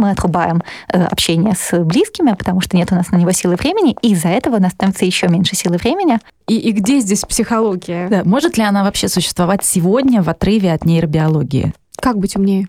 мы 0.00 0.10
отрубаем 0.10 0.62
э, 0.88 1.02
общение 1.02 1.54
с 1.54 1.78
близкими, 1.84 2.32
потому 2.32 2.60
что 2.60 2.76
нет 2.76 2.90
у 2.90 2.94
нас 2.94 3.10
на 3.10 3.16
него 3.16 3.32
силы 3.32 3.56
времени, 3.56 3.96
и 4.02 4.12
из-за 4.12 4.28
этого 4.28 4.56
у 4.56 4.60
нас 4.60 4.72
становится 4.72 5.04
еще 5.04 5.28
меньше 5.28 5.54
силы 5.54 5.76
времени. 5.76 6.18
И, 6.48 6.56
и 6.56 6.72
где 6.72 6.98
здесь 6.98 7.20
психология? 7.20 8.08
Да, 8.08 8.22
может 8.24 8.56
ли 8.56 8.64
она 8.64 8.82
вообще 8.82 9.08
существовать 9.08 9.64
сегодня 9.64 10.22
в 10.22 10.28
отрыве 10.28 10.72
от 10.72 10.84
нейробиологии? 10.84 11.74
Как 12.00 12.18
быть 12.18 12.34
умнее? 12.36 12.68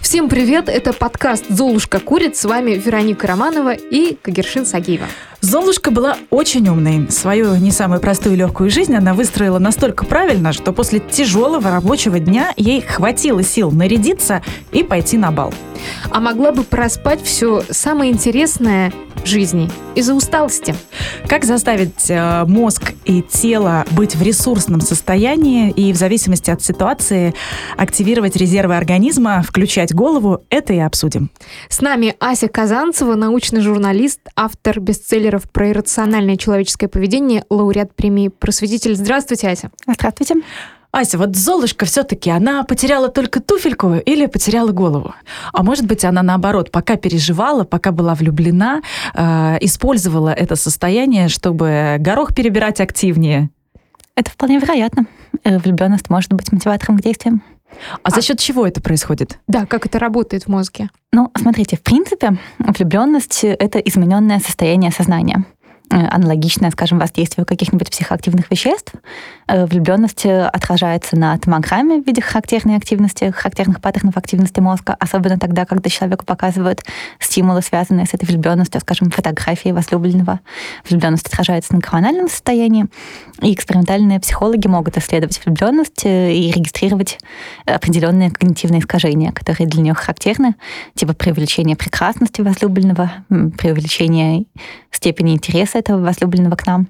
Всем 0.00 0.28
привет, 0.28 0.68
это 0.68 0.92
подкаст 0.92 1.46
«Золушка 1.48 1.98
курит». 1.98 2.36
С 2.36 2.44
вами 2.44 2.72
Вероника 2.72 3.26
Романова 3.26 3.72
и 3.72 4.14
Кагершин 4.20 4.66
Сагиева. 4.66 5.06
Золушка 5.44 5.90
была 5.90 6.16
очень 6.30 6.66
умной. 6.70 7.10
Свою 7.10 7.56
не 7.56 7.70
самую 7.70 8.00
простую 8.00 8.34
и 8.34 8.38
легкую 8.38 8.70
жизнь 8.70 8.94
она 8.94 9.12
выстроила 9.12 9.58
настолько 9.58 10.06
правильно, 10.06 10.54
что 10.54 10.72
после 10.72 11.00
тяжелого 11.00 11.70
рабочего 11.70 12.18
дня 12.18 12.54
ей 12.56 12.80
хватило 12.80 13.42
сил 13.42 13.70
нарядиться 13.70 14.40
и 14.72 14.82
пойти 14.82 15.18
на 15.18 15.30
бал. 15.32 15.52
А 16.10 16.18
могла 16.20 16.52
бы 16.52 16.64
проспать 16.64 17.22
все 17.22 17.62
самое 17.68 18.10
интересное 18.10 18.90
в 19.22 19.26
жизни 19.26 19.70
из-за 19.94 20.14
усталости. 20.14 20.74
Как 21.28 21.44
заставить 21.44 22.10
э, 22.10 22.44
мозг 22.46 22.92
и 23.04 23.22
тело 23.22 23.84
быть 23.92 24.16
в 24.16 24.22
ресурсном 24.22 24.80
состоянии 24.80 25.70
и 25.70 25.92
в 25.92 25.96
зависимости 25.96 26.50
от 26.50 26.62
ситуации 26.62 27.34
активировать 27.76 28.36
резервы 28.36 28.76
организма, 28.76 29.42
включать 29.42 29.94
голову, 29.94 30.44
это 30.50 30.72
и 30.72 30.78
обсудим. 30.78 31.30
С 31.68 31.80
нами 31.80 32.14
Ася 32.18 32.48
Казанцева, 32.48 33.14
научный 33.14 33.60
журналист, 33.60 34.20
автор 34.36 34.80
бестселлеров 35.34 35.50
про 35.50 35.70
иррациональное 35.70 36.36
человеческое 36.36 36.88
поведение, 36.88 37.44
лауреат 37.50 37.94
премии 37.94 38.28
«Просветитель». 38.28 38.94
Здравствуйте, 38.94 39.48
Ася. 39.48 39.70
Здравствуйте. 39.86 40.36
Ася, 40.92 41.18
вот 41.18 41.34
Золушка 41.34 41.86
все-таки, 41.86 42.30
она 42.30 42.62
потеряла 42.62 43.08
только 43.08 43.40
туфельку 43.40 43.94
или 43.94 44.26
потеряла 44.26 44.70
голову? 44.70 45.14
А 45.52 45.62
может 45.64 45.86
быть, 45.86 46.04
она 46.04 46.22
наоборот, 46.22 46.70
пока 46.70 46.96
переживала, 46.96 47.64
пока 47.64 47.90
была 47.90 48.14
влюблена, 48.14 48.80
э, 49.14 49.58
использовала 49.60 50.28
это 50.28 50.54
состояние, 50.54 51.28
чтобы 51.28 51.96
горох 51.98 52.32
перебирать 52.34 52.80
активнее? 52.80 53.50
Это 54.14 54.30
вполне 54.30 54.58
вероятно. 54.60 55.06
Э, 55.42 55.58
влюбленность 55.58 56.10
может 56.10 56.32
быть 56.32 56.52
мотиватором 56.52 56.98
к 56.98 57.02
действиям. 57.02 57.42
А, 57.70 57.98
а 58.04 58.10
за 58.10 58.22
счет 58.22 58.38
чего 58.38 58.66
это 58.66 58.80
происходит? 58.80 59.38
Да, 59.46 59.66
как 59.66 59.86
это 59.86 59.98
работает 59.98 60.44
в 60.44 60.48
мозге? 60.48 60.90
Ну, 61.12 61.30
смотрите, 61.36 61.76
в 61.76 61.82
принципе, 61.82 62.38
влюбленность 62.58 63.44
это 63.44 63.78
измененное 63.78 64.40
состояние 64.40 64.90
сознания. 64.90 65.44
Э, 65.94 66.08
аналогичное, 66.08 66.72
скажем, 66.72 66.98
воздействию 66.98 67.46
каких-нибудь 67.46 67.88
психоактивных 67.88 68.50
веществ. 68.50 68.94
Э, 69.46 69.64
влюбленность 69.64 70.26
отражается 70.26 71.16
на 71.16 71.38
томограмме 71.38 72.02
в 72.02 72.06
виде 72.06 72.20
характерной 72.20 72.76
активности, 72.76 73.30
характерных 73.30 73.80
паттернов 73.80 74.16
активности 74.16 74.58
мозга, 74.58 74.96
особенно 74.98 75.38
тогда, 75.38 75.64
когда 75.64 75.88
человеку 75.88 76.24
показывают 76.24 76.82
стимулы, 77.20 77.62
связанные 77.62 78.06
с 78.06 78.14
этой 78.14 78.24
влюбленностью, 78.24 78.80
скажем, 78.80 79.12
фотографии 79.12 79.68
возлюбленного. 79.68 80.40
Влюбленность 80.88 81.28
отражается 81.28 81.74
на 81.74 81.78
гормональном 81.78 82.28
состоянии, 82.28 82.86
и 83.40 83.54
экспериментальные 83.54 84.18
психологи 84.18 84.66
могут 84.66 84.96
исследовать 84.96 85.40
влюбленность 85.44 86.04
э, 86.06 86.32
и 86.32 86.50
регистрировать 86.50 87.20
определенные 87.66 88.32
когнитивные 88.32 88.80
искажения, 88.80 89.30
которые 89.30 89.68
для 89.68 89.80
нее 89.80 89.94
характерны, 89.94 90.56
типа 90.96 91.14
преувеличение 91.14 91.76
прекрасности 91.76 92.40
возлюбленного, 92.40 93.12
преувеличение 93.28 94.46
степени 94.90 95.34
интереса 95.34 95.83
этого 95.84 96.02
возлюбленного 96.02 96.56
к 96.56 96.66
нам. 96.66 96.88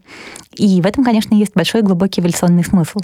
И 0.55 0.81
в 0.81 0.87
этом, 0.87 1.05
конечно, 1.05 1.35
есть 1.35 1.55
большой 1.55 1.83
глубокий 1.83 2.21
эволюционный 2.21 2.65
смысл. 2.65 3.01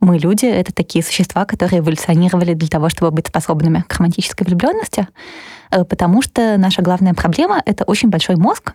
Мы, 0.00 0.18
люди, 0.18 0.44
это 0.44 0.72
такие 0.72 1.02
существа, 1.02 1.44
которые 1.44 1.80
эволюционировали 1.80 2.54
для 2.54 2.68
того, 2.68 2.88
чтобы 2.88 3.10
быть 3.10 3.28
способными 3.28 3.84
к 3.88 3.94
романтической 3.96 4.46
влюбленности, 4.46 5.08
э, 5.70 5.84
потому 5.84 6.22
что 6.22 6.56
наша 6.58 6.82
главная 6.82 7.14
проблема— 7.14 7.62
это 7.66 7.84
очень 7.84 8.10
большой 8.10 8.36
мозг, 8.36 8.74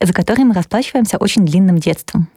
за 0.00 0.12
который 0.12 0.44
мы 0.44 0.54
расплачиваемся 0.54 1.18
очень 1.18 1.44
длинным 1.44 1.78
детством. 1.78 2.28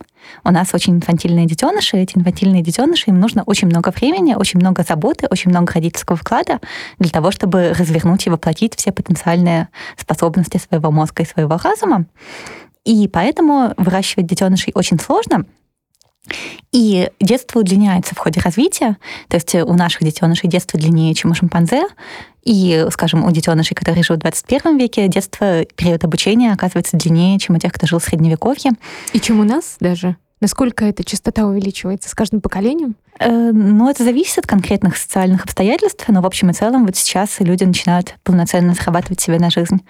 У 0.44 0.52
нас 0.52 0.74
очень 0.74 0.96
инфантильные 0.96 1.46
детеныши, 1.46 1.98
эти 1.98 2.18
инфантильные 2.18 2.62
детеныши, 2.62 3.10
им 3.10 3.20
нужно 3.20 3.44
очень 3.44 3.68
много 3.68 3.90
времени, 3.90 4.34
очень 4.36 4.60
много 4.60 4.84
заботы, 4.84 5.28
очень 5.30 5.50
много 5.50 5.74
родительского 5.74 6.18
вклада 6.18 6.60
для 7.00 7.10
того, 7.10 7.32
чтобы 7.32 7.74
развернуть 7.78 8.26
и 8.28 8.30
воплотить 8.30 8.76
все 8.76 8.92
потенциальные 8.92 9.70
способности 9.98 10.58
своего 10.58 10.92
мозга 10.92 11.24
и 11.24 11.26
своего 11.26 11.58
разума. 11.58 12.06
И 12.86 13.08
поэтому 13.08 13.74
выращивать 13.78 14.28
детенышей 14.28 14.72
очень 14.76 15.00
сложно. 15.00 15.46
И 16.72 17.10
детство 17.20 17.60
удлиняется 17.60 18.16
в 18.16 18.18
ходе 18.18 18.40
развития, 18.40 18.98
то 19.28 19.36
есть 19.36 19.54
у 19.56 19.74
наших 19.74 20.04
детенышей 20.04 20.50
детство 20.50 20.80
длиннее, 20.80 21.14
чем 21.14 21.32
у 21.32 21.36
шимпанзе, 21.36 21.84
и, 22.44 22.88
скажем, 22.92 23.26
у 23.26 23.32
детенышей, 23.32 23.76
которые 23.76 24.04
живут 24.04 24.20
в 24.20 24.24
21 24.24 24.78
веке, 24.78 25.08
детство, 25.08 25.66
период 25.76 26.04
обучения 26.04 26.54
оказывается 26.54 26.98
длиннее, 26.98 27.40
чем 27.40 27.56
у 27.56 27.60
тех, 27.60 27.74
кто 27.74 27.88
жил 27.88 28.00
в 28.00 28.04
Средневековье. 28.04 28.72
И 29.12 29.20
чем 29.20 29.40
у 29.40 29.44
нас 29.44 29.76
даже? 29.80 30.16
Насколько 30.42 30.86
эта 30.86 31.06
частота 31.06 31.46
увеличивается 31.46 32.10
с 32.10 32.14
каждым 32.14 32.42
поколением? 32.42 32.96
Э, 33.20 33.52
ну, 33.54 33.90
это 33.90 34.04
зависит 34.04 34.40
от 34.40 34.48
конкретных 34.48 34.98
социальных 34.98 35.46
обстоятельств, 35.46 36.04
но 36.10 36.22
в 36.22 36.26
общем 36.26 36.50
и 36.50 36.54
целом 36.54 36.86
вот 36.86 36.98
сейчас 36.98 37.40
люди 37.40 37.64
начинают 37.64 38.16
полноценно 38.24 38.74
зарабатывать 38.74 39.22
себе 39.22 39.40
на 39.40 39.50
жизнь. 39.50 39.82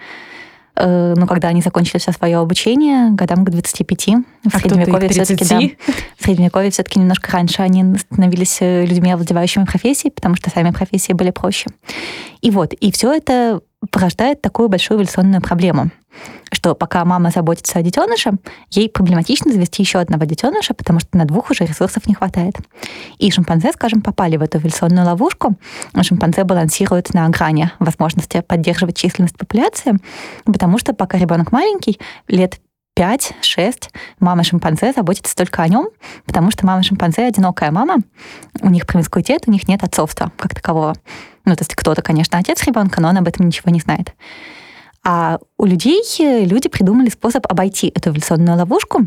Э, 0.76 1.14
ну, 1.16 1.26
когда 1.26 1.48
они 1.48 1.60
закончили 1.60 1.98
все 1.98 2.12
свое 2.12 2.38
обучение, 2.38 3.10
годам 3.10 3.44
к 3.44 3.50
25. 3.50 4.06
В 4.44 4.54
а 4.54 4.58
средневековье 4.58 5.08
все-таки, 5.08 5.44
да, 5.44 5.60
в 6.18 6.24
средневековье 6.24 6.70
все-таки 6.70 6.98
немножко 6.98 7.30
раньше 7.30 7.62
они 7.62 7.96
становились 7.96 8.58
э, 8.60 8.84
людьми, 8.84 9.12
овладевающими 9.12 9.64
профессией, 9.64 10.10
потому 10.10 10.34
что 10.34 10.50
сами 10.50 10.70
профессии 10.70 11.12
были 11.12 11.30
проще. 11.30 11.66
И 12.40 12.50
вот, 12.50 12.72
и 12.72 12.90
все 12.90 13.12
это 13.12 13.60
порождает 13.90 14.42
такую 14.42 14.68
большую 14.68 14.98
эволюционную 14.98 15.42
проблему– 15.42 15.90
что 16.52 16.74
пока 16.74 17.04
мама 17.04 17.30
заботится 17.30 17.78
о 17.78 17.82
детеныше, 17.82 18.32
ей 18.70 18.88
проблематично 18.88 19.52
завести 19.52 19.82
еще 19.82 19.98
одного 19.98 20.24
детеныша, 20.24 20.74
потому 20.74 21.00
что 21.00 21.16
на 21.16 21.24
двух 21.24 21.50
уже 21.50 21.64
ресурсов 21.64 22.06
не 22.06 22.14
хватает. 22.14 22.56
И 23.18 23.30
шимпанзе, 23.30 23.72
скажем, 23.72 24.02
попали 24.02 24.36
в 24.36 24.42
эту 24.42 24.58
эволюционную 24.58 25.06
ловушку. 25.06 25.56
Шимпанзе 26.00 26.44
балансирует 26.44 27.12
на 27.14 27.28
грани 27.28 27.70
возможности 27.78 28.40
поддерживать 28.46 28.96
численность 28.96 29.36
популяции, 29.36 29.94
потому 30.44 30.78
что 30.78 30.94
пока 30.94 31.18
ребенок 31.18 31.52
маленький, 31.52 31.98
лет 32.28 32.60
5-6 32.96 33.88
мама 34.20 34.44
шимпанзе 34.44 34.92
заботится 34.92 35.34
только 35.34 35.62
о 35.62 35.68
нем, 35.68 35.88
потому 36.26 36.50
что 36.50 36.64
мама 36.66 36.82
шимпанзе 36.82 37.26
одинокая 37.26 37.70
мама, 37.70 37.96
у 38.60 38.70
них 38.70 38.86
промискуитет, 38.86 39.44
у 39.46 39.50
них 39.50 39.66
нет 39.66 39.82
отцовства 39.82 40.30
как 40.36 40.54
такового. 40.54 40.94
Ну, 41.44 41.54
то 41.56 41.62
есть 41.62 41.74
кто-то, 41.74 42.02
конечно, 42.02 42.38
отец 42.38 42.62
ребенка, 42.64 43.00
но 43.00 43.08
он 43.08 43.18
об 43.18 43.28
этом 43.28 43.46
ничего 43.46 43.70
не 43.72 43.80
знает. 43.80 44.14
А 45.04 45.38
у 45.58 45.66
людей 45.66 46.02
э, 46.20 46.44
люди 46.44 46.68
придумали 46.68 47.10
способ 47.10 47.46
обойти 47.50 47.92
эту 47.94 48.10
эволюционную 48.10 48.56
ловушку. 48.56 49.02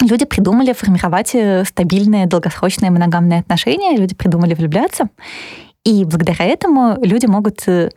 Люди 0.00 0.24
придумали 0.24 0.72
формировать 0.72 1.34
э, 1.34 1.64
стабильные, 1.64 2.26
долгосрочные 2.26 2.90
моногамные 2.90 3.40
отношения, 3.40 3.96
люди 3.96 4.14
придумали 4.14 4.54
влюбляться. 4.54 5.08
И 5.88 6.04
благодаря 6.04 6.44
этому 6.44 6.98
люди 7.02 7.24
могут 7.24 7.66
э, 7.66 7.88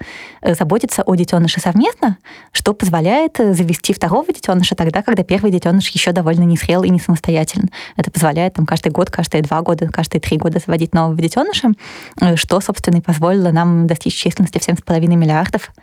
заботиться 0.41 1.03
о 1.03 1.13
детеныше 1.15 1.59
совместно, 1.59 2.17
что 2.53 2.73
позволяет 2.73 3.35
завести 3.37 3.91
второго 3.91 4.31
детеныша 4.31 4.75
тогда, 4.75 5.01
когда 5.01 5.23
первый 5.23 5.51
детеныш 5.51 5.89
еще 5.89 6.13
довольно 6.13 6.43
не 6.43 6.55
зрел 6.55 6.83
и 6.83 6.89
не 6.89 7.01
самостоятелен. 7.01 7.69
Это 7.97 8.09
позволяет 8.09 8.53
там, 8.53 8.65
каждый 8.65 8.93
год, 8.93 9.11
каждые 9.11 9.41
два 9.41 9.61
года, 9.61 9.89
каждые 9.89 10.21
три 10.21 10.37
года 10.37 10.59
заводить 10.65 10.93
нового 10.93 11.21
детеныша, 11.21 11.73
что, 12.35 12.61
собственно, 12.61 12.99
и 12.99 13.01
позволило 13.01 13.51
нам 13.51 13.87
достичь 13.87 14.15
численности 14.15 14.59
в 14.59 14.65
7,5 14.65 15.07
миллиардов 15.07 15.73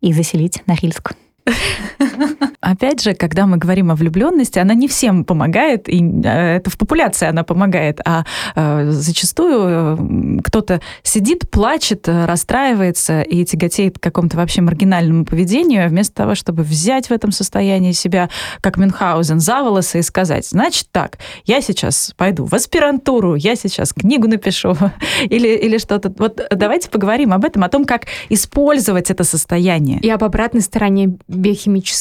и 0.00 0.12
заселить 0.12 0.62
Норильск. 0.68 1.14
Опять 2.60 3.02
же, 3.02 3.14
когда 3.14 3.46
мы 3.46 3.56
говорим 3.56 3.90
о 3.90 3.94
влюбленности, 3.94 4.58
она 4.58 4.74
не 4.74 4.88
всем 4.88 5.24
помогает, 5.24 5.88
и 5.88 6.02
э, 6.02 6.56
это 6.56 6.70
в 6.70 6.78
популяции 6.78 7.26
она 7.26 7.44
помогает, 7.44 8.00
а 8.04 8.24
э, 8.54 8.90
зачастую 8.90 10.38
э, 10.38 10.42
кто-то 10.44 10.80
сидит, 11.02 11.50
плачет, 11.50 12.08
расстраивается 12.08 13.22
и 13.22 13.44
тяготеет 13.44 13.98
к 13.98 14.02
какому-то 14.02 14.36
вообще 14.36 14.60
маргинальному 14.60 15.24
поведению, 15.24 15.88
вместо 15.88 16.14
того, 16.14 16.34
чтобы 16.34 16.62
взять 16.62 17.08
в 17.08 17.12
этом 17.12 17.32
состоянии 17.32 17.92
себя, 17.92 18.28
как 18.60 18.76
Мюнхгаузен, 18.76 19.40
за 19.40 19.62
волосы 19.62 20.00
и 20.00 20.02
сказать, 20.02 20.46
значит 20.46 20.88
так, 20.92 21.18
я 21.44 21.60
сейчас 21.60 22.12
пойду 22.16 22.44
в 22.44 22.54
аспирантуру, 22.54 23.34
я 23.34 23.56
сейчас 23.56 23.92
книгу 23.92 24.28
напишу 24.28 24.76
или, 25.24 25.48
или 25.48 25.78
что-то. 25.78 26.12
Вот 26.18 26.40
давайте 26.50 26.90
поговорим 26.90 27.32
об 27.32 27.44
этом, 27.44 27.64
о 27.64 27.68
том, 27.68 27.84
как 27.84 28.06
использовать 28.28 29.10
это 29.10 29.24
состояние. 29.24 29.98
И 30.00 30.10
об 30.10 30.24
обратной 30.24 30.60
стороне 30.60 31.16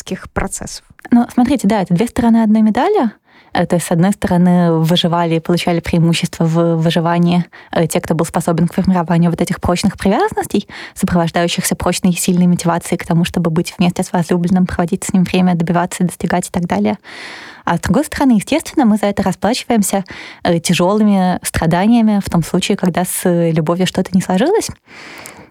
биохимических 0.10 0.30
процессов. 0.32 0.84
Ну, 1.12 1.26
смотрите, 1.34 1.68
да, 1.68 1.82
это 1.82 1.94
две 1.94 2.08
стороны 2.08 2.44
одной 2.44 2.62
медали. 2.62 3.12
Э, 3.54 3.66
то 3.66 3.76
есть, 3.76 3.88
с 3.88 3.92
одной 3.92 4.12
стороны, 4.12 4.74
выживали 4.74 5.36
и 5.36 5.40
получали 5.40 5.80
преимущество 5.80 6.46
в 6.46 6.76
выживании 6.76 7.46
э, 7.72 7.88
те, 7.88 8.00
кто 8.00 8.14
был 8.14 8.26
способен 8.26 8.68
к 8.68 8.74
формированию 8.74 9.32
вот 9.32 9.42
этих 9.42 9.60
прочных 9.60 9.98
привязанностей, 9.98 10.68
сопровождающихся 10.94 11.76
прочной 11.76 12.12
и 12.12 12.16
сильной 12.16 12.48
мотивацией 12.48 12.98
к 12.98 13.06
тому, 13.06 13.26
чтобы 13.26 13.50
быть 13.50 13.74
вместе 13.78 14.04
с 14.04 14.12
возлюбленным, 14.14 14.66
проводить 14.66 15.04
с 15.04 15.14
ним 15.14 15.24
время, 15.24 15.56
добиваться, 15.56 16.04
достигать 16.04 16.48
и 16.50 16.52
так 16.52 16.66
далее. 16.66 16.98
А 17.66 17.78
с 17.78 17.82
другой 17.82 18.06
стороны, 18.06 18.34
естественно, 18.34 18.86
мы 18.86 18.98
за 18.98 19.08
это 19.08 19.24
расплачиваемся 19.24 20.04
э, 20.44 20.60
тяжелыми 20.60 21.40
страданиями 21.44 22.20
в 22.24 22.30
том 22.30 22.44
случае, 22.44 22.78
когда 22.78 23.04
с 23.06 23.52
любовью 23.52 23.88
что-то 23.88 24.10
не 24.14 24.22
сложилось. 24.22 24.70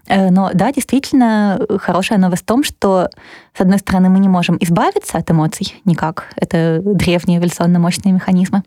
Э, 0.09 0.31
но 0.31 0.51
да, 0.55 0.73
действительно, 0.73 1.61
хорошая 1.81 2.19
новость 2.19 2.43
в 2.43 2.47
том, 2.47 2.65
что, 2.65 3.09
с 3.57 3.61
одной 3.61 3.79
стороны, 3.79 4.09
мы 4.09 4.19
не 4.19 4.29
можем 4.29 4.57
избавиться 4.61 5.19
от 5.19 5.31
эмоций 5.31 5.81
никак. 5.85 6.33
Это 6.37 6.81
древние 6.83 7.39
эволюционно 7.39 7.79
мощные 7.79 8.13
механизмы. 8.13 8.63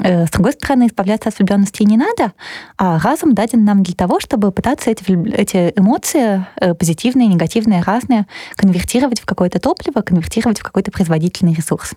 Э, 0.00 0.26
с 0.26 0.30
другой 0.30 0.52
стороны, 0.52 0.86
избавляться 0.86 1.28
от 1.28 1.38
влюбленности 1.38 1.82
не 1.82 1.96
надо, 1.96 2.32
а 2.76 2.98
разум 3.00 3.34
даден 3.34 3.64
нам 3.64 3.82
для 3.82 3.94
того, 3.94 4.20
чтобы 4.20 4.52
пытаться 4.52 4.90
эти, 4.90 5.04
эти 5.32 5.72
эмоции, 5.76 6.46
э, 6.56 6.74
позитивные, 6.74 7.28
негативные, 7.28 7.82
разные, 7.82 8.26
конвертировать 8.56 9.20
в 9.20 9.26
какое-то 9.26 9.58
топливо, 9.58 10.02
конвертировать 10.02 10.60
в 10.60 10.62
какой-то 10.62 10.92
производительный 10.92 11.54
ресурс. 11.54 11.94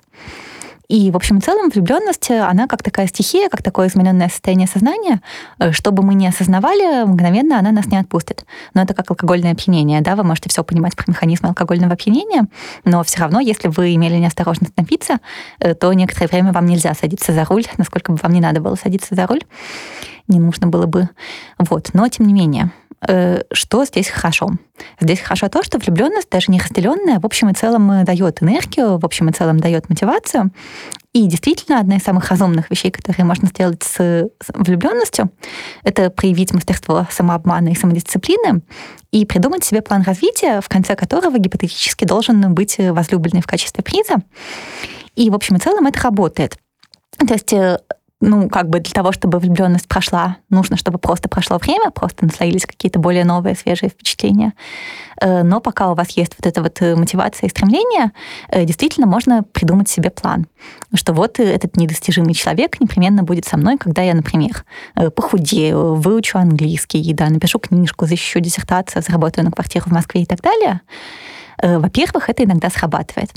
И, 0.92 1.10
в 1.10 1.16
общем 1.16 1.38
и 1.38 1.40
целом, 1.40 1.70
влюбленность, 1.70 2.30
она 2.30 2.68
как 2.68 2.84
такая 2.84 3.08
стихия, 3.08 3.48
как 3.48 3.64
такое 3.64 3.88
измененное 3.88 4.28
состояние 4.28 4.68
сознания, 4.68 5.22
э, 5.58 5.72
что 5.72 5.92
бы 5.92 6.04
мы 6.04 6.16
ни 6.16 6.28
осознавали, 6.28 7.06
мгновенно 7.06 7.58
она 7.58 7.72
нас 7.72 7.86
не 7.86 7.96
отпустит. 7.96 8.44
Но 8.74 8.82
это 8.82 8.94
как 8.94 9.10
алкогольное 9.10 9.54
опьянение, 9.54 10.02
да, 10.02 10.18
вы 10.18 10.24
можете 10.24 10.50
все 10.50 10.66
понимать 10.66 10.98
про 10.98 11.06
механизмы 11.08 11.48
алкогольного 11.48 11.94
опьянения, 11.94 12.46
но 12.84 13.02
все 13.06 13.22
равно, 13.22 13.40
если 13.40 13.70
вы 13.70 13.96
имели 13.96 14.18
неосторожность 14.18 14.76
напиться, 14.76 15.20
э, 15.60 15.76
то 15.76 15.94
некоторое 15.94 16.28
время 16.28 16.52
вам 16.52 16.66
нельзя 16.66 16.94
садиться 16.94 17.32
за 17.32 17.46
руль, 17.46 17.64
насколько 17.78 18.12
бы 18.12 18.20
вам 18.22 18.34
не 18.34 18.42
надо 18.42 18.60
было 18.60 18.76
садиться 18.76 19.16
за 19.16 19.28
руль, 19.28 19.44
не 20.32 20.40
нужно 20.40 20.68
было 20.68 20.86
бы. 20.86 21.10
Вот, 21.60 21.92
но 21.94 22.08
тем 22.08 22.28
не 22.28 22.34
менее, 22.34 22.72
Э, 23.08 23.42
что 23.52 23.84
здесь 23.86 24.10
хорошо? 24.10 24.52
Здесь 25.00 25.20
хорошо 25.20 25.50
то, 25.50 25.64
что 25.64 25.80
влюбленность, 25.80 26.30
даже 26.30 26.52
не 26.52 26.60
разделенная, 26.60 27.20
в 27.20 27.26
общем 27.26 27.50
и 27.50 27.54
целом 27.54 27.90
э, 27.92 28.04
дает 28.04 28.44
энергию, 28.44 29.00
в 29.00 29.06
общем 29.06 29.30
и 29.30 29.34
целом 29.34 29.60
дает 29.60 29.90
мотивацию. 29.90 30.52
И 31.14 31.26
действительно, 31.26 31.80
одна 31.80 31.98
из 31.98 32.04
самых 32.04 32.30
разумных 32.30 32.70
вещей, 32.70 32.92
которые 32.92 33.26
можно 33.26 33.48
сделать 33.48 33.84
с 33.84 34.30
влюбленностью, 34.54 35.32
это 35.84 36.10
проявить 36.10 36.54
мастерство 36.54 37.08
самообмана 37.10 37.70
и 37.70 37.76
самодисциплины 37.76 38.62
и 39.12 39.26
придумать 39.26 39.66
себе 39.66 39.82
план 39.82 40.04
развития, 40.04 40.62
в 40.62 40.70
конце 40.70 40.96
которого 40.96 41.38
гипотетически 41.38 42.06
должен 42.06 42.54
быть 42.54 42.78
возлюбленный 42.78 43.42
в 43.42 43.48
качестве 43.48 43.84
приза. 43.84 44.18
И, 45.16 45.30
в 45.30 45.36
общем 45.36 45.58
и 45.58 45.60
целом, 45.60 45.88
это 45.88 46.00
работает. 46.02 46.58
То 47.18 47.34
есть 47.34 47.52
э, 47.52 47.80
ну, 48.22 48.50
как 48.50 48.70
бы 48.70 48.80
для 48.80 48.94
того, 48.94 49.12
чтобы 49.12 49.40
влюбленность 49.40 49.88
прошла, 49.88 50.38
нужно, 50.50 50.78
чтобы 50.78 51.00
просто 51.00 51.28
прошло 51.28 51.58
время, 51.58 51.90
просто 51.90 52.26
наслоились 52.26 52.68
какие-то 52.68 53.00
более 53.00 53.26
новые, 53.26 53.56
свежие 53.56 53.90
впечатления. 53.90 54.54
Э, 55.20 55.42
но 55.42 55.60
пока 55.60 55.92
у 55.92 55.96
вас 55.96 56.12
есть 56.12 56.36
вот 56.38 56.46
эта 56.46 56.62
вот 56.62 56.82
э, 56.82 56.96
мотивация 56.96 57.48
и 57.48 57.50
стремление, 57.50 58.12
э, 58.50 58.64
действительно 58.64 59.08
можно 59.08 59.44
придумать 59.44 59.90
себе 59.90 60.12
план, 60.12 60.46
что 60.94 61.14
вот 61.14 61.40
этот 61.40 61.76
недостижимый 61.78 62.36
человек 62.36 62.80
непременно 62.80 63.24
будет 63.24 63.46
со 63.46 63.58
мной, 63.58 63.78
когда 63.78 64.04
я, 64.04 64.14
например, 64.14 64.66
похудею, 65.16 65.96
выучу 65.96 66.38
английский, 66.38 67.14
да, 67.14 67.28
напишу 67.30 67.58
книжку, 67.60 68.06
защищу 68.06 68.40
диссертацию, 68.40 69.02
заработаю 69.02 69.46
на 69.46 69.52
квартиру 69.52 69.86
в 69.90 69.92
Москве 69.92 70.22
и 70.22 70.26
так 70.26 70.42
далее. 70.42 70.82
Во-первых, 71.62 72.30
это 72.30 72.44
иногда 72.44 72.70
срабатывает. 72.70 73.32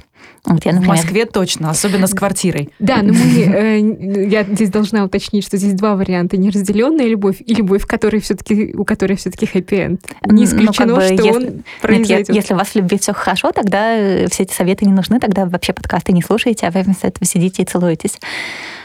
Вот 0.47 0.65
я, 0.67 0.73
например... 0.73 0.97
В 0.97 0.99
Москве 0.99 1.25
точно, 1.25 1.71
особенно 1.71 2.07
с 2.07 2.15
квартирой. 2.15 2.69
Да, 2.79 3.03
но 3.03 3.15
мы, 3.15 3.19
э, 3.21 4.29
я 4.29 4.45
здесь 4.45 4.69
должна 4.69 5.05
уточнить, 5.05 5.45
что 5.45 5.57
здесь 5.57 5.73
два 5.73 5.97
варианта: 5.97 6.37
неразделенная 6.37 7.07
любовь 7.07 7.37
и 7.41 7.55
любовь, 7.55 7.87
которой 7.87 8.21
все-таки 8.21 8.75
у 8.75 8.85
которой 8.85 9.17
все-таки 9.17 9.47
хэппи-энд. 9.47 10.01
Не 10.27 10.43
ну, 10.43 10.45
исключено, 10.45 10.87
ну, 10.87 10.97
как 10.97 11.09
бы, 11.09 11.17
что 11.17 11.27
если, 11.27 11.49
он 11.49 11.65
произойдет. 11.81 12.29
Нет, 12.29 12.37
если 12.37 12.55
у 12.55 12.57
вас 12.59 12.69
в 12.69 12.77
любви 12.77 12.99
все 12.99 13.15
хорошо, 13.15 13.53
тогда 13.53 13.97
э, 13.97 14.27
все 14.31 14.43
эти 14.43 14.53
советы 14.53 14.85
не 14.85 14.93
нужны, 14.93 15.19
тогда 15.19 15.47
вообще 15.47 15.73
подкасты 15.73 16.13
не 16.13 16.23
слушаете, 16.23 16.67
а 16.67 16.71
вы 16.71 16.83
вместо 16.83 17.07
этого 17.07 17.25
сидите 17.25 17.63
и 17.63 17.65
целуетесь. 17.65 18.19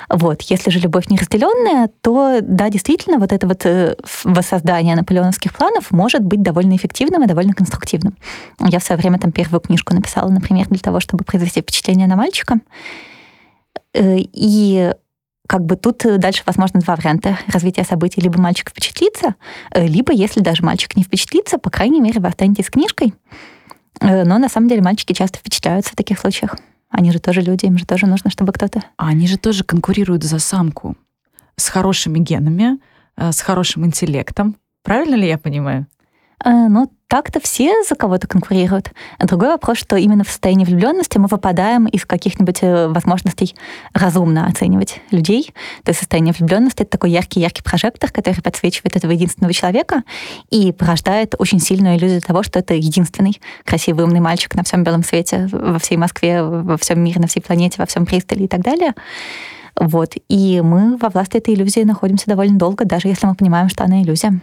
Вот. 0.10 0.42
Если 0.44 0.72
же 0.72 0.80
любовь 0.80 1.08
неразделенная, 1.10 1.90
то 2.02 2.40
да, 2.42 2.70
действительно, 2.70 3.20
вот 3.20 3.32
это 3.32 3.48
вот 3.48 3.66
э, 3.66 3.96
воссоздание 4.24 4.96
наполеоновских 4.96 5.54
планов 5.54 5.92
может 5.92 6.24
быть 6.24 6.42
довольно 6.42 6.76
эффективным 6.76 7.24
и 7.24 7.28
довольно 7.28 7.54
конструктивным. 7.54 8.18
Я 8.60 8.80
в 8.80 8.84
свое 8.84 9.00
время 9.00 9.20
там 9.20 9.32
первую 9.32 9.62
книжку 9.62 9.94
написала, 9.94 10.30
например, 10.30 10.68
для 10.68 10.80
того, 10.80 11.00
чтобы 11.00 11.24
произвести 11.24 11.62
впечатление 11.62 12.08
на 12.08 12.16
мальчика. 12.16 12.60
Э, 13.94 14.18
и 14.18 14.94
как 15.48 15.66
бы 15.66 15.76
тут 15.76 16.04
дальше 16.18 16.42
возможно 16.46 16.80
два 16.80 16.96
варианта 16.96 17.38
развития 17.48 17.84
событий. 17.84 18.20
Либо 18.20 18.42
мальчик 18.42 18.72
впечатлится, 18.72 19.36
э, 19.72 19.86
либо, 19.86 20.12
если 20.12 20.40
даже 20.40 20.64
мальчик 20.64 20.96
не 20.96 21.04
впечатлится, 21.04 21.60
по 21.60 21.70
крайней 21.70 22.02
мере, 22.02 22.20
вы 22.20 22.30
останетесь 22.30 22.66
с 22.66 22.72
книжкой. 22.72 23.14
Но 24.02 24.38
на 24.38 24.50
самом 24.50 24.70
деле 24.70 24.82
мальчики 24.82 25.14
часто 25.14 25.40
впечатляются 25.40 25.92
в 25.92 25.96
таких 25.96 26.20
случаях. 26.20 26.56
Они 26.90 27.12
же 27.12 27.20
тоже 27.20 27.42
люди, 27.42 27.66
им 27.66 27.78
же 27.78 27.86
тоже 27.86 28.08
нужно, 28.08 28.30
чтобы 28.30 28.52
кто-то... 28.52 28.82
А 28.98 29.10
они 29.10 29.28
же 29.28 29.38
тоже 29.38 29.64
конкурируют 29.64 30.24
за 30.24 30.40
самку 30.40 30.98
с 31.56 31.70
хорошими 31.70 32.20
генами, 32.20 32.80
э, 33.16 33.32
с 33.32 33.42
хорошим 33.42 33.86
интеллектом. 33.86 34.56
Правильно 34.84 35.16
ли 35.16 35.28
я 35.28 35.38
понимаю? 35.38 35.88
Э, 36.44 36.68
ну, 36.68 36.92
так-то 37.10 37.40
все 37.42 37.84
за 37.84 37.96
кого-то 37.96 38.28
конкурируют. 38.28 38.92
Другой 39.20 39.50
вопрос, 39.50 39.80
что 39.80 39.96
именно 39.96 40.24
в 40.24 40.30
состоянии 40.30 40.64
влюбленности 40.64 41.18
мы 41.18 41.28
выпадаем 41.28 41.88
из 41.88 42.06
каких-нибудь 42.06 42.60
э, 42.62 42.88
возможностей 42.88 43.56
разумно 43.94 44.46
оценивать 44.46 45.02
людей. 45.10 45.52
То 45.84 45.90
есть 45.90 46.00
состояние 46.00 46.36
влюбленности 46.38 46.84
это 46.84 46.92
такой 46.92 47.10
яркий-яркий 47.10 47.64
прожектор, 47.64 48.12
который 48.12 48.42
подсвечивает 48.44 48.96
этого 48.96 49.12
единственного 49.12 49.54
человека 49.54 50.04
и 50.52 50.72
порождает 50.72 51.34
очень 51.40 51.60
сильную 51.60 51.98
иллюзию 51.98 52.22
того, 52.22 52.44
что 52.44 52.60
это 52.60 52.76
единственный 52.76 53.42
красивый 53.66 54.06
умный 54.06 54.20
мальчик 54.20 54.54
на 54.54 54.64
всем 54.64 54.84
белом 54.84 55.04
свете, 55.04 55.50
во 55.52 55.80
всей 55.80 55.98
Москве, 55.98 56.44
во 56.44 56.78
всем 56.78 57.04
мире, 57.04 57.20
на 57.20 57.28
всей 57.28 57.42
планете, 57.42 57.78
во 57.80 57.88
всем 57.88 58.06
Пристале 58.06 58.46
и 58.46 58.48
так 58.48 58.62
далее. 58.62 58.94
Вот. 59.80 60.14
И 60.28 60.62
мы 60.62 60.98
во 60.98 61.10
власти 61.10 61.38
этой 61.38 61.54
иллюзии 61.54 61.82
находимся 61.82 62.28
довольно 62.28 62.58
долго, 62.58 62.86
даже 62.86 63.08
если 63.08 63.26
мы 63.26 63.36
понимаем, 63.36 63.70
что 63.70 63.86
она 63.86 64.02
иллюзия. 64.02 64.42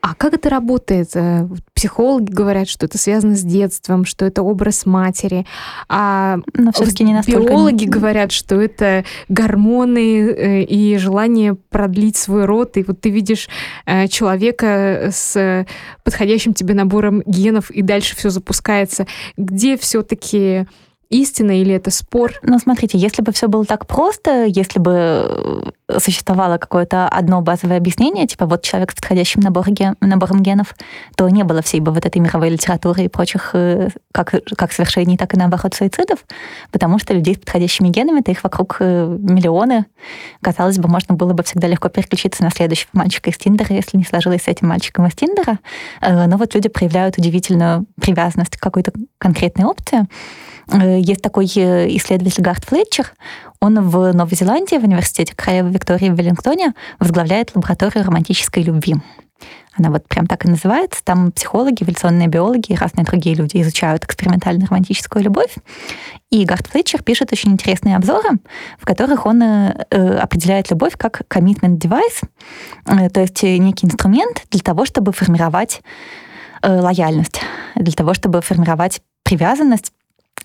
А 0.00 0.14
как 0.14 0.32
это 0.32 0.48
работает? 0.48 1.10
Э, 1.14 1.48
психологи 1.74 2.30
говорят, 2.30 2.68
что 2.68 2.86
это 2.86 2.98
связано 2.98 3.34
с 3.34 3.42
детством, 3.42 4.04
что 4.04 4.24
это 4.24 4.42
образ 4.42 4.86
матери. 4.86 5.44
А 5.88 6.38
Но 6.54 6.72
все-таки 6.72 7.02
не 7.02 7.12
настолько... 7.12 7.42
биологи 7.42 7.84
говорят, 7.84 8.30
что 8.30 8.60
это 8.60 9.04
гормоны 9.28 10.20
э, 10.20 10.62
и 10.62 10.96
желание 10.98 11.54
продлить 11.54 12.16
свой 12.16 12.44
род. 12.44 12.76
И 12.76 12.84
вот 12.84 13.00
ты 13.00 13.10
видишь 13.10 13.48
э, 13.86 14.06
человека 14.06 15.10
с 15.12 15.66
подходящим 16.04 16.54
тебе 16.54 16.74
набором 16.74 17.22
генов, 17.26 17.70
и 17.70 17.82
дальше 17.82 18.14
все 18.16 18.30
запускается. 18.30 19.06
Где 19.36 19.76
все-таки 19.76 20.66
истина 21.10 21.60
или 21.60 21.74
это 21.74 21.90
спор? 21.90 22.34
Ну, 22.42 22.58
смотрите, 22.58 22.98
если 22.98 23.22
бы 23.22 23.32
все 23.32 23.48
было 23.48 23.64
так 23.64 23.86
просто, 23.86 24.44
если 24.44 24.78
бы 24.78 25.72
э, 25.88 25.98
существовало 25.98 26.58
какое-то 26.58 27.08
одно 27.08 27.40
базовое 27.40 27.78
объяснение, 27.78 28.26
типа 28.26 28.46
вот 28.46 28.62
человек 28.62 28.92
с 28.92 28.94
подходящим 28.94 29.40
набором, 29.40 29.74
ген, 29.74 29.96
набором 30.00 30.42
генов, 30.42 30.74
то 31.16 31.28
не 31.28 31.44
было 31.44 31.62
всей 31.62 31.80
бы 31.80 31.92
вот 31.92 32.04
этой 32.04 32.18
мировой 32.18 32.50
литературы 32.50 33.04
и 33.04 33.08
прочих 33.08 33.50
э, 33.54 33.88
как, 34.12 34.34
как 34.56 34.72
совершений, 34.72 35.16
так 35.16 35.32
и 35.34 35.38
наоборот 35.38 35.74
суицидов, 35.74 36.24
потому 36.70 36.98
что 36.98 37.14
людей 37.14 37.34
с 37.34 37.38
подходящими 37.38 37.88
генами-то 37.88 38.30
их 38.30 38.44
вокруг 38.44 38.76
э, 38.80 39.16
миллионы. 39.18 39.86
Казалось 40.42 40.78
бы, 40.78 40.88
можно 40.88 41.14
было 41.14 41.32
бы 41.32 41.42
всегда 41.42 41.68
легко 41.68 41.88
переключиться 41.88 42.42
на 42.42 42.50
следующего 42.50 42.90
мальчика 42.92 43.30
из 43.30 43.38
Тиндера, 43.38 43.74
если 43.74 43.96
не 43.96 44.04
сложилось 44.04 44.42
с 44.42 44.48
этим 44.48 44.68
мальчиком 44.68 45.06
из 45.06 45.14
Тиндера. 45.14 45.58
Но 46.00 46.36
вот 46.36 46.54
люди 46.54 46.68
проявляют 46.68 47.18
удивительную 47.18 47.86
привязанность 48.00 48.56
к 48.56 48.60
какой-то 48.60 48.92
конкретной 49.18 49.64
опции, 49.64 50.06
есть 50.72 51.22
такой 51.22 51.46
э, 51.56 51.96
исследователь 51.96 52.42
Гарт 52.42 52.64
Флетчер. 52.64 53.12
Он 53.60 53.88
в 53.88 54.12
Новой 54.12 54.34
Зеландии, 54.34 54.76
в 54.76 54.84
университете 54.84 55.34
Королевы 55.34 55.70
Виктории 55.70 56.10
в 56.10 56.14
Веллингтоне 56.14 56.74
возглавляет 56.98 57.54
лабораторию 57.54 58.04
романтической 58.04 58.62
любви. 58.62 58.96
Она 59.78 59.90
вот 59.90 60.06
прям 60.08 60.26
так 60.26 60.44
и 60.44 60.48
называется. 60.48 61.02
Там 61.04 61.30
психологи, 61.30 61.84
эволюционные 61.84 62.26
биологи 62.26 62.72
и 62.72 62.74
разные 62.74 63.04
другие 63.04 63.36
люди 63.36 63.60
изучают 63.62 64.04
экспериментальную 64.04 64.66
романтическую 64.68 65.22
любовь. 65.22 65.54
И 66.30 66.44
Гарт 66.44 66.66
Флетчер 66.66 67.02
пишет 67.02 67.32
очень 67.32 67.52
интересные 67.52 67.96
обзоры, 67.96 68.38
в 68.78 68.84
которых 68.84 69.24
он 69.24 69.42
э, 69.42 70.18
определяет 70.18 70.70
любовь 70.70 70.94
как 70.96 71.22
commitment 71.30 71.78
device, 71.78 72.24
э, 72.86 73.08
то 73.08 73.20
есть 73.20 73.42
некий 73.42 73.86
инструмент 73.86 74.42
для 74.50 74.60
того, 74.60 74.84
чтобы 74.84 75.12
формировать 75.12 75.80
э, 76.62 76.80
лояльность, 76.80 77.40
для 77.76 77.92
того, 77.92 78.14
чтобы 78.14 78.42
формировать 78.42 79.00
привязанность 79.22 79.92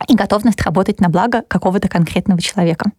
и 0.07 0.15
готовность 0.15 0.62
работать 0.62 1.00
на 1.00 1.09
благо 1.09 1.43
какого-то 1.47 1.88
конкретного 1.88 2.41
человека. 2.41 2.91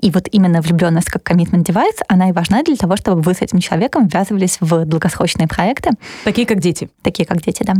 И 0.00 0.10
вот 0.10 0.28
именно 0.30 0.60
влюбленность 0.60 1.08
как 1.08 1.28
commitment 1.28 1.64
device, 1.64 2.02
она 2.08 2.28
и 2.28 2.32
важна 2.32 2.62
для 2.62 2.76
того, 2.76 2.96
чтобы 2.96 3.22
вы 3.22 3.34
с 3.34 3.42
этим 3.42 3.58
человеком 3.58 4.06
ввязывались 4.06 4.58
в 4.60 4.84
долгосрочные 4.84 5.48
проекты. 5.48 5.90
Такие, 6.24 6.46
как 6.46 6.60
дети. 6.60 6.90
Такие, 7.02 7.26
как 7.26 7.42
дети, 7.42 7.62
да. 7.62 7.74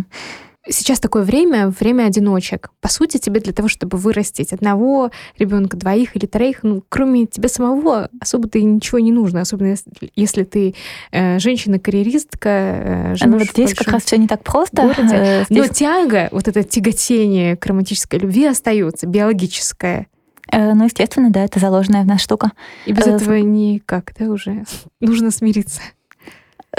Сейчас 0.69 1.01
такое 1.01 1.23
время, 1.23 1.69
время 1.69 2.05
одиночек. 2.05 2.71
По 2.81 2.89
сути, 2.89 3.19
тебе 3.19 3.41
для 3.41 3.53
того, 3.53 3.69
чтобы 3.69 3.99
вырастить 3.99 4.53
одного 4.53 5.11
ребенка, 5.39 5.77
двоих 5.77 6.17
или 6.17 6.27
троих, 6.27 6.63
ну, 6.63 6.83
кроме 6.89 7.27
тебя 7.27 7.49
самого, 7.49 8.11
особо-то 8.21 8.61
ничего 8.61 8.99
не 8.99 9.13
нужно, 9.13 9.43
особенно 9.43 9.69
если, 9.69 9.93
если 10.15 10.45
ты 10.45 10.75
э, 11.13 11.39
женщина-карьеристка, 11.39 12.49
э, 12.49 13.15
живешь 13.17 13.33
ну, 13.33 13.39
вот 13.39 13.49
здесь 13.49 13.75
как 13.75 13.89
раз 13.89 14.05
все 14.05 14.19
не 14.19 14.27
так 14.27 14.43
просто. 14.43 14.83
Городе. 14.83 15.17
Э, 15.27 15.45
здесь... 15.45 15.59
Но 15.59 15.69
тяга, 15.69 16.29
вот 16.31 16.47
это 16.47 16.63
тяготение 16.63 17.57
к 17.57 17.65
романтической 17.67 18.19
любви 18.19 18.45
остается, 18.45 19.07
биологическое. 19.07 20.09
Э, 20.51 20.75
ну, 20.75 20.85
естественно, 20.85 21.31
да, 21.31 21.45
это 21.45 21.59
заложенная 21.59 22.03
в 22.03 22.07
нас 22.07 22.21
штука. 22.21 22.53
И 22.87 22.93
без 22.93 23.07
э, 23.07 23.13
этого 23.13 23.35
никак, 23.35 24.13
да, 24.19 24.27
уже 24.27 24.65
нужно 25.01 25.31
смириться. 25.31 25.81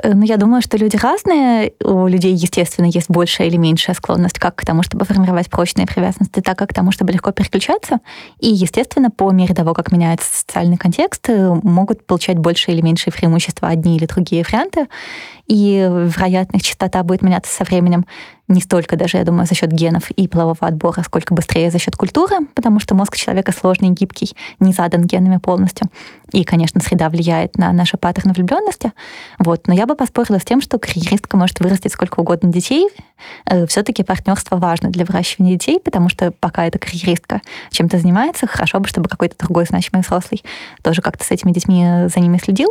Ну, 0.03 0.23
я 0.23 0.37
думаю, 0.37 0.61
что 0.61 0.77
люди 0.77 0.95
разные. 0.95 1.73
У 1.83 2.07
людей, 2.07 2.33
естественно, 2.33 2.85
есть 2.85 3.09
большая 3.09 3.47
или 3.47 3.57
меньшая 3.57 3.95
склонность 3.95 4.37
как 4.39 4.55
к 4.55 4.65
тому, 4.65 4.83
чтобы 4.83 5.05
формировать 5.05 5.49
прочные 5.49 5.87
привязанности, 5.87 6.39
так 6.39 6.61
и 6.61 6.67
к 6.67 6.73
тому, 6.73 6.91
чтобы 6.91 7.11
легко 7.11 7.31
переключаться. 7.31 7.99
И, 8.39 8.47
естественно, 8.47 9.09
по 9.09 9.31
мере 9.31 9.55
того, 9.55 9.73
как 9.73 9.91
меняется 9.91 10.29
социальный 10.31 10.77
контекст, 10.77 11.29
э, 11.29 11.59
могут 11.63 12.05
получать 12.05 12.37
больше 12.37 12.71
или 12.71 12.81
меньшие 12.81 13.11
преимущества 13.11 13.69
одни 13.69 13.97
или 13.97 14.05
другие 14.05 14.43
варианты 14.43 14.87
и 15.47 15.89
вероятно 15.89 16.57
их 16.57 16.63
частота 16.63 17.03
будет 17.03 17.21
меняться 17.21 17.53
со 17.53 17.63
временем 17.63 18.05
не 18.47 18.61
столько 18.61 18.95
даже, 18.95 19.17
я 19.17 19.23
думаю, 19.25 19.45
за 19.45 19.55
счет 19.55 19.71
генов 19.71 20.09
и 20.11 20.27
полового 20.27 20.57
отбора, 20.61 21.03
сколько 21.03 21.33
быстрее 21.33 21.69
за 21.69 21.79
счет 21.79 21.95
культуры, 21.95 22.37
потому 22.55 22.79
что 22.79 22.95
мозг 22.95 23.17
человека 23.17 23.51
сложный, 23.51 23.89
гибкий, 23.89 24.35
не 24.59 24.71
задан 24.71 25.03
генами 25.03 25.37
полностью. 25.37 25.89
И, 26.31 26.43
конечно, 26.43 26.79
среда 26.81 27.09
влияет 27.09 27.57
на 27.57 27.73
наши 27.73 27.97
паттерны 27.97 28.33
влюбленности. 28.33 28.93
Вот. 29.39 29.67
Но 29.67 29.73
я 29.73 29.85
бы 29.85 29.95
поспорила 29.95 30.39
с 30.39 30.45
тем, 30.45 30.61
что 30.61 30.79
карьеристка 30.79 31.35
может 31.37 31.59
вырастить 31.59 31.91
сколько 31.91 32.19
угодно 32.19 32.51
детей. 32.51 32.89
Э, 33.45 33.65
Все-таки 33.67 34.03
партнерство 34.03 34.57
важно 34.57 34.89
для 34.89 35.05
выращивания 35.05 35.53
детей, 35.53 35.79
потому 35.79 36.09
что 36.09 36.31
пока 36.31 36.65
эта 36.65 36.79
карьеристка 36.79 37.41
чем-то 37.71 37.97
занимается, 37.97 38.47
хорошо 38.47 38.79
бы, 38.79 38.87
чтобы 38.87 39.09
какой-то 39.09 39.37
другой 39.37 39.65
значимый 39.65 40.03
взрослый 40.03 40.43
тоже 40.83 41.01
как-то 41.01 41.23
с 41.23 41.31
этими 41.31 41.51
детьми 41.51 42.07
за 42.13 42.19
ними 42.19 42.37
следил. 42.37 42.69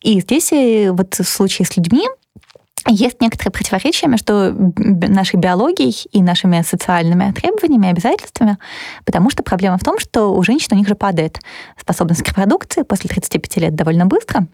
И 0.00 0.20
здесь 0.20 0.52
э, 0.52 0.90
вот 0.90 1.14
в 1.14 1.24
случае 1.24 1.66
с 1.66 1.76
людьми 1.76 2.08
есть 2.88 3.20
некоторые 3.20 3.52
противоречия 3.52 4.08
между 4.08 4.72
нашей 4.76 5.36
биологией 5.36 5.94
и 6.12 6.22
нашими 6.22 6.62
социальными 6.62 7.32
требованиями 7.32 7.86
и 7.86 7.90
обязательствами, 7.90 8.58
потому 9.04 9.30
что 9.30 9.42
проблема 9.42 9.78
в 9.78 9.84
том, 9.84 9.98
что 9.98 10.34
у 10.34 10.42
женщин 10.42 10.68
у 10.72 10.76
них 10.76 10.88
же 10.88 10.94
падает 10.94 11.40
способность 11.80 12.22
к 12.22 12.28
репродукции 12.28 12.82
после 12.82 13.08
35 13.08 13.56
лет 13.58 13.74
довольно 13.74 14.06
быстро, 14.06 14.46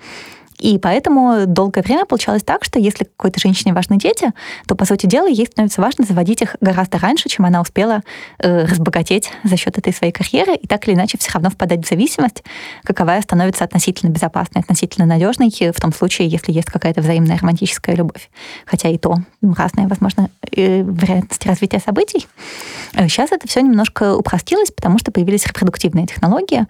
и 0.59 0.79
поэтому 0.79 1.47
долгое 1.47 1.83
время 1.83 2.05
получалось 2.05 2.43
так, 2.43 2.65
что 2.65 2.79
если 2.79 3.05
какой-то 3.05 3.41
женщине 3.41 3.73
важны 3.73 3.97
дети, 3.97 4.33
то, 4.67 4.75
по 4.75 4.85
сути 4.85 5.07
дела, 5.07 5.27
ей 5.27 5.47
становится 5.47 5.81
важно 5.81 6.05
заводить 6.05 6.43
их 6.43 6.57
гораздо 6.61 6.99
раньше, 6.99 7.29
чем 7.29 7.45
она 7.45 7.61
успела 7.61 8.03
э, 8.39 8.65
разбогатеть 8.65 9.31
за 9.45 9.57
счет 9.57 9.79
этой 9.79 9.93
своей 9.93 10.13
карьеры, 10.13 10.55
и 10.55 10.67
так 10.67 10.87
или 10.89 10.95
иначе 10.95 11.19
все 11.19 11.31
равно 11.33 11.51
впадать 11.51 11.85
в 11.85 11.89
зависимость, 11.89 12.43
каковая 12.83 13.23
становится 13.23 13.65
относительно 13.65 14.11
безопасной, 14.11 14.63
относительно 14.63 15.07
надежной 15.07 15.49
в 15.49 15.81
том 15.81 15.93
случае, 15.93 16.29
если 16.29 16.53
есть 16.53 16.69
какая-то 16.69 17.01
взаимная 17.01 17.39
романтическая 17.39 17.95
любовь. 17.95 18.31
Хотя 18.67 18.89
и 18.89 18.99
то 18.99 19.15
разные, 19.43 19.87
возможно, 19.87 20.31
э, 20.57 20.83
вероятности 20.83 21.47
развития 21.47 21.79
событий. 21.79 22.27
Сейчас 22.93 23.33
э, 23.33 23.37
это 23.37 23.47
все 23.49 23.61
немножко 23.61 24.17
упростилось, 24.17 24.71
потому 24.71 24.99
что 24.99 25.13
появились 25.13 25.47
репродуктивные 25.47 26.07
технологии, 26.07 26.67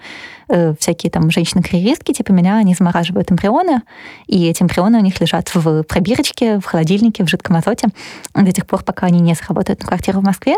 э, 0.48 0.74
всякие 0.78 1.10
там 1.10 1.30
женщины-карьеристки 1.30 2.12
типа 2.12 2.32
меня, 2.32 2.58
они 2.58 2.74
замораживают 2.74 3.30
эмбрионы, 3.30 3.82
и 4.26 4.46
эти 4.46 4.62
эмбрионы 4.62 4.98
у 4.98 5.02
них 5.02 5.20
лежат 5.20 5.54
в 5.54 5.82
пробирочке, 5.84 6.58
в 6.58 6.64
холодильнике, 6.64 7.24
в 7.24 7.28
жидком 7.28 7.56
азоте 7.56 7.88
до 8.34 8.52
тех 8.52 8.66
пор, 8.66 8.82
пока 8.82 9.06
они 9.06 9.20
не 9.20 9.34
сработают 9.34 9.80
на 9.80 9.86
квартиру 9.86 10.20
в 10.20 10.24
Москве. 10.24 10.56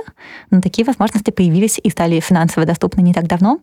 Но 0.51 0.61
такие 0.61 0.85
возможности 0.85 1.31
появились 1.31 1.81
и 1.83 1.91
стали 1.91 2.21
финансово 2.21 2.67
доступны 2.67 3.03
не 3.03 3.15
так 3.15 3.27
давно. 3.27 3.61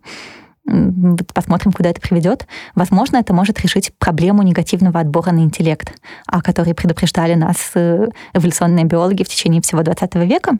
Посмотрим, 1.33 1.71
куда 1.71 1.89
это 1.89 2.01
приведет. 2.01 2.45
Возможно, 2.75 3.17
это 3.17 3.33
может 3.33 3.59
решить 3.61 3.91
проблему 3.99 4.43
негативного 4.43 4.99
отбора 4.99 5.31
на 5.31 5.39
интеллект, 5.39 5.93
о 6.25 6.41
которой 6.41 6.73
предупреждали 6.73 7.35
нас 7.35 7.71
э, 7.75 8.07
эволюционные 8.33 8.85
биологи 8.85 9.23
в 9.23 9.29
течение 9.29 9.61
всего 9.61 9.81
20 9.81 10.15
века. 10.15 10.57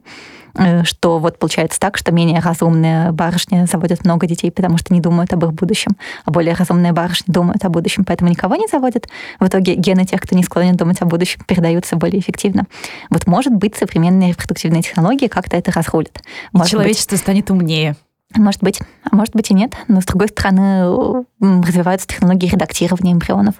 Э, 0.57 0.83
что 0.83 1.19
вот 1.19 1.39
получается 1.39 1.79
так, 1.79 1.97
что 1.97 2.11
менее 2.11 2.39
разумные 2.39 3.11
барышни 3.11 3.65
заводят 3.65 4.05
много 4.05 4.27
детей, 4.27 4.51
потому 4.51 4.77
что 4.77 4.93
не 4.93 5.01
думают 5.01 5.33
об 5.33 5.45
их 5.45 5.53
будущем, 5.53 5.91
а 6.25 6.31
более 6.31 6.53
разумные 6.53 6.93
барышни 6.93 7.31
думают 7.31 7.63
о 7.65 7.69
будущем, 7.69 8.05
поэтому 8.05 8.29
никого 8.29 8.55
не 8.55 8.67
заводят. 8.67 9.07
В 9.39 9.47
итоге 9.47 9.75
гены 9.75 10.05
тех, 10.05 10.21
кто 10.21 10.35
не 10.35 10.43
склонен 10.43 10.75
думать 10.75 11.01
о 11.01 11.05
будущем, 11.05 11.41
передаются 11.45 11.95
более 11.95 12.19
эффективно. 12.19 12.65
Вот 13.09 13.27
может 13.27 13.53
быть 13.53 13.75
современные 13.75 14.29
репродуктивные 14.29 14.81
технологии 14.81 15.27
как-то 15.27 15.57
это 15.57 15.71
разрулят. 15.71 16.21
Может 16.53 16.71
человечество 16.71 17.15
быть, 17.15 17.21
станет 17.21 17.51
умнее. 17.51 17.95
Может 18.37 18.63
быть, 18.63 18.79
а 19.09 19.15
может 19.15 19.35
быть 19.35 19.51
и 19.51 19.53
нет. 19.53 19.73
Но, 19.87 20.01
с 20.01 20.05
другой 20.05 20.27
стороны, 20.29 21.25
развиваются 21.39 22.07
технологии 22.07 22.47
редактирования 22.47 23.13
эмбрионов 23.13 23.55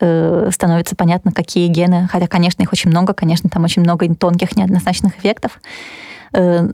э, 0.00 0.50
становится 0.52 0.96
понятно, 0.96 1.32
какие 1.32 1.68
гены, 1.68 2.08
хотя, 2.10 2.26
конечно, 2.26 2.62
их 2.62 2.72
очень 2.72 2.90
много, 2.90 3.14
конечно, 3.14 3.48
там 3.50 3.64
очень 3.64 3.82
много 3.82 4.12
тонких 4.14 4.56
неоднозначных 4.56 5.18
эффектов, 5.18 5.58
Э, 6.32 6.68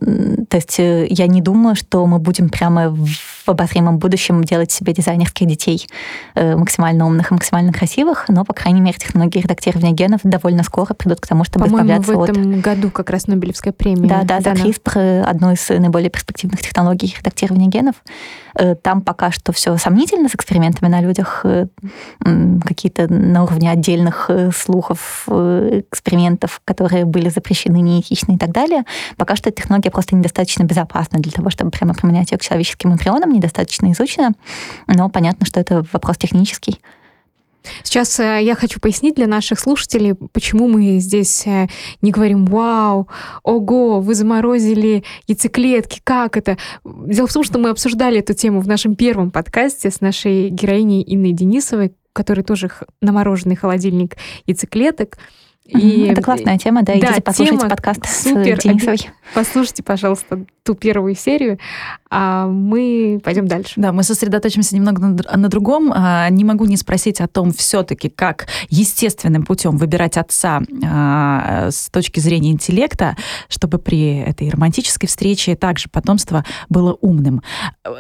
то 0.49 0.57
есть 0.57 0.79
э, 0.79 1.07
я 1.09 1.27
не 1.27 1.41
думаю, 1.41 1.75
что 1.75 2.07
мы 2.07 2.19
будем 2.19 2.49
прямо 2.49 2.91
в 2.91 3.44
обозримом 3.51 3.99
будущем 3.99 4.45
делать 4.45 4.71
себе 4.71 4.93
дизайнерских 4.93 5.47
детей 5.47 5.87
э, 6.35 6.57
максимально 6.57 7.07
умных 7.07 7.31
и 7.31 7.35
максимально 7.35 7.73
красивых, 7.73 8.27
но, 8.29 8.45
по 8.45 8.55
крайней 8.55 8.81
мере, 8.81 8.99
технологии 8.99 9.41
редактирования 9.41 9.93
генов 9.93 10.21
довольно 10.25 10.63
скоро 10.63 10.95
придут 10.95 11.21
к 11.21 11.27
тому, 11.27 11.45
чтобы 11.45 11.67
избавляться 11.67 12.13
в 12.13 12.23
этом 12.23 12.55
от... 12.55 12.61
году 12.61 12.91
как 12.91 13.11
раз 13.11 13.27
Нобелевская 13.27 13.73
премия. 13.73 14.09
Да, 14.09 14.23
да, 14.23 14.41
за 14.41 14.51
CRISPR, 14.51 15.23
одну 15.23 15.53
из 15.53 15.69
наиболее 15.69 16.11
перспективных 16.11 16.61
технологий 16.61 17.15
редактирования 17.19 17.69
генов. 17.69 17.97
Там 18.83 19.03
пока 19.03 19.33
что 19.33 19.53
все 19.53 19.77
сомнительно 19.79 20.29
с 20.29 20.35
экспериментами 20.35 20.89
на 20.89 21.01
людях, 21.01 21.45
какие-то 22.65 23.13
на 23.13 23.43
уровне 23.43 23.71
отдельных 23.71 24.31
слухов, 24.55 25.27
экспериментов, 25.29 26.61
которые 26.65 27.05
были 27.05 27.29
запрещены, 27.29 27.79
неэтичны 27.79 28.35
и 28.35 28.39
так 28.39 28.53
далее. 28.53 28.85
Пока 29.17 29.35
что 29.35 29.51
эта 29.51 29.61
технология 29.61 29.91
просто 29.91 30.15
недостаточно 30.15 30.63
безопасна 30.63 31.19
для 31.19 31.33
того, 31.33 31.51
чтобы 31.51 31.71
прямо 31.73 31.95
применять 31.95 32.31
ее 32.31 32.39
к 32.39 32.43
человеческим 32.43 32.93
эмбрионам, 32.93 33.34
недостаточно 33.35 33.93
изучена. 33.93 34.33
Но 34.87 35.09
понятно, 35.09 35.47
что 35.47 35.61
это 35.61 35.85
вопрос 35.93 36.17
технический. 36.17 36.81
Сейчас 37.83 38.19
э, 38.21 38.41
я 38.43 38.55
хочу 38.55 38.81
пояснить 38.81 39.15
для 39.15 39.27
наших 39.27 39.59
слушателей, 39.59 40.15
почему 40.15 40.69
мы 40.69 40.99
здесь 40.99 41.47
э, 41.47 41.69
не 42.03 42.11
говорим 42.11 42.45
«Вау! 42.47 43.09
Ого! 43.43 44.01
Вы 44.01 44.15
заморозили 44.15 45.05
яйцеклетки! 45.27 46.01
Как 46.05 46.37
это?» 46.37 46.59
Дело 46.85 47.27
в 47.27 47.33
том, 47.33 47.43
что 47.43 47.59
мы 47.59 47.71
обсуждали 47.71 48.19
эту 48.19 48.35
тему 48.35 48.61
в 48.61 48.69
нашем 48.69 48.97
первом 48.97 49.31
подкасте 49.31 49.91
с 49.91 50.01
нашей 50.01 50.51
героиней 50.51 51.03
Инной 51.07 51.33
Денисовой, 51.33 51.95
который 52.13 52.45
тоже 52.45 52.71
намороженный 53.01 53.57
холодильник 53.57 54.17
яйцеклеток. 54.47 55.19
И... 55.67 56.07
Это 56.09 56.21
классная 56.21 56.59
тема, 56.59 56.83
да, 56.83 56.93
идите 56.95 57.15
да, 57.15 57.21
послушайте 57.23 57.69
подкаст 57.69 58.07
супер. 58.07 58.61
с 58.61 58.65
Денисовой. 58.65 59.11
Послушайте, 59.35 59.83
пожалуйста, 59.83 60.45
ту 60.63 60.75
первую 60.75 61.15
серию, 61.15 61.59
а 62.11 62.47
мы 62.47 63.19
пойдем 63.25 63.49
дальше. 63.49 63.73
Да, 63.77 63.93
мы 63.93 64.03
сосредоточимся 64.03 64.75
немного 64.75 65.01
на, 65.01 65.37
на 65.37 65.49
другом. 65.49 65.91
А, 65.95 66.29
не 66.29 66.45
могу 66.45 66.67
не 66.67 66.77
спросить 66.77 67.21
о 67.23 67.29
том 67.29 67.53
все-таки, 67.53 68.11
как 68.11 68.47
естественным 68.69 69.45
путем 69.45 69.79
выбирать 69.79 70.19
отца 70.19 70.61
а, 70.85 71.71
с 71.71 71.89
точки 71.89 72.21
зрения 72.21 72.51
интеллекта, 72.51 73.17
чтобы 73.49 73.79
при 73.79 74.19
этой 74.19 74.51
романтической 74.51 75.09
встрече 75.09 75.57
также 75.57 75.89
потомство 75.89 76.45
было 76.69 76.93
умным. 77.01 77.43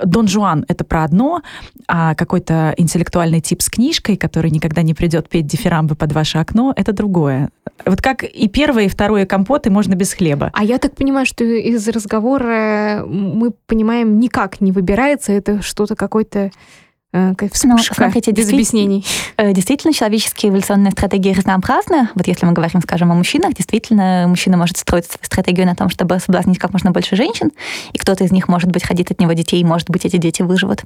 Дон 0.04 0.28
Жуан— 0.28 0.66
это 0.68 0.85
про 0.85 1.04
одно, 1.04 1.40
а 1.88 2.14
какой-то 2.14 2.75
интеллектуальный 2.76 3.40
тип 3.40 3.62
с 3.62 3.71
книжкой, 3.71 4.16
который 4.16 4.50
никогда 4.50 4.83
не 4.83 4.92
придет 4.92 5.30
петь 5.30 5.47
дифирамбы 5.47 5.97
под 5.97 6.12
ваше 6.12 6.38
окно, 6.38 6.75
это 6.76 6.92
другое. 6.92 7.50
Вот 7.84 8.00
как 8.00 8.23
и 8.25 8.49
первое, 8.49 8.84
и 8.84 8.88
второе 8.88 9.26
компоты 9.26 9.70
можно 9.70 9.94
без 9.94 10.12
хлеба. 10.14 10.50
А 10.54 10.64
я 10.64 10.78
так 10.78 10.94
понимаю, 10.94 11.26
что 11.26 11.44
из 11.44 11.87
разговора 11.88 13.04
мы 13.06 13.50
понимаем, 13.66 14.18
никак 14.20 14.61
не 14.61 14.73
выбирается, 14.73 15.32
это 15.32 15.61
что-то 15.61 15.96
какой-то 15.96 16.50
Э, 17.14 17.33
вспышка, 17.52 17.68
Но, 17.68 17.78
смотрите, 17.78 18.33
без 18.33 18.49
объяснений. 18.49 19.06
Э, 19.37 19.52
действительно, 19.52 19.94
человеческие 19.94 20.50
эволюционные 20.50 20.90
стратегии 20.90 21.33
разнообразны. 21.33 22.09
Вот 22.16 22.26
если 22.26 22.44
мы 22.44 22.52
говорим, 22.52 22.83
скажем, 22.83 23.12
о 23.12 23.14
мужчинах, 23.14 23.54
действительно, 23.54 24.26
мужчина 24.26 24.56
может 24.56 24.78
строить 24.78 25.06
стратегию 25.23 25.64
на 25.64 25.76
том, 25.76 25.90
чтобы 25.90 26.18
соблазнить 26.18 26.59
как 26.59 26.73
можно 26.73 26.90
больше 26.90 27.14
женщин, 27.14 27.52
и 27.92 27.99
кто-то 27.99 28.25
из 28.25 28.33
них, 28.33 28.49
может 28.49 28.68
быть, 28.73 28.85
ходит 28.85 29.12
от 29.12 29.21
него 29.21 29.33
детей, 29.33 29.61
и, 29.61 29.64
может 29.64 29.90
быть, 29.90 30.04
эти 30.04 30.16
дети 30.16 30.42
выживут. 30.42 30.83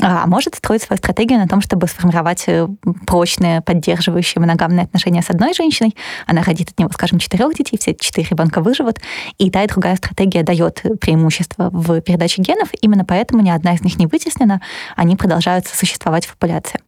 А 0.00 0.26
может 0.26 0.54
строить 0.54 0.80
свою 0.80 0.96
стратегию 0.96 1.38
на 1.38 1.46
том, 1.46 1.60
чтобы 1.60 1.88
сформировать 1.88 2.44
э, 2.46 2.66
прочные, 3.06 3.60
поддерживающие 3.60 4.40
моногамные 4.40 4.84
отношения 4.84 5.20
с 5.20 5.28
одной 5.28 5.52
женщиной. 5.52 5.94
Она 6.26 6.42
родит 6.42 6.70
от 6.70 6.78
него, 6.78 6.90
скажем, 6.90 7.18
четырех 7.18 7.54
детей, 7.54 7.76
все 7.78 7.94
четыре 7.94 8.28
ребенка 8.30 8.62
выживут, 8.62 9.00
и 9.36 9.50
та 9.50 9.64
и 9.64 9.68
другая 9.68 9.96
стратегия 9.96 10.42
дает 10.42 10.82
преимущество 11.02 11.68
в 11.70 12.00
передаче 12.00 12.40
генов. 12.40 12.70
Именно 12.80 13.04
поэтому 13.04 13.42
ни 13.42 13.50
одна 13.50 13.74
из 13.74 13.82
них 13.82 13.98
не 13.98 14.06
вытеснена, 14.06 14.62
они 14.96 15.16
продолжают 15.16 15.65
пытаются 15.66 15.76
существовать 15.76 16.26
в 16.26 16.32
популяции. 16.32 16.80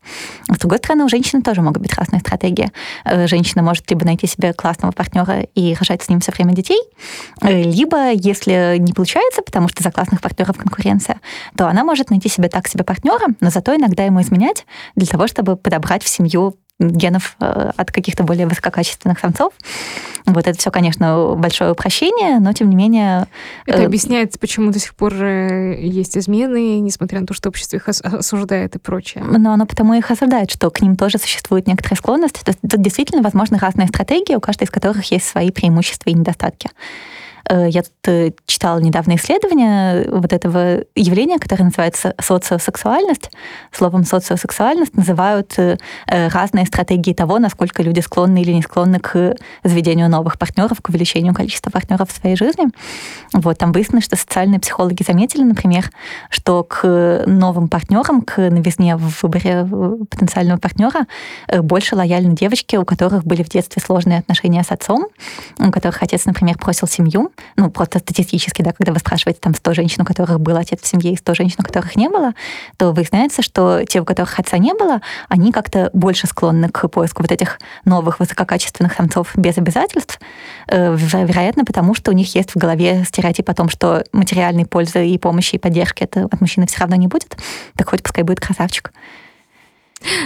С 0.48 0.58
другой 0.58 0.78
стороны, 0.78 1.04
у 1.04 1.08
женщины 1.08 1.42
тоже 1.42 1.62
могут 1.62 1.82
быть 1.82 1.94
разные 1.94 2.20
стратегии. 2.20 2.70
Э, 3.04 3.26
женщина 3.26 3.62
может 3.62 3.90
либо 3.90 4.04
найти 4.04 4.26
себе 4.26 4.52
классного 4.52 4.92
партнера 4.92 5.42
и 5.54 5.74
рожать 5.74 6.02
с 6.02 6.08
ним 6.08 6.20
все 6.20 6.32
время 6.32 6.52
детей, 6.54 6.80
э, 7.42 7.62
либо, 7.62 8.12
если 8.12 8.76
не 8.78 8.92
получается, 8.92 9.42
потому 9.42 9.68
что 9.68 9.82
за 9.82 9.90
классных 9.90 10.20
партнеров 10.20 10.56
конкуренция, 10.56 11.20
то 11.56 11.66
она 11.68 11.84
может 11.84 12.10
найти 12.10 12.28
себе 12.28 12.48
так 12.48 12.68
себе 12.68 12.84
партнера, 12.84 13.26
но 13.40 13.50
зато 13.50 13.74
иногда 13.74 14.04
ему 14.04 14.20
изменять 14.20 14.66
для 14.96 15.06
того, 15.06 15.26
чтобы 15.26 15.56
подобрать 15.56 16.02
в 16.02 16.08
семью 16.08 16.54
генов 16.78 17.36
э, 17.40 17.70
от 17.76 17.90
каких-то 17.90 18.22
более 18.22 18.46
высококачественных 18.46 19.18
самцов. 19.18 19.52
Вот 20.26 20.46
это 20.46 20.58
все, 20.58 20.70
конечно, 20.70 21.34
большое 21.36 21.72
упрощение, 21.72 22.38
но 22.38 22.52
тем 22.52 22.70
не 22.70 22.76
менее... 22.76 23.26
Это 23.66 23.82
э, 23.82 23.86
объясняет, 23.86 24.38
почему 24.38 24.70
до 24.70 24.78
сих 24.78 24.94
пор 24.94 25.14
есть 25.24 26.16
измены, 26.16 26.78
несмотря 26.80 27.20
на 27.20 27.26
то, 27.26 27.34
что 27.34 27.48
общество 27.48 27.76
их 27.76 27.88
осуждает 27.88 28.76
и 28.76 28.78
прочее. 28.78 29.24
Но 29.24 29.52
оно 29.52 29.66
потому 29.66 29.94
их 29.94 30.10
осуждает, 30.10 30.50
что 30.50 30.70
к 30.70 30.80
ним 30.80 30.96
тоже 30.96 31.18
существует 31.18 31.66
некоторая 31.66 31.96
склонность. 31.96 32.40
Тут 32.44 32.56
действительно 32.62 33.22
возможны 33.22 33.58
разные 33.58 33.88
стратегии, 33.88 34.34
у 34.34 34.40
каждой 34.40 34.64
из 34.64 34.70
которых 34.70 35.10
есть 35.10 35.26
свои 35.26 35.50
преимущества 35.50 36.10
и 36.10 36.14
недостатки. 36.14 36.70
Э, 37.48 37.68
я 37.68 37.82
тут 37.82 37.92
э, 38.06 38.32
читала 38.46 38.78
недавно 38.78 39.16
исследование 39.16 40.08
вот 40.10 40.32
этого 40.32 40.84
явления, 40.94 41.38
которое 41.38 41.64
называется 41.64 42.14
социосексуальность. 42.20 43.30
Словом 43.72 44.04
социосексуальность 44.04 44.96
называют 44.96 45.58
э, 45.58 45.78
разные 46.06 46.66
стратегии 46.66 47.12
того, 47.12 47.38
насколько 47.38 47.82
люди 47.82 48.00
склонны 48.00 48.42
или 48.42 48.52
не 48.52 48.62
склонны 48.62 49.00
к 49.00 49.36
заведению 49.64 50.08
новых 50.08 50.38
партнеров, 50.38 50.80
к 50.80 50.88
увеличению 50.88 51.34
количества 51.34 51.70
партнеров 51.70 52.10
в 52.10 52.16
своей 52.16 52.36
жизни. 52.36 52.66
Вот, 53.32 53.58
там 53.58 53.72
выяснилось, 53.72 54.04
что 54.04 54.16
социальные 54.16 54.60
психологи 54.60 55.02
заметили, 55.02 55.42
например, 55.42 55.90
что 56.30 56.64
к 56.64 57.24
новым 57.26 57.68
партнерам, 57.68 58.22
к 58.22 58.38
новизне 58.38 58.96
в 58.96 59.22
выборе 59.22 59.64
потенциального 60.10 60.58
партнера 60.58 61.06
больше 61.48 61.96
лояльны 61.96 62.34
девочки, 62.34 62.76
у 62.76 62.84
которых 62.84 63.24
были 63.24 63.42
в 63.42 63.48
детстве 63.48 63.82
сложные 63.82 64.18
отношения 64.18 64.62
с 64.62 64.70
отцом, 64.70 65.06
у 65.58 65.70
которых 65.70 66.02
отец, 66.02 66.24
например, 66.24 66.56
бросил 66.58 66.86
семью, 66.86 67.27
ну, 67.56 67.70
просто 67.70 67.98
статистически, 67.98 68.62
да, 68.62 68.72
когда 68.72 68.92
вы 68.92 68.98
спрашиваете 68.98 69.40
там 69.40 69.54
100 69.54 69.74
женщин, 69.74 70.02
у 70.02 70.04
которых 70.04 70.40
был 70.40 70.56
отец 70.56 70.80
в 70.80 70.86
семье, 70.86 71.12
и 71.12 71.16
100 71.16 71.34
женщин, 71.34 71.56
у 71.60 71.62
которых 71.62 71.96
не 71.96 72.08
было, 72.08 72.32
то 72.76 72.92
выясняется, 72.92 73.42
что 73.42 73.84
те, 73.84 74.00
у 74.00 74.04
которых 74.04 74.38
отца 74.38 74.58
не 74.58 74.74
было, 74.74 75.00
они 75.28 75.52
как-то 75.52 75.90
больше 75.92 76.26
склонны 76.26 76.68
к 76.68 76.88
поиску 76.88 77.22
вот 77.22 77.32
этих 77.32 77.58
новых 77.84 78.20
высококачественных 78.20 78.94
самцов 78.94 79.32
без 79.36 79.58
обязательств, 79.58 80.20
э, 80.68 80.96
вероятно, 80.96 81.64
потому 81.64 81.94
что 81.94 82.10
у 82.10 82.14
них 82.14 82.34
есть 82.34 82.54
в 82.54 82.56
голове 82.56 83.04
стереотип 83.04 83.48
о 83.50 83.54
том, 83.54 83.68
что 83.68 84.04
материальной 84.12 84.66
пользы 84.66 85.06
и 85.08 85.18
помощи 85.18 85.56
и 85.56 85.58
поддержки 85.58 86.04
это 86.04 86.24
от 86.24 86.40
мужчины 86.40 86.66
все 86.66 86.80
равно 86.80 86.96
не 86.96 87.06
будет, 87.06 87.36
так 87.76 87.88
хоть 87.88 88.02
пускай 88.02 88.24
будет 88.24 88.40
красавчик. 88.40 88.92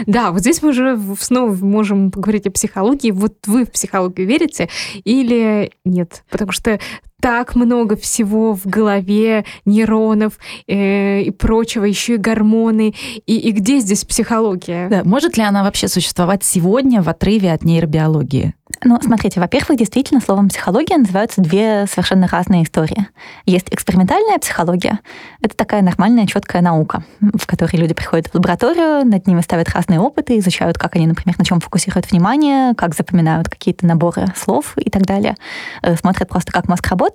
Да, 0.06 0.32
вот 0.32 0.40
здесь 0.40 0.62
мы 0.62 0.70
уже 0.70 0.98
снова 1.18 1.52
можем 1.54 2.10
поговорить 2.10 2.46
о 2.46 2.50
психологии. 2.50 3.10
Вот 3.10 3.34
вы 3.46 3.64
в 3.64 3.70
психологию 3.70 4.26
верите 4.26 4.68
или 5.04 5.72
нет? 5.84 6.24
Потому 6.30 6.52
что 6.52 6.78
так 7.22 7.54
много 7.54 7.94
всего 7.94 8.52
в 8.52 8.66
голове, 8.66 9.44
нейронов 9.64 10.38
э, 10.66 11.22
и 11.22 11.30
прочего, 11.30 11.84
еще 11.84 12.14
и 12.14 12.16
гормоны. 12.18 12.94
И, 13.26 13.36
и 13.38 13.52
где 13.52 13.78
здесь 13.78 14.04
психология? 14.04 14.88
Да, 14.88 15.02
может 15.04 15.36
ли 15.36 15.44
она 15.44 15.62
вообще 15.62 15.86
существовать 15.86 16.42
сегодня 16.42 17.00
в 17.00 17.08
отрыве 17.08 17.52
от 17.52 17.62
нейробиологии? 17.62 18.54
Ну, 18.84 18.98
смотрите, 19.00 19.38
во-первых, 19.38 19.78
действительно, 19.78 20.20
словом 20.20 20.48
психология 20.48 20.96
называются 20.96 21.40
две 21.40 21.86
совершенно 21.86 22.26
разные 22.26 22.64
истории. 22.64 23.06
Есть 23.46 23.68
экспериментальная 23.70 24.38
психология. 24.38 24.98
Это 25.40 25.56
такая 25.56 25.82
нормальная, 25.82 26.26
четкая 26.26 26.62
наука, 26.62 27.04
в 27.20 27.46
которой 27.46 27.76
люди 27.76 27.94
приходят 27.94 28.26
в 28.26 28.34
лабораторию, 28.34 29.06
над 29.06 29.26
ними 29.28 29.40
ставят 29.42 29.68
разные 29.68 30.00
опыты, 30.00 30.38
изучают, 30.38 30.78
как 30.78 30.96
они, 30.96 31.06
например, 31.06 31.38
на 31.38 31.44
чем 31.44 31.60
фокусируют 31.60 32.10
внимание, 32.10 32.74
как 32.74 32.96
запоминают 32.96 33.48
какие-то 33.48 33.86
наборы 33.86 34.26
слов 34.34 34.72
и 34.76 34.90
так 34.90 35.02
далее. 35.02 35.36
Э, 35.82 35.94
смотрят 35.94 36.28
просто, 36.28 36.50
как 36.50 36.66
мозг 36.66 36.88
работает. 36.88 37.11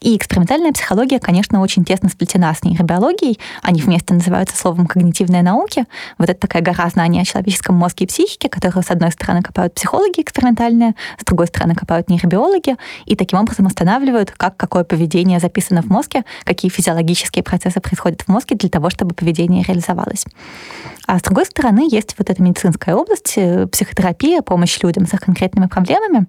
И 0.00 0.16
экспериментальная 0.16 0.72
психология, 0.72 1.18
конечно, 1.18 1.60
очень 1.60 1.84
тесно 1.84 2.08
сплетена 2.08 2.54
с 2.54 2.62
нейробиологией. 2.62 3.38
Они 3.62 3.80
вместе 3.80 4.14
называются 4.14 4.56
словом 4.56 4.86
когнитивные 4.86 5.42
науки. 5.42 5.86
Вот 6.18 6.28
это 6.28 6.40
такая 6.40 6.62
гора 6.62 6.88
знаний 6.90 7.20
о 7.20 7.24
человеческом 7.24 7.76
мозге 7.76 8.04
и 8.04 8.08
психике, 8.08 8.48
которую, 8.48 8.82
с 8.82 8.90
одной 8.90 9.10
стороны, 9.12 9.42
копают 9.42 9.74
психологи 9.74 10.20
экспериментальные, 10.20 10.94
с 11.20 11.24
другой 11.24 11.46
стороны 11.46 11.74
копают 11.74 12.08
нейробиологи, 12.08 12.76
и 13.06 13.16
таким 13.16 13.38
образом 13.38 13.66
устанавливают, 13.66 14.30
как 14.30 14.56
какое 14.56 14.84
поведение 14.84 15.40
записано 15.40 15.82
в 15.82 15.86
мозге, 15.86 16.24
какие 16.44 16.70
физиологические 16.70 17.42
процессы 17.42 17.80
происходят 17.80 18.22
в 18.22 18.28
мозге 18.28 18.56
для 18.56 18.68
того, 18.68 18.90
чтобы 18.90 19.14
поведение 19.14 19.62
реализовалось. 19.62 20.24
А 21.06 21.18
с 21.18 21.22
другой 21.22 21.44
стороны, 21.44 21.86
есть 21.90 22.14
вот 22.18 22.30
эта 22.30 22.42
медицинская 22.42 22.94
область, 22.94 23.34
э, 23.36 23.66
психотерапия, 23.66 24.40
помощь 24.40 24.78
людям 24.82 25.06
с 25.06 25.10
конкретными 25.10 25.66
проблемами. 25.66 26.26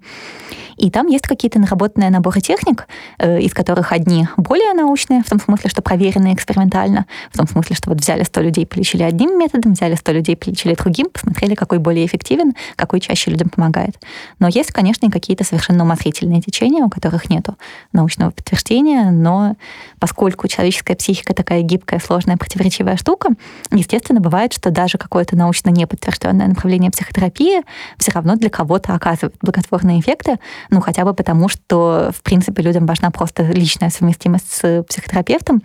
И 0.76 0.90
там 0.90 1.06
есть 1.06 1.26
какие-то 1.26 1.58
наработанные 1.58 2.10
наборы 2.10 2.40
техник, 2.40 2.86
из 3.18 3.54
которых 3.54 3.92
одни 3.92 4.28
более 4.36 4.72
научные, 4.74 5.22
в 5.22 5.28
том 5.28 5.40
смысле, 5.40 5.70
что 5.70 5.82
проверенные 5.82 6.34
экспериментально, 6.34 7.06
в 7.32 7.36
том 7.36 7.46
смысле, 7.46 7.76
что 7.76 7.90
вот 7.90 8.00
взяли 8.00 8.22
100 8.22 8.40
людей, 8.40 8.66
полечили 8.66 9.02
одним 9.02 9.38
методом, 9.38 9.72
взяли 9.72 9.94
100 9.94 10.12
людей, 10.12 10.36
полечили 10.36 10.74
другим, 10.74 11.08
посмотрели, 11.10 11.54
какой 11.54 11.78
более 11.78 12.06
эффективен, 12.06 12.54
какой 12.76 13.00
чаще 13.00 13.30
людям 13.30 13.48
помогает. 13.48 13.96
Но 14.38 14.48
есть, 14.48 14.72
конечно, 14.72 15.06
и 15.06 15.10
какие-то 15.10 15.44
совершенно 15.44 15.84
умозрительные 15.84 16.40
течения, 16.40 16.84
у 16.84 16.90
которых 16.90 17.30
нет 17.30 17.46
научного 17.92 18.30
подтверждения, 18.30 19.10
но 19.10 19.56
поскольку 19.98 20.48
человеческая 20.48 20.96
психика 20.96 21.34
такая 21.34 21.62
гибкая, 21.62 22.00
сложная, 22.00 22.36
противоречивая 22.36 22.96
штука, 22.96 23.30
естественно, 23.70 24.20
бывает, 24.20 24.52
что 24.52 24.70
даже 24.70 24.98
какое-то 24.98 25.36
научно 25.36 25.70
неподтвержденное 25.70 26.48
направление 26.48 26.90
психотерапии 26.90 27.62
все 27.98 28.10
равно 28.12 28.36
для 28.36 28.50
кого-то 28.50 28.94
оказывает 28.94 29.36
благотворные 29.40 30.00
эффекты, 30.00 30.38
ну, 30.70 30.80
хотя 30.80 31.04
бы 31.04 31.14
потому, 31.14 31.48
что, 31.48 32.10
в 32.16 32.22
принципе, 32.22 32.62
людям 32.62 32.85
важна 32.86 33.10
просто 33.10 33.42
личная 33.42 33.90
совместимость 33.90 34.50
с 34.52 34.82
психотерапевтом, 34.84 35.62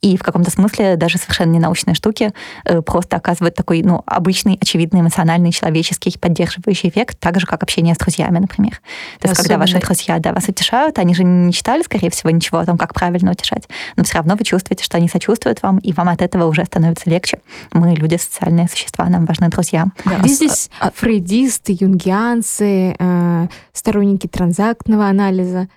и 0.00 0.16
в 0.16 0.22
каком-то 0.22 0.50
смысле 0.50 0.96
даже 0.96 1.18
совершенно 1.18 1.52
ненаучные 1.52 1.94
штуки 1.94 2.32
э, 2.64 2.82
просто 2.82 3.16
оказывают 3.16 3.54
такой, 3.54 3.82
ну, 3.82 4.02
обычный, 4.06 4.58
очевидный, 4.60 5.00
эмоциональный, 5.00 5.52
человеческий, 5.52 6.16
поддерживающий 6.18 6.88
эффект, 6.88 7.18
так 7.20 7.38
же, 7.38 7.46
как 7.46 7.62
общение 7.62 7.94
с 7.94 7.98
друзьями, 7.98 8.38
например. 8.38 8.80
То 9.20 9.28
есть, 9.28 9.40
когда 9.40 9.58
ваши 9.58 9.78
друзья, 9.78 10.18
да, 10.18 10.32
вас 10.32 10.48
утешают, 10.48 10.98
они 10.98 11.14
же 11.14 11.24
не 11.24 11.52
читали, 11.52 11.82
скорее 11.82 12.10
всего, 12.10 12.30
ничего 12.30 12.58
о 12.58 12.66
том, 12.66 12.78
как 12.78 12.94
правильно 12.94 13.30
утешать, 13.30 13.68
но 13.96 14.04
все 14.04 14.14
равно 14.14 14.34
вы 14.34 14.44
чувствуете, 14.44 14.84
что 14.84 14.96
они 14.96 15.08
сочувствуют 15.08 15.62
вам, 15.62 15.78
и 15.78 15.92
вам 15.92 16.08
от 16.08 16.22
этого 16.22 16.46
уже 16.46 16.64
становится 16.64 17.08
легче. 17.08 17.38
Мы 17.72 17.94
люди 17.94 18.16
социальные 18.16 18.68
существа, 18.68 19.08
нам 19.08 19.24
важны 19.24 19.48
друзья. 19.48 19.86
Да. 20.04 20.18
Где 20.18 20.28
здесь 20.34 20.70
а, 20.80 20.88
а... 20.88 20.92
фрейдисты, 20.94 21.76
юнгианцы, 21.78 22.96
э, 22.98 23.46
сторонники 23.72 24.26
транзактного 24.26 25.06
анализа? 25.06 25.68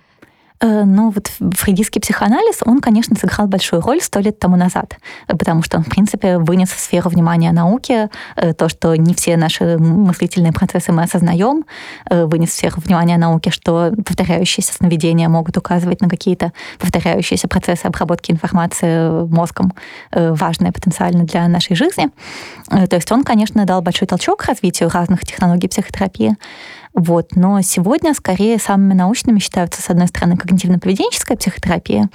Ну, 0.62 1.10
вот 1.10 1.30
фрейдистский 1.54 2.00
психоанализ, 2.00 2.60
он, 2.64 2.80
конечно, 2.80 3.14
сыграл 3.16 3.46
большую 3.46 3.82
роль 3.82 4.00
сто 4.00 4.20
лет 4.20 4.38
тому 4.38 4.56
назад, 4.56 4.96
потому 5.26 5.62
что 5.62 5.76
он, 5.76 5.84
в 5.84 5.88
принципе, 5.88 6.38
вынес 6.38 6.70
в 6.70 6.78
сферу 6.78 7.10
внимания 7.10 7.52
науки 7.52 8.08
э, 8.36 8.54
то, 8.54 8.68
что 8.70 8.94
не 8.96 9.14
все 9.14 9.36
наши 9.36 9.76
мыслительные 9.76 10.52
процессы 10.52 10.92
мы 10.92 11.02
осознаем, 11.02 11.64
э, 12.08 12.24
вынес 12.24 12.50
в 12.50 12.52
сферу 12.54 12.80
внимания 12.80 13.18
науки, 13.18 13.50
что 13.50 13.92
повторяющиеся 14.04 14.72
сновидения 14.72 15.28
могут 15.28 15.58
указывать 15.58 16.00
на 16.00 16.08
какие-то 16.08 16.52
повторяющиеся 16.78 17.48
процессы 17.48 17.84
обработки 17.84 18.30
информации 18.30 19.26
мозгом, 19.28 19.74
важные 20.12 20.72
потенциально 20.72 21.24
для 21.24 21.46
нашей 21.48 21.76
жизни. 21.76 22.08
То 22.68 22.96
есть 22.96 23.10
он, 23.12 23.24
конечно, 23.24 23.64
дал 23.66 23.82
большой 23.82 24.08
толчок 24.08 24.44
развитию 24.44 24.88
разных 24.88 25.20
технологий 25.20 25.68
психотерапии, 25.68 26.36
вот. 26.96 27.36
Но 27.36 27.60
сегодня 27.60 28.14
скорее 28.14 28.58
самыми 28.58 28.94
научными 28.94 29.38
считаются, 29.38 29.82
с 29.82 29.90
одной 29.90 30.08
стороны, 30.08 30.32
когнитивно-поведенческая 30.32 31.36
психотерапия, 31.36 32.08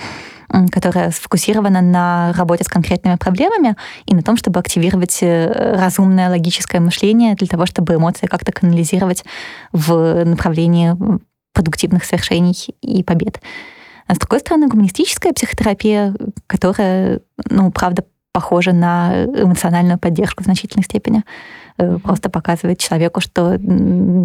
которая 0.72 1.12
сфокусирована 1.12 1.82
на 1.82 2.34
работе 2.34 2.64
с 2.64 2.68
конкретными 2.68 3.16
проблемами 3.16 3.76
и 4.08 4.16
на 4.16 4.24
том, 4.24 4.38
чтобы 4.38 4.60
активировать 4.60 5.20
э, 5.22 5.76
разумное 5.80 6.30
логическое 6.30 6.80
мышление 6.80 7.36
для 7.36 7.48
того, 7.48 7.68
чтобы 7.68 7.94
эмоции 7.94 8.26
как-то 8.26 8.52
канализировать 8.52 9.24
в 9.72 10.26
направлении 10.26 10.98
продуктивных 11.54 12.04
свершений 12.04 12.56
и 12.82 13.04
побед. 13.04 13.40
А 14.08 14.16
с 14.16 14.18
другой 14.18 14.40
стороны, 14.40 14.68
гуманистическая 14.68 15.32
психотерапия, 15.32 16.16
которая, 16.48 17.22
ну, 17.50 17.72
правда, 17.72 18.04
похожа 18.34 18.72
на 18.72 19.26
эмоциональную 19.26 20.00
поддержку 20.00 20.42
в 20.42 20.46
значительной 20.46 20.84
степени. 20.84 21.24
Э, 21.78 21.98
просто 22.04 22.30
показывает 22.30 22.80
человеку, 22.80 23.22
что 23.22 23.58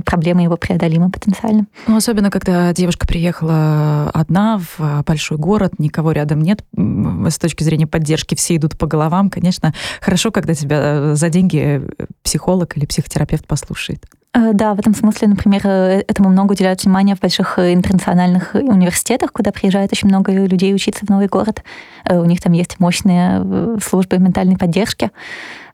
проблемы 0.04 0.42
его 0.42 0.56
преодолимы 0.56 1.11
потенциально. 1.11 1.66
Ну, 1.87 1.96
особенно, 1.96 2.30
когда 2.30 2.72
девушка 2.72 3.06
приехала 3.06 4.11
одна 4.12 4.59
в 4.59 5.02
большой 5.04 5.38
город, 5.38 5.78
никого 5.78 6.12
рядом 6.12 6.40
нет, 6.40 6.64
с 6.76 7.38
точки 7.38 7.64
зрения 7.64 7.87
поддержки 7.87 8.35
все 8.35 8.56
идут 8.56 8.76
по 8.78 8.87
головам, 8.87 9.30
конечно, 9.30 9.74
хорошо, 10.00 10.30
когда 10.30 10.54
тебя 10.54 11.14
за 11.14 11.28
деньги 11.28 11.82
психолог 12.22 12.76
или 12.76 12.87
психотерапевт 12.87 13.46
послушает. 13.46 14.06
Э, 14.36 14.52
да, 14.52 14.74
в 14.74 14.78
этом 14.78 14.94
смысле, 14.94 15.28
например, 15.28 15.62
э, 15.64 16.04
этому 16.06 16.28
много 16.28 16.52
уделяют 16.52 16.84
внимания 16.84 17.16
в 17.16 17.20
больших 17.20 17.58
э, 17.58 17.72
интернациональных 17.72 18.54
университетах, 18.54 19.32
куда 19.32 19.50
приезжает 19.50 19.92
очень 19.92 20.08
много 20.08 20.32
людей 20.32 20.74
учиться 20.74 21.06
в 21.06 21.08
новый 21.08 21.26
город. 21.26 21.62
У 22.08 22.24
них 22.24 22.40
там 22.40 22.52
есть 22.52 22.78
мощные 22.78 23.78
службы 23.82 24.18
ментальной 24.18 24.56
поддержки. 24.56 25.10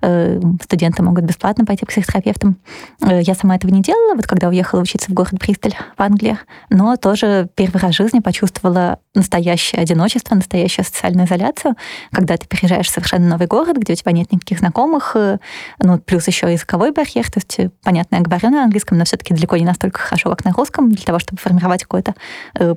Студенты 0.00 1.02
могут 1.02 1.24
бесплатно 1.24 1.66
пойти 1.66 1.84
к 1.84 1.90
психотерапевтам. 1.90 2.56
Я 3.00 3.34
сама 3.34 3.56
этого 3.56 3.70
не 3.70 3.82
делала, 3.82 4.14
вот 4.14 4.26
когда 4.26 4.48
уехала 4.48 4.80
учиться 4.80 5.10
в 5.10 5.14
город 5.14 5.34
Бристоль 5.34 5.74
в 5.96 6.00
Англии, 6.00 6.38
но 6.70 6.96
тоже 6.96 7.48
первый 7.54 7.82
раз 7.82 7.92
в 7.92 7.98
жизни 7.98 8.20
почувствовала 8.20 8.98
настоящее 9.14 9.82
одиночество, 9.82 10.34
настоящую 10.34 10.84
социальную 10.84 11.26
изоляцию, 11.26 11.74
когда 12.12 12.36
ты 12.36 12.46
переезжаешь 12.46 12.86
в 12.86 12.90
совершенно 12.90 13.28
новый 13.28 13.46
город, 13.46 13.76
где 13.76 13.92
у 13.92 13.96
тебя 13.96 14.12
нет 14.12 14.32
никаких 14.32 14.58
знакомых, 14.60 15.12
э, 15.14 15.38
ну, 15.78 15.98
плюс 15.98 16.26
еще 16.26 16.50
языковой 16.50 16.92
барьер, 16.92 17.30
то 17.30 17.38
есть, 17.38 17.72
понятно, 17.82 18.16
я 18.16 18.22
говорю 18.22 18.50
на 18.50 18.64
английском, 18.64 18.98
но 18.98 19.04
все-таки 19.04 19.34
далеко 19.34 19.56
не 19.56 19.64
настолько 19.64 20.00
хорошо, 20.00 20.30
как 20.30 20.44
на 20.44 20.52
русском, 20.52 20.90
для 20.90 21.04
того, 21.04 21.18
чтобы 21.18 21.40
формировать 21.40 21.82
какое-то 21.82 22.14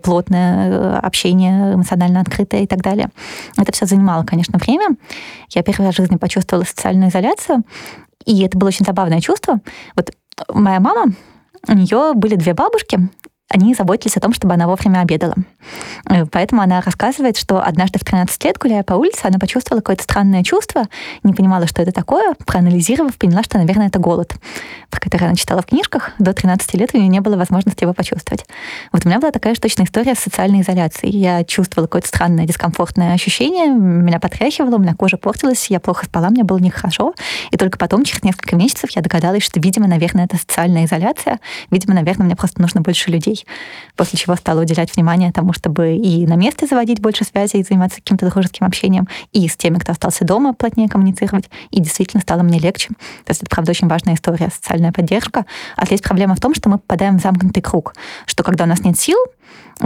плотное 0.03 0.97
общение, 0.99 1.75
эмоционально 1.75 2.21
открытое 2.21 2.63
и 2.63 2.67
так 2.67 2.81
далее. 2.81 3.09
Это 3.57 3.71
все 3.71 3.85
занимало, 3.85 4.23
конечно, 4.23 4.59
время. 4.59 4.95
Я 5.49 5.63
первый 5.63 5.85
раз 5.85 5.95
в 5.95 5.97
жизни 5.97 6.17
почувствовала 6.17 6.65
социальную 6.65 7.09
изоляцию. 7.09 7.63
И 8.25 8.43
это 8.43 8.57
было 8.57 8.69
очень 8.69 8.85
забавное 8.85 9.21
чувство. 9.21 9.59
Вот 9.95 10.11
моя 10.53 10.79
мама, 10.79 11.13
у 11.67 11.73
нее 11.73 12.13
были 12.13 12.35
две 12.35 12.53
бабушки, 12.53 13.09
они 13.49 13.75
заботились 13.75 14.17
о 14.17 14.19
том, 14.19 14.33
чтобы 14.33 14.55
она 14.55 14.67
вовремя 14.67 15.01
обедала. 15.01 15.35
Э, 16.09 16.25
поэтому 16.25 16.61
она 16.61 16.81
рассказывает, 16.81 17.37
что 17.37 17.61
однажды 17.61 17.99
в 17.99 18.03
13 18.03 18.43
лет, 18.45 18.57
гуляя 18.57 18.83
по 18.83 18.93
улице, 18.93 19.21
она 19.23 19.39
почувствовала 19.39 19.81
какое-то 19.81 20.03
странное 20.03 20.43
чувство, 20.43 20.87
не 21.23 21.33
понимала, 21.33 21.67
что 21.67 21.81
это 21.81 21.91
такое, 21.91 22.35
проанализировав, 22.45 23.15
поняла, 23.15 23.43
что, 23.43 23.57
наверное, 23.57 23.87
это 23.87 23.99
голод, 23.99 24.33
про 24.89 24.99
который 24.99 25.25
она 25.25 25.35
читала 25.35 25.61
в 25.61 25.65
книжках. 25.65 26.11
До 26.19 26.33
13 26.33 26.73
лет 26.75 26.91
у 26.93 26.97
нее 26.97 27.07
не 27.07 27.21
было 27.21 27.35
возможности 27.35 27.83
его 27.83 27.93
почувствовать. 27.93 28.45
Вот 28.91 29.05
у 29.05 29.09
меня 29.09 29.19
была 29.19 29.31
такая 29.31 29.55
же 29.55 29.61
точная 29.61 29.85
история 29.85 30.15
с 30.15 30.19
социальной 30.19 30.61
изоляцией. 30.61 31.17
Я 31.17 31.43
чувствовала 31.43 31.87
какое-то 31.87 32.07
странное 32.07 32.45
дискомфортное 32.45 33.13
ощущение, 33.13 33.67
меня 33.67 34.19
потряхивало, 34.19 34.75
у 34.75 34.79
меня 34.79 34.93
кожа 34.95 35.17
портилась, 35.17 35.67
я 35.69 35.79
плохо 35.79 36.05
спала, 36.05 36.29
мне 36.29 36.43
было 36.43 36.57
нехорошо. 36.57 37.13
И 37.51 37.57
только 37.57 37.77
потом, 37.77 38.03
через 38.03 38.23
несколько 38.23 38.55
месяцев, 38.55 38.91
я 38.91 39.01
догадалась, 39.01 39.43
что, 39.43 39.59
видимо, 39.59 39.87
наверное, 39.87 40.25
это 40.25 40.37
социальная 40.37 40.85
изоляция. 40.85 41.39
Видимо, 41.71 41.93
наверное, 41.95 42.25
мне 42.25 42.35
просто 42.35 42.61
нужно 42.61 42.81
больше 42.81 43.11
людей 43.11 43.45
после 43.95 44.19
чего 44.19 44.35
стала 44.35 44.61
уделять 44.61 44.95
внимание 44.95 45.31
тому, 45.31 45.53
чтобы 45.55 45.95
и 45.95 46.27
на 46.27 46.35
месте 46.35 46.67
заводить 46.67 46.99
больше 46.99 47.23
связей, 47.23 47.63
заниматься 47.63 47.97
каким-то 47.97 48.29
дружеским 48.29 48.65
общением, 48.65 49.07
и 49.31 49.47
с 49.47 49.55
теми, 49.55 49.79
кто 49.79 49.93
остался 49.93 50.25
дома, 50.25 50.53
плотнее 50.53 50.89
коммуницировать, 50.89 51.49
и 51.71 51.79
действительно 51.79 52.21
стало 52.21 52.43
мне 52.43 52.59
легче. 52.59 52.89
То 52.89 53.29
есть 53.29 53.41
это, 53.41 53.49
правда, 53.49 53.71
очень 53.71 53.87
важная 53.87 54.15
история, 54.15 54.49
социальная 54.49 54.91
поддержка. 54.91 55.45
А 55.75 55.85
здесь 55.85 56.01
проблема 56.01 56.35
в 56.35 56.39
том, 56.39 56.53
что 56.53 56.69
мы 56.69 56.77
попадаем 56.77 57.17
в 57.17 57.21
замкнутый 57.21 57.63
круг, 57.63 57.95
что 58.25 58.43
когда 58.43 58.65
у 58.65 58.67
нас 58.67 58.83
нет 58.83 58.99
сил, 58.99 59.17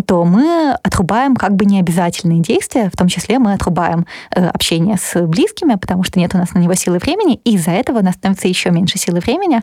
то 0.06 0.24
мы 0.24 0.78
отрубаем 0.84 1.36
как 1.36 1.56
бы 1.56 1.66
необязательные 1.66 2.42
действия, 2.42 2.90
в 2.94 2.98
том 2.98 3.08
числе 3.08 3.40
мы 3.40 3.54
отрубаем 3.54 4.06
э, 4.36 4.46
общение 4.48 4.98
с 4.98 5.20
близкими, 5.26 5.76
потому 5.76 6.04
что 6.04 6.20
нет 6.20 6.36
у 6.36 6.38
нас 6.38 6.54
на 6.54 6.60
него 6.60 6.76
силы 6.76 7.00
времени, 7.00 7.40
и 7.44 7.56
из-за 7.56 7.72
этого 7.72 8.00
у 8.00 8.04
нас 8.04 8.16
становится 8.16 8.48
еще 8.48 8.70
меньше 8.70 8.98
силы 8.98 9.20
времени, 9.20 9.62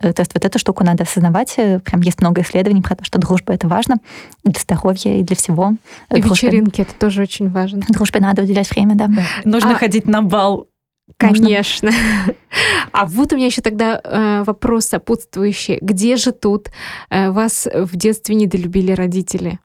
то 0.00 0.20
есть 0.20 0.32
вот 0.34 0.44
эту 0.44 0.58
штуку 0.58 0.84
надо 0.84 1.04
осознавать. 1.04 1.54
Э, 1.56 1.80
прям 1.80 2.00
есть 2.00 2.20
много 2.20 2.42
исследований 2.42 2.82
про 2.82 2.96
то, 2.96 3.04
что 3.04 3.18
дружба— 3.18 3.52
это 3.54 3.68
важно 3.68 3.96
для 4.44 4.60
здоровья 4.60 5.18
и 5.18 5.22
для 5.22 5.36
всего. 5.36 5.74
И 6.10 6.20
Дружбе... 6.20 6.48
вечеринки— 6.48 6.80
это 6.82 6.94
тоже 6.94 7.22
очень 7.22 7.50
важно. 7.50 7.82
Дружбе 7.88 8.20
надо 8.20 8.42
уделять 8.42 8.70
время, 8.70 8.94
да. 8.94 9.08
Нужно 9.44 9.72
а... 9.72 9.74
ходить 9.74 10.06
на 10.06 10.22
бал 10.22 10.68
Конечно. 11.16 11.90
А 12.92 13.04
вот 13.06 13.32
у 13.32 13.36
меня 13.36 13.46
еще 13.46 13.60
тогда 13.60 14.00
э, 14.02 14.42
вопрос 14.44 14.86
сопутствующий. 14.86 15.78
Где 15.80 16.16
же 16.16 16.32
тут 16.32 16.70
э, 17.10 17.30
вас 17.30 17.68
в 17.72 17.96
детстве 17.96 18.34
недолюбили 18.34 18.92
родители? 18.92 19.58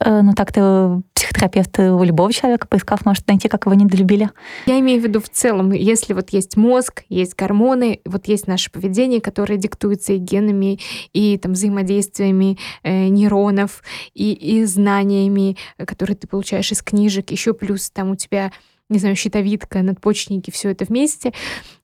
Э, 0.00 0.22
ну 0.22 0.34
так-то 0.34 1.02
психотерапевт 1.14 1.78
у 1.78 2.02
любого 2.02 2.32
человека, 2.32 2.66
поискав, 2.66 3.04
может 3.04 3.26
найти, 3.26 3.48
как 3.48 3.66
его 3.66 3.74
недолюбили. 3.74 4.30
Я 4.66 4.78
имею 4.80 5.00
в 5.00 5.04
виду 5.04 5.20
в 5.20 5.28
целом, 5.28 5.72
если 5.72 6.12
вот 6.12 6.30
есть 6.30 6.56
мозг, 6.56 7.04
есть 7.08 7.34
гормоны, 7.34 8.00
вот 8.04 8.26
есть 8.26 8.46
наше 8.46 8.70
поведение, 8.70 9.20
которое 9.20 9.56
диктуется 9.56 10.12
и 10.12 10.18
генами, 10.18 10.78
и 11.12 11.38
там 11.38 11.52
взаимодействиями 11.52 12.58
э, 12.82 13.08
нейронов, 13.08 13.82
и, 14.14 14.32
и 14.32 14.64
знаниями, 14.64 15.56
которые 15.78 16.16
ты 16.16 16.26
получаешь 16.26 16.72
из 16.72 16.82
книжек, 16.82 17.30
еще 17.30 17.54
плюс 17.54 17.90
там 17.90 18.10
у 18.10 18.16
тебя 18.16 18.52
не 18.88 18.98
знаю, 18.98 19.16
щитовидка, 19.16 19.82
надпочечники, 19.82 20.50
все 20.50 20.70
это 20.70 20.84
вместе, 20.84 21.32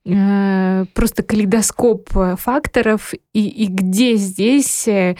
э, 0.04 0.84
просто 0.94 1.22
калейдоскоп 1.22 2.16
э, 2.16 2.36
факторов, 2.36 3.12
и, 3.32 3.48
и 3.48 3.66
где 3.66 4.16
здесь 4.16 4.86
э, 4.86 5.16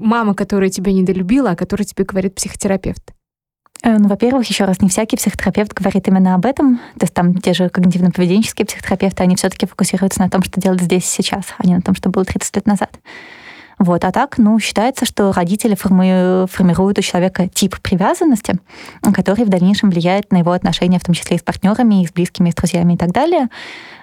мама, 0.00 0.34
которая 0.34 0.70
тебя 0.70 0.92
недолюбила, 0.92 1.50
а 1.50 1.56
которая 1.56 1.86
тебе 1.86 2.04
говорит 2.04 2.34
психотерапевт? 2.34 3.12
Ну, 3.84 4.08
во-первых, 4.08 4.44
еще 4.48 4.64
раз, 4.64 4.80
не 4.80 4.88
всякий 4.88 5.16
психотерапевт 5.16 5.72
говорит 5.72 6.08
именно 6.08 6.34
об 6.34 6.44
этом. 6.46 6.78
То 6.98 7.04
есть 7.04 7.14
там 7.14 7.36
те 7.36 7.52
же 7.52 7.66
когнитивно-поведенческие 7.66 8.66
психотерапевты, 8.66 9.22
они 9.22 9.36
все-таки 9.36 9.66
фокусируются 9.66 10.20
на 10.20 10.28
том, 10.28 10.42
что 10.42 10.60
делать 10.60 10.82
здесь 10.82 11.04
сейчас, 11.04 11.44
а 11.58 11.64
не 11.64 11.76
на 11.76 11.80
том, 11.80 11.94
что 11.94 12.10
было 12.10 12.24
30 12.24 12.56
лет 12.56 12.66
назад. 12.66 12.98
Вот. 13.78 14.04
А 14.04 14.12
так, 14.12 14.38
ну, 14.38 14.58
считается, 14.58 15.04
что 15.04 15.32
родители 15.32 15.74
форми... 15.74 16.46
формируют 16.46 16.98
у 16.98 17.02
человека 17.02 17.48
тип 17.48 17.76
привязанности, 17.80 18.58
который 19.14 19.44
в 19.44 19.48
дальнейшем 19.48 19.90
влияет 19.90 20.32
на 20.32 20.38
его 20.38 20.52
отношения, 20.52 20.98
в 20.98 21.04
том 21.04 21.14
числе 21.14 21.36
и 21.36 21.38
с 21.38 21.42
партнерами, 21.42 22.02
и 22.02 22.06
с 22.06 22.12
близкими, 22.12 22.48
и 22.48 22.52
с 22.52 22.54
друзьями 22.54 22.94
и 22.94 22.96
так 22.96 23.12
далее. 23.12 23.48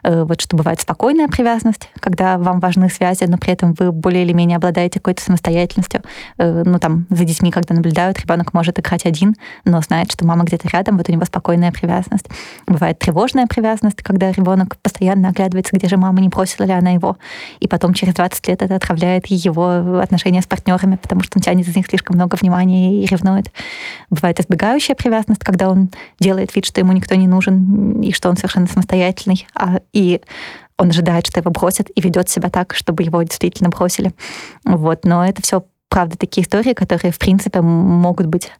Э, 0.03 0.23
вот 0.23 0.41
что 0.41 0.55
бывает 0.55 0.79
спокойная 0.79 1.27
привязанность, 1.27 1.89
когда 1.99 2.37
вам 2.37 2.59
важны 2.59 2.89
связи, 2.89 3.25
но 3.25 3.37
при 3.37 3.53
этом 3.53 3.73
вы 3.73 3.91
более 3.91 4.23
или 4.23 4.33
менее 4.33 4.57
обладаете 4.57 4.99
какой-то 4.99 5.21
самостоятельностью. 5.21 6.01
Э, 6.37 6.63
ну, 6.65 6.79
там, 6.79 7.07
за 7.09 7.25
детьми, 7.25 7.51
когда 7.51 7.75
наблюдают, 7.75 8.19
ребенок 8.19 8.53
может 8.53 8.79
играть 8.79 9.05
один, 9.05 9.35
но 9.65 9.81
знает, 9.81 10.11
что 10.11 10.25
мама 10.25 10.43
где-то 10.43 10.69
рядом, 10.69 10.97
вот 10.97 11.09
у 11.09 11.11
него 11.11 11.25
спокойная 11.25 11.71
привязанность. 11.71 12.27
Бывает 12.67 12.99
тревожная 12.99 13.47
привязанность, 13.47 14.01
когда 14.03 14.31
ребенок 14.31 14.77
постоянно 14.77 15.29
оглядывается, 15.29 15.75
где 15.75 15.87
же 15.87 15.97
мама, 15.97 16.21
не 16.21 16.29
бросила 16.29 16.65
ли 16.65 16.73
она 16.73 16.91
его, 16.91 17.17
и 17.59 17.67
потом 17.67 17.93
через 17.93 18.13
20 18.13 18.47
лет 18.47 18.61
это 18.61 18.75
отравляет 18.75 19.25
его 19.27 19.64
отношения 20.01 20.41
с 20.41 20.47
партнерами, 20.47 20.95
потому 20.95 21.21
что 21.21 21.37
он 21.37 21.41
тянет 21.41 21.67
из 21.67 21.75
них 21.75 21.87
слишком 21.87 22.15
много 22.15 22.35
внимания 22.35 23.03
и 23.03 23.05
ревнует. 23.05 23.51
Бывает 24.09 24.39
избегающая 24.39 24.95
привязанность, 24.95 25.43
когда 25.43 25.69
он 25.69 25.89
делает 26.19 26.55
вид, 26.55 26.65
что 26.65 26.79
ему 26.79 26.91
никто 26.91 27.15
не 27.15 27.27
нужен, 27.27 28.01
и 28.01 28.11
что 28.11 28.29
он 28.29 28.37
совершенно 28.37 28.67
самостоятельный, 28.67 29.47
а 29.55 29.79
и 29.93 30.21
он 30.77 30.89
ожидает, 30.89 31.27
что 31.27 31.39
его 31.39 31.51
бросят, 31.51 31.89
и 31.93 32.01
ведет 32.01 32.29
себя 32.29 32.49
так, 32.49 32.73
чтобы 32.75 33.03
его 33.03 33.21
действительно 33.23 33.69
бросили. 33.69 34.13
Вот. 34.65 35.05
Но 35.05 35.25
это 35.25 35.41
все, 35.41 35.65
правда, 35.89 36.17
такие 36.17 36.43
истории, 36.43 36.73
которые, 36.73 37.11
в 37.11 37.19
принципе, 37.19 37.61
могут 37.61 38.25
быть 38.27 38.51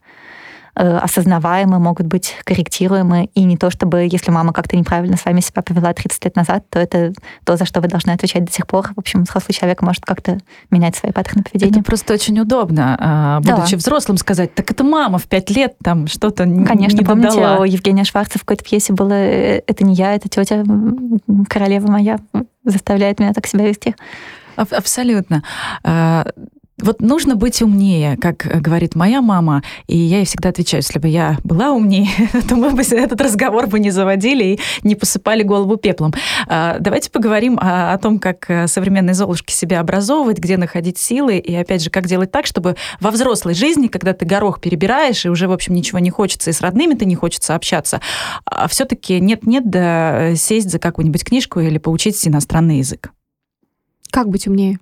осознаваемы, 0.75 1.79
могут 1.79 2.07
быть 2.07 2.35
корректируемы, 2.43 3.29
и 3.33 3.43
не 3.43 3.57
то 3.57 3.69
чтобы, 3.69 4.07
если 4.09 4.31
мама 4.31 4.53
как-то 4.53 4.75
неправильно 4.75 5.17
с 5.17 5.25
вами 5.25 5.39
себя 5.39 5.61
повела 5.61 5.93
30 5.93 6.25
лет 6.25 6.35
назад, 6.35 6.65
то 6.69 6.79
это 6.79 7.13
то, 7.43 7.57
за 7.57 7.65
что 7.65 7.81
вы 7.81 7.87
должны 7.87 8.11
отвечать 8.11 8.45
до 8.45 8.51
сих 8.51 8.67
пор. 8.67 8.91
В 8.95 8.99
общем, 8.99 9.23
взрослый 9.23 9.53
человек 9.53 9.81
может 9.81 10.05
как-то 10.05 10.37
менять 10.71 10.95
свои 10.95 11.11
паттерны 11.11 11.43
поведения. 11.43 11.71
Это 11.71 11.83
просто 11.83 12.13
очень 12.13 12.39
удобно, 12.39 12.97
а, 12.99 13.39
будучи 13.39 13.71
да. 13.71 13.77
взрослым, 13.77 14.17
сказать, 14.17 14.53
так 14.53 14.69
это 14.69 14.83
мама 14.83 15.17
в 15.17 15.27
5 15.27 15.49
лет 15.51 15.75
там 15.83 16.07
что-то 16.07 16.43
Конечно, 16.43 16.97
не 16.97 17.05
помните, 17.05 17.35
додала. 17.35 17.61
у 17.61 17.63
Евгения 17.63 18.03
Шварца 18.03 18.39
в 18.39 18.41
какой-то 18.43 18.63
пьесе 18.63 18.93
было 18.93 19.13
«Э, 19.13 19.61
«Это 19.67 19.83
не 19.85 19.93
я, 19.93 20.13
это 20.13 20.29
тетя, 20.29 20.63
королева 21.49 21.89
моя 21.89 22.19
заставляет 22.63 23.19
меня 23.19 23.33
так 23.33 23.47
себя 23.47 23.67
вести». 23.67 23.95
Абсолютно. 24.55 25.43
Вот 26.81 26.99
нужно 26.99 27.35
быть 27.37 27.61
умнее, 27.61 28.17
как 28.17 28.37
говорит 28.61 28.95
моя 28.95 29.21
мама, 29.21 29.63
и 29.87 29.97
я 29.97 30.17
ей 30.17 30.25
всегда 30.25 30.49
отвечаю, 30.49 30.83
если 30.83 30.99
бы 30.99 31.07
я 31.07 31.37
была 31.45 31.71
умнее, 31.71 32.09
то 32.49 32.57
мы 32.57 32.71
бы 32.71 32.81
этот 32.81 33.21
разговор 33.21 33.67
бы 33.67 33.79
не 33.79 33.91
заводили 33.91 34.43
и 34.43 34.59
не 34.83 34.95
посыпали 34.95 35.43
голову 35.43 35.77
пеплом. 35.77 36.13
А, 36.47 36.77
давайте 36.79 37.09
поговорим 37.09 37.57
о, 37.61 37.93
о 37.93 37.97
том, 37.97 38.19
как 38.19 38.49
э, 38.49 38.67
современные 38.67 39.13
золушки 39.13 39.53
себя 39.53 39.79
образовывать, 39.79 40.37
где 40.39 40.57
находить 40.57 40.97
силы, 40.97 41.37
и 41.37 41.55
опять 41.55 41.81
же, 41.81 41.89
как 41.89 42.07
делать 42.07 42.31
так, 42.31 42.45
чтобы 42.45 42.75
во 42.99 43.11
взрослой 43.11 43.53
жизни, 43.53 43.87
когда 43.87 44.11
ты 44.13 44.25
горох 44.25 44.59
перебираешь, 44.59 45.25
и 45.25 45.29
уже, 45.29 45.47
в 45.47 45.53
общем, 45.53 45.75
ничего 45.75 45.99
не 45.99 46.09
хочется, 46.09 46.49
и 46.49 46.53
с 46.53 46.59
родными-то 46.59 47.05
не 47.05 47.15
хочется 47.15 47.55
общаться, 47.55 48.01
а 48.43 48.67
все-таки 48.67 49.21
нет-нет, 49.21 49.69
да 49.69 50.35
сесть 50.35 50.69
за 50.69 50.79
какую-нибудь 50.79 51.23
книжку 51.23 51.61
или 51.61 51.77
поучить 51.77 52.27
иностранный 52.27 52.79
язык. 52.79 53.11
Как 54.11 54.27
быть 54.27 54.45
умнее? 54.45 54.79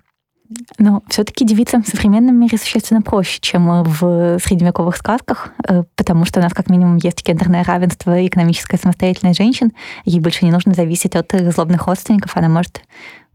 Но 0.78 1.02
все-таки 1.08 1.44
девицам 1.44 1.82
в 1.82 1.88
современном 1.88 2.38
мире 2.38 2.58
существенно 2.58 3.00
проще, 3.00 3.38
чем 3.40 3.82
в 3.82 4.38
средневековых 4.38 4.96
сказках, 4.96 5.50
э, 5.66 5.84
потому 5.96 6.26
что 6.26 6.40
у 6.40 6.42
нас 6.42 6.52
как 6.52 6.68
минимум 6.68 6.96
есть 6.96 7.26
гендерное 7.26 7.64
равенство 7.64 8.18
и 8.18 8.26
экономическая 8.26 8.76
самостоятельность 8.76 9.38
женщин. 9.38 9.72
Ей 10.04 10.20
больше 10.20 10.44
не 10.44 10.52
нужно 10.52 10.74
зависеть 10.74 11.16
от 11.16 11.32
злобных 11.32 11.86
родственников, 11.86 12.36
она 12.36 12.48
может 12.48 12.82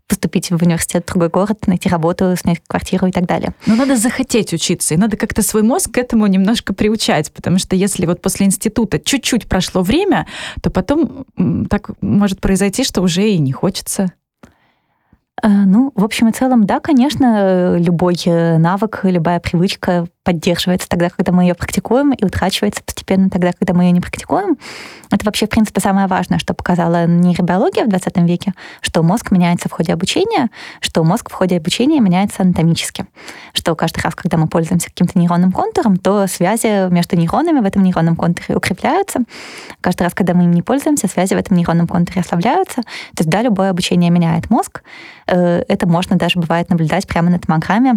поступить 0.10 0.50
в 0.50 0.62
университет 0.62 1.04
в 1.06 1.12
другой 1.12 1.30
город, 1.30 1.68
найти 1.68 1.88
работу, 1.88 2.36
снять 2.36 2.62
квартиру 2.68 3.08
и 3.08 3.12
так 3.12 3.28
далее. 3.28 3.54
Но 3.68 3.76
надо 3.76 3.96
захотеть 3.96 4.52
учиться, 4.54 4.96
и 4.96 4.98
надо 4.98 5.16
как-то 5.16 5.44
свой 5.44 5.62
мозг 5.62 5.92
к 5.92 5.98
этому 5.98 6.26
немножко 6.28 6.74
приучать, 6.74 7.32
потому 7.32 7.60
что 7.60 7.76
если 7.76 8.06
вот 8.08 8.22
после 8.22 8.48
института 8.48 9.00
чуть-чуть 9.00 9.48
прошло 9.48 9.84
время, 9.84 10.26
то 10.62 10.72
потом 10.72 11.26
так 11.70 11.92
может 12.02 12.42
произойти, 12.42 12.84
что 12.84 13.02
уже 13.02 13.30
и 13.30 13.38
не 13.38 13.52
хочется. 13.52 14.12
Ну, 15.44 15.92
в 15.96 16.04
общем 16.04 16.28
и 16.30 16.32
целом, 16.32 16.66
да, 16.66 16.80
конечно, 16.80 17.78
любой 17.78 18.16
навык, 18.26 19.02
любая 19.04 19.40
привычка 19.40 20.06
поддерживается 20.30 20.88
тогда, 20.88 21.10
когда 21.10 21.32
мы 21.32 21.42
ее 21.42 21.56
практикуем, 21.56 22.12
и 22.12 22.24
утрачивается 22.24 22.84
постепенно 22.84 23.32
тогда, 23.32 23.52
когда 23.52 23.74
мы 23.74 23.86
ее 23.86 23.92
не 23.92 24.00
практикуем. 24.00 24.60
Это 25.10 25.26
вообще, 25.26 25.48
в 25.48 25.50
принципе, 25.50 25.82
самое 25.82 26.06
важное, 26.06 26.38
что 26.38 26.54
показала 26.54 27.08
нейробиология 27.08 27.84
в 27.84 27.90
20 27.90 28.18
веке, 28.18 28.54
что 28.82 29.02
мозг 29.02 29.32
меняется 29.32 29.70
в 29.70 29.72
ходе 29.72 29.92
обучения, 29.92 30.52
что 30.82 31.04
мозг 31.04 31.32
в 31.32 31.34
ходе 31.34 31.58
обучения 31.58 32.00
меняется 32.00 32.44
анатомически. 32.44 33.08
Что 33.54 33.74
каждый 33.74 34.02
раз, 34.02 34.14
когда 34.14 34.38
мы 34.38 34.48
пользуемся 34.48 34.90
каким-то 34.90 35.18
нейронным 35.18 35.52
контуром, 35.52 35.98
то 35.98 36.28
связи 36.28 36.92
между 36.92 37.18
нейронами 37.18 37.62
в 37.62 37.66
этом 37.66 37.82
нейронном 37.82 38.16
контуре 38.16 38.56
укрепляются. 38.56 39.22
Каждый 39.82 40.04
раз, 40.04 40.14
когда 40.14 40.36
мы 40.36 40.44
им 40.44 40.52
не 40.52 40.62
пользуемся, 40.62 41.08
связи 41.08 41.34
в 41.34 41.38
этом 41.38 41.58
нейронном 41.58 41.88
контуре 41.88 42.22
ослабляются. 42.22 42.84
То 42.84 43.22
есть, 43.22 43.30
да, 43.32 43.42
любое 43.42 43.72
обучение 43.72 44.12
меняет 44.12 44.52
мозг. 44.52 44.84
Э, 45.26 45.64
это 45.68 45.88
можно 45.88 46.18
даже 46.18 46.40
бывает 46.40 46.70
наблюдать 46.70 47.08
прямо 47.08 47.32
на 47.32 47.40
томограмме. 47.40 47.96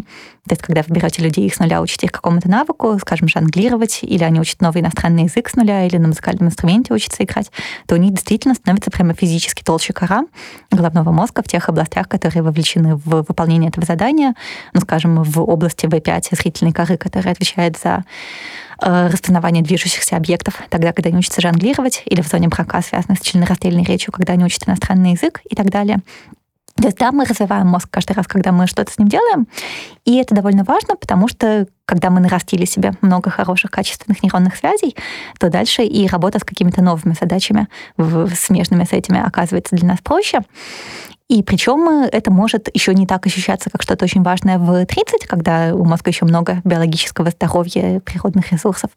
То 0.49 0.55
есть, 0.55 0.63
когда 0.63 0.83
вы 0.87 0.95
берете 0.95 1.21
людей 1.23 1.47
их 1.47 1.55
с 1.55 1.59
нуля, 1.59 1.83
учите 1.83 2.07
их 2.07 2.13
какому-то 2.23 2.49
навыку, 2.49 2.97
скажем, 3.01 3.27
жонглировать, 3.27 3.99
или 4.03 4.23
они 4.23 4.41
учат 4.41 4.61
новый 4.61 4.81
иностранный 4.81 5.25
язык 5.25 5.49
с 5.49 5.57
нуля, 5.57 5.85
или 5.85 5.97
на 5.97 6.09
музыкальном 6.09 6.47
инструменте 6.49 6.95
учатся 6.95 7.25
играть, 7.25 7.51
то 7.87 7.97
у 7.97 7.99
них 7.99 8.13
действительно 8.13 8.55
становится 8.55 8.91
прямо 8.91 9.13
физически 9.13 9.65
толще 9.65 9.93
кора 9.93 10.25
головного 10.71 11.11
мозга 11.11 11.43
в 11.43 11.49
тех 11.49 11.69
областях, 11.69 12.09
которые 12.09 12.43
вовлечены 12.43 12.95
в 12.95 13.25
выполнение 13.29 13.71
этого 13.71 13.85
задания, 13.85 14.35
ну, 14.73 14.81
скажем, 14.81 15.23
в 15.23 15.41
области 15.41 15.87
V5 15.87 16.37
зрительной 16.37 16.73
коры, 16.73 16.97
которая 16.97 17.33
отвечает 17.35 17.77
за 17.77 18.05
э, 18.81 19.09
распознавание 19.09 19.65
движущихся 19.65 20.17
объектов, 20.17 20.55
тогда, 20.71 20.93
когда 20.93 21.09
они 21.09 21.19
учатся 21.19 21.41
жонглировать, 21.41 22.03
или 22.07 22.21
в 22.21 22.29
зоне 22.29 22.49
брака, 22.49 22.81
связанной 22.83 23.17
с 23.17 23.21
членораздельной 23.21 23.83
речью, 23.83 24.13
когда 24.13 24.35
они 24.35 24.45
учат 24.45 24.69
иностранный 24.69 25.13
язык 25.13 25.41
и 25.51 25.57
так 25.57 25.71
далее. 25.71 25.99
То 26.83 26.89
есть 26.89 26.99
да, 26.99 27.13
мы 27.13 27.25
развиваем 27.25 27.69
мозг 27.69 27.89
каждый 27.91 28.15
раз, 28.15 28.27
когда 28.27 28.51
мы 28.51 28.67
что-то 28.67 28.91
с 28.93 28.99
ним 28.99 29.07
делаем, 29.07 29.47
и 30.05 30.17
это 30.17 30.35
довольно 30.35 30.65
важно, 30.65 30.97
потому 30.97 31.29
что 31.29 31.69
когда 31.85 32.11
мы 32.11 32.19
нарастили 32.19 32.65
себе 32.65 32.93
много 33.03 33.31
хороших, 33.31 33.71
качественных 33.71 34.21
нейронных 34.25 34.57
связей, 34.57 34.97
то 35.39 35.49
дальше 35.49 35.85
и 35.85 36.09
работа 36.09 36.41
с 36.41 36.45
какими-то 36.45 36.83
новыми 36.83 37.15
задачами, 37.19 37.69
смежными 38.35 38.83
с 38.83 38.93
этими, 38.93 39.25
оказывается 39.25 39.77
для 39.77 39.87
нас 39.87 40.01
проще. 40.03 40.41
И 41.29 41.45
причем 41.45 41.89
это 41.89 42.33
может 42.33 42.69
еще 42.75 42.95
не 42.95 43.07
так 43.07 43.27
ощущаться, 43.27 43.71
как 43.71 43.83
что-то 43.83 44.05
очень 44.05 44.23
важное 44.23 44.59
в 44.59 44.85
30, 44.85 45.27
когда 45.29 45.75
у 45.75 45.85
мозга 45.85 46.11
еще 46.11 46.25
много 46.25 46.61
биологического 46.65 47.31
здоровья, 47.31 48.01
природных 48.01 48.51
ресурсов. 48.51 48.91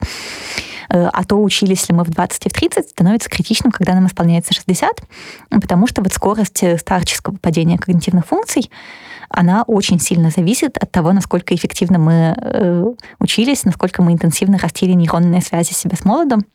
А 0.89 1.24
то 1.24 1.41
учились 1.41 1.89
ли 1.89 1.95
мы 1.95 2.04
в 2.04 2.10
20 2.10 2.45
и 2.45 2.50
в 2.50 2.54
30, 2.54 2.89
становится 2.89 3.30
критичным, 3.30 3.71
когда 3.71 3.93
нам 3.93 4.08
исполняется 4.08 4.54
60, 4.54 5.02
потому 5.50 5.88
что 5.88 6.02
вот 6.02 6.13
скорость 6.13 6.63
э, 6.63 6.78
старческого 6.78 7.36
падения 7.38 7.78
когнитивных 7.78 8.26
функций, 8.26 8.69
она 9.30 9.63
очень 9.63 10.00
сильно 10.00 10.30
зависит 10.30 10.78
от 10.78 10.91
того, 10.91 11.12
насколько 11.12 11.56
эффективно 11.56 11.98
мы 11.98 12.36
э, 12.38 12.93
учились, 13.19 13.65
насколько 13.65 14.02
мы 14.02 14.13
интенсивно 14.13 14.58
растили 14.58 14.93
нейронные 14.93 15.41
связи 15.41 15.74
себя 15.74 15.98
с 15.98 16.06
молодым. 16.06 16.45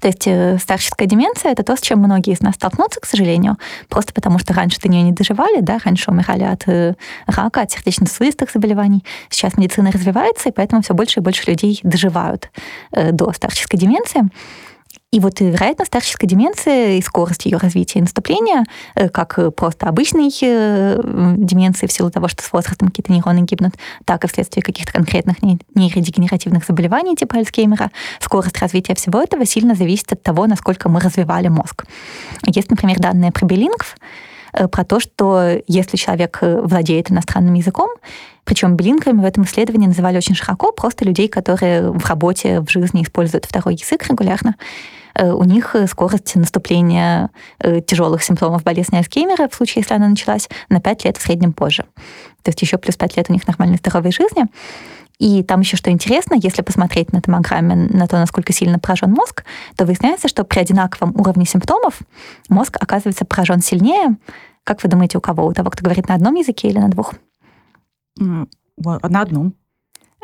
То 0.00 0.08
есть 0.08 0.26
э, 0.26 0.58
старческая 0.58 1.08
деменция— 1.08 1.52
это 1.52 1.62
то, 1.62 1.76
с 1.76 1.80
чем 1.80 1.98
многие 1.98 2.32
из 2.32 2.40
нас 2.40 2.54
столкнутся, 2.54 3.00
к 3.00 3.06
сожалению, 3.06 3.56
просто 3.88 4.12
потому 4.12 4.38
что 4.38 4.54
раньше 4.54 4.80
до 4.80 4.88
нее 4.88 5.02
не 5.02 5.12
доживали, 5.12 5.60
да, 5.60 5.78
раньше 5.84 6.10
умирали 6.10 6.44
от 6.44 6.66
э, 6.66 6.94
рака, 7.26 7.62
от 7.62 7.70
сердечно-сосудистых 7.70 8.50
заболеваний. 8.50 9.04
Сейчас 9.30 9.56
медицина 9.56 9.90
развивается, 9.92 10.48
и 10.48 10.52
поэтому 10.52 10.82
все 10.82 10.94
больше 10.94 11.20
и 11.20 11.22
больше 11.22 11.50
людей 11.50 11.80
доживают 11.82 12.50
э, 12.92 13.12
до 13.12 13.32
старческой 13.32 13.78
деменции. 13.78 14.30
И 15.12 15.20
вот 15.20 15.40
вероятно 15.40 15.84
старческой 15.84 16.26
деменции 16.26 16.96
и 16.96 17.02
скорость 17.02 17.44
ее 17.44 17.58
развития 17.58 17.98
и 17.98 18.02
наступления, 18.02 18.64
э, 18.94 19.10
как 19.10 19.38
просто 19.54 19.86
обычной 19.86 20.30
э, 20.40 20.98
деменции 21.36 21.86
в 21.86 21.92
силу 21.92 22.10
того, 22.10 22.28
что 22.28 22.42
с 22.42 22.50
возрастом 22.50 22.88
какие-то 22.88 23.12
нейроны 23.12 23.40
гибнут, 23.40 23.74
так 24.06 24.24
и 24.24 24.26
вследствие 24.26 24.62
каких-то 24.62 24.90
конкретных 24.90 25.36
нейродегенеративных 25.74 26.64
заболеваний 26.64 27.14
типа 27.14 27.36
Альцгеймера, 27.36 27.90
скорость 28.20 28.58
развития 28.58 28.94
всего 28.94 29.20
этого 29.20 29.44
сильно 29.44 29.74
зависит 29.74 30.10
от 30.14 30.22
того, 30.22 30.46
насколько 30.46 30.88
мы 30.88 30.98
развивали 30.98 31.48
мозг. 31.48 31.84
Есть, 32.46 32.70
например, 32.70 32.98
данные 32.98 33.32
про 33.32 33.44
билингв, 33.44 33.96
э, 34.54 34.66
про 34.66 34.82
то, 34.82 34.98
что 34.98 35.60
если 35.68 35.98
человек 35.98 36.38
владеет 36.40 37.10
иностранным 37.10 37.52
языком, 37.52 37.90
причем 38.44 38.76
билингвами 38.76 39.20
в 39.20 39.24
этом 39.26 39.44
исследовании 39.44 39.88
называли 39.88 40.16
очень 40.16 40.34
широко 40.34 40.72
просто 40.72 41.04
людей, 41.04 41.28
которые 41.28 41.90
в 41.90 42.06
работе, 42.06 42.60
в 42.60 42.70
жизни 42.70 43.02
используют 43.02 43.44
второй 43.44 43.74
язык 43.74 44.08
регулярно. 44.08 44.56
Э, 45.14 45.32
у 45.32 45.44
них 45.44 45.74
э, 45.74 45.86
скорость 45.86 46.36
наступления 46.36 47.30
э, 47.58 47.80
тяжелых 47.80 48.22
симптомов 48.22 48.62
болезни 48.62 48.96
Альцгеймера, 48.96 49.48
в 49.48 49.54
случае, 49.54 49.82
если 49.82 49.94
она 49.94 50.08
началась, 50.08 50.48
на 50.68 50.80
5 50.80 51.04
лет 51.04 51.16
в 51.16 51.22
среднем 51.22 51.52
позже. 51.52 51.84
То 52.42 52.48
есть 52.48 52.62
еще 52.62 52.78
плюс 52.78 52.96
5 52.96 53.16
лет 53.16 53.26
у 53.28 53.32
них 53.32 53.46
нормальной 53.46 53.76
здоровой 53.76 54.12
жизни. 54.12 54.46
И 55.18 55.42
там 55.44 55.60
еще 55.60 55.76
что 55.76 55.90
интересно, 55.90 56.34
если 56.34 56.62
посмотреть 56.62 57.12
на 57.12 57.20
томограмме, 57.20 57.76
на 57.76 58.08
то, 58.08 58.16
насколько 58.16 58.52
сильно 58.52 58.78
поражен 58.78 59.12
мозг, 59.12 59.44
то 59.76 59.84
выясняется, 59.84 60.26
что 60.26 60.42
при 60.42 60.58
одинаковом 60.58 61.14
уровне 61.20 61.44
симптомов 61.44 62.00
мозг 62.48 62.76
оказывается 62.80 63.24
поражен 63.24 63.60
сильнее. 63.60 64.16
Как 64.64 64.82
вы 64.82 64.88
думаете, 64.88 65.18
у 65.18 65.20
кого? 65.20 65.46
У 65.46 65.52
того, 65.52 65.70
кто 65.70 65.84
говорит 65.84 66.08
на 66.08 66.14
одном 66.14 66.34
языке 66.34 66.68
или 66.68 66.78
на 66.78 66.88
двух? 66.88 67.14
На 68.16 69.20
одном. 69.20 69.54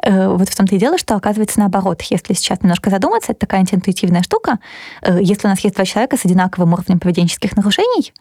Э, 0.02 0.28
вот 0.28 0.48
в 0.48 0.56
том-то 0.56 0.74
и 0.74 0.78
дело, 0.78 0.98
что 0.98 1.16
оказывается 1.16 1.60
наоборот. 1.60 2.02
Если 2.02 2.34
сейчас 2.34 2.62
немножко 2.62 2.90
задуматься, 2.90 3.32
это 3.32 3.40
такая 3.40 3.60
антиинтуитивная 3.60 4.22
штука. 4.22 4.58
Э, 5.02 5.18
если 5.20 5.46
у 5.46 5.50
нас 5.50 5.60
есть 5.60 5.76
два 5.76 5.84
человека 5.84 6.16
с 6.16 6.24
одинаковым 6.24 6.72
уровнем 6.72 6.98
поведенческих 6.98 7.56
нарушений, 7.56 8.12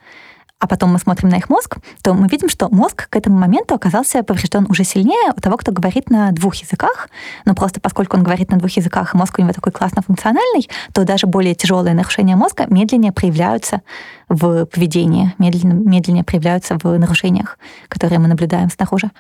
а 0.60 0.68
потом 0.68 0.92
мы 0.92 0.98
смотрим 0.98 1.30
на 1.30 1.36
их 1.36 1.50
мозг, 1.50 1.78
то 2.02 2.16
мы 2.16 2.28
видим, 2.28 2.50
что 2.50 2.68
мозг 2.70 3.10
к 3.10 3.16
этому 3.16 3.38
моменту 3.38 3.76
оказался 3.76 4.24
поврежден 4.24 4.66
уже 4.70 4.84
сильнее 4.84 5.32
у 5.36 5.40
того, 5.40 5.56
кто 5.56 5.72
говорит 5.72 6.10
на 6.10 6.32
двух 6.32 6.56
языках. 6.56 7.10
Но 7.46 7.54
просто 7.54 7.80
поскольку 7.80 8.18
он 8.18 8.24
говорит 8.24 8.50
на 8.50 8.58
двух 8.58 8.72
языках, 8.72 9.13
и 9.13 9.18
мозг 9.18 9.38
у 9.38 9.42
него 9.44 9.54
такой 9.54 9.72
классно 9.72 10.02
функциональный, 10.02 10.68
то 10.94 11.04
даже 11.04 11.28
более 11.28 11.54
тяжелые 11.54 11.94
нарушения 11.94 12.36
мозга 12.36 12.66
медленнее 12.68 13.12
проявляются 13.12 13.82
в 14.30 14.66
поведении, 14.66 15.36
медленнее, 15.38 15.76
медленнее 15.76 16.24
проявляются 16.24 16.78
в 16.82 16.98
нарушениях, 16.98 17.60
которые 17.88 18.18
мы 18.18 18.28
наблюдаем 18.28 18.72
снаружи 18.72 19.12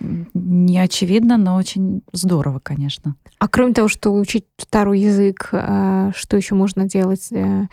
не 0.00 0.78
очевидно, 0.78 1.36
но 1.36 1.56
очень 1.56 2.02
здорово, 2.12 2.58
конечно. 2.58 3.16
А 3.38 3.48
кроме 3.48 3.74
того, 3.74 3.88
что 3.88 4.10
учить 4.10 4.46
второй 4.56 5.00
язык, 5.00 5.48
а, 5.52 6.10
что 6.14 6.36
еще 6.36 6.54
можно 6.54 6.84
делать? 6.84 7.28
Э, 7.32 7.68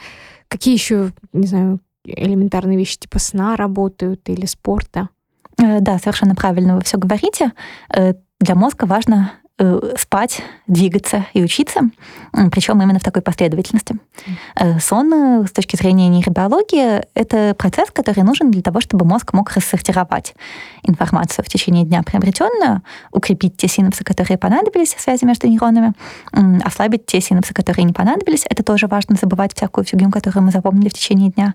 какие 0.48 0.74
еще, 0.74 1.12
не 1.34 1.48
знаю, 1.48 1.80
элементарные 2.06 2.78
вещи 2.78 2.98
типа 3.00 3.20
сна 3.20 3.56
работают 3.56 4.28
или 4.30 4.46
спорта? 4.46 5.10
Э, 5.62 5.80
да, 5.80 6.00
совершенно 6.00 6.36
правильно 6.36 6.76
вы 6.76 6.82
все 6.82 6.98
говорите. 6.98 7.54
Э, 7.96 8.14
для 8.40 8.56
мозга 8.56 8.86
важно 8.86 9.34
спать, 9.98 10.42
двигаться 10.68 11.26
и 11.34 11.44
учиться, 11.44 11.82
причем 12.52 12.82
именно 12.82 13.00
в 13.00 13.04
такой 13.04 13.22
последовательности. 13.22 13.96
Э, 14.56 14.80
сон 14.80 15.14
э, 15.14 15.46
с 15.48 15.52
точки 15.52 15.76
зрения 15.76 16.08
нейробиологии— 16.10 17.04
это 17.14 17.54
процесс, 17.56 17.92
который 17.92 18.24
нужен 18.24 18.52
для 18.52 18.62
того, 18.62 18.82
чтобы 18.82 19.06
мозг 19.06 19.34
мог 19.34 19.52
рассортировать 19.52 20.34
информацию 20.84 21.46
в 21.46 21.48
течение 21.50 21.86
дня 21.86 22.02
приобретенную, 22.04 22.82
укрепить 23.12 23.58
те 23.58 23.68
синапсы, 23.68 24.04
которые 24.04 24.38
понадобились, 24.38 24.96
связи 24.98 25.26
между 25.26 25.48
нейронами, 25.48 25.94
ослабить 26.64 27.06
те 27.06 27.22
синапсы, 27.22 27.54
которые 27.54 27.86
не 27.86 27.94
понадобились. 27.94 28.46
Это 28.50 28.64
тоже 28.64 28.88
важно, 28.88 29.16
забывать 29.16 29.56
всякую 29.56 29.86
фигню, 29.86 30.10
которую 30.12 30.44
мы 30.44 30.52
запомнили 30.52 30.90
в 30.90 30.94
течение 30.94 31.30
дня. 31.32 31.54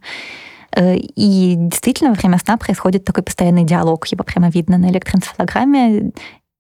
И 0.79 1.55
действительно, 1.57 2.11
во 2.11 2.17
время 2.17 2.39
сна 2.39 2.57
происходит 2.57 3.05
такой 3.05 3.23
постоянный 3.25 3.65
диалог. 3.65 4.07
Его 4.09 4.25
прямо 4.25 4.51
видно 4.51 4.77
на 4.79 4.91
электроэнцефалограмме 4.91 6.13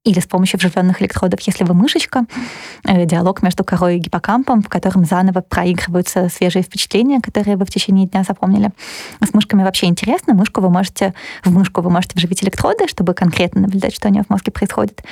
или 0.06 0.20
с 0.20 0.26
помощью 0.26 0.58
вживленных 0.58 1.02
электродов, 1.02 1.40
если 1.40 1.64
вы 1.64 1.74
мышечка, 1.74 2.24
э, 2.84 3.04
диалог 3.06 3.42
между 3.42 3.64
корой 3.64 3.96
и 3.96 3.98
гиппокампом, 3.98 4.62
в 4.62 4.68
котором 4.68 5.04
заново 5.04 5.40
проигрываются 5.40 6.28
свежие 6.28 6.62
впечатления, 6.62 7.20
которые 7.20 7.56
вы 7.56 7.64
в 7.64 7.70
течение 7.70 8.06
дня 8.06 8.22
запомнили. 8.22 8.70
С 9.20 9.34
мышками 9.34 9.64
вообще 9.64 9.86
интересно. 9.86 10.34
Мышку 10.34 10.60
вы 10.60 10.70
можете, 10.70 11.12
в 11.44 11.50
мышку 11.50 11.80
вы 11.82 11.90
можете 11.90 12.14
вживить 12.14 12.44
электроды, 12.44 12.86
чтобы 12.86 13.14
конкретно 13.14 13.62
наблюдать, 13.62 13.94
что 13.94 14.08
у 14.08 14.12
нее 14.12 14.22
в 14.22 14.30
мозге 14.30 14.52
происходит. 14.52 15.02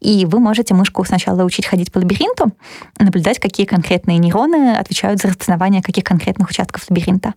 И 0.00 0.24
вы 0.24 0.40
можете 0.40 0.74
мышку 0.74 1.04
сначала 1.04 1.42
учить 1.44 1.66
ходить 1.66 1.92
по 1.92 1.98
лабиринту, 1.98 2.46
наблюдать, 2.98 3.38
какие 3.38 3.66
конкретные 3.66 4.16
нейроны 4.16 4.76
отвечают 4.76 5.20
за 5.20 5.28
распознавание 5.28 5.82
каких 5.82 6.04
конкретных 6.04 6.48
участков 6.48 6.84
лабиринта. 6.88 7.34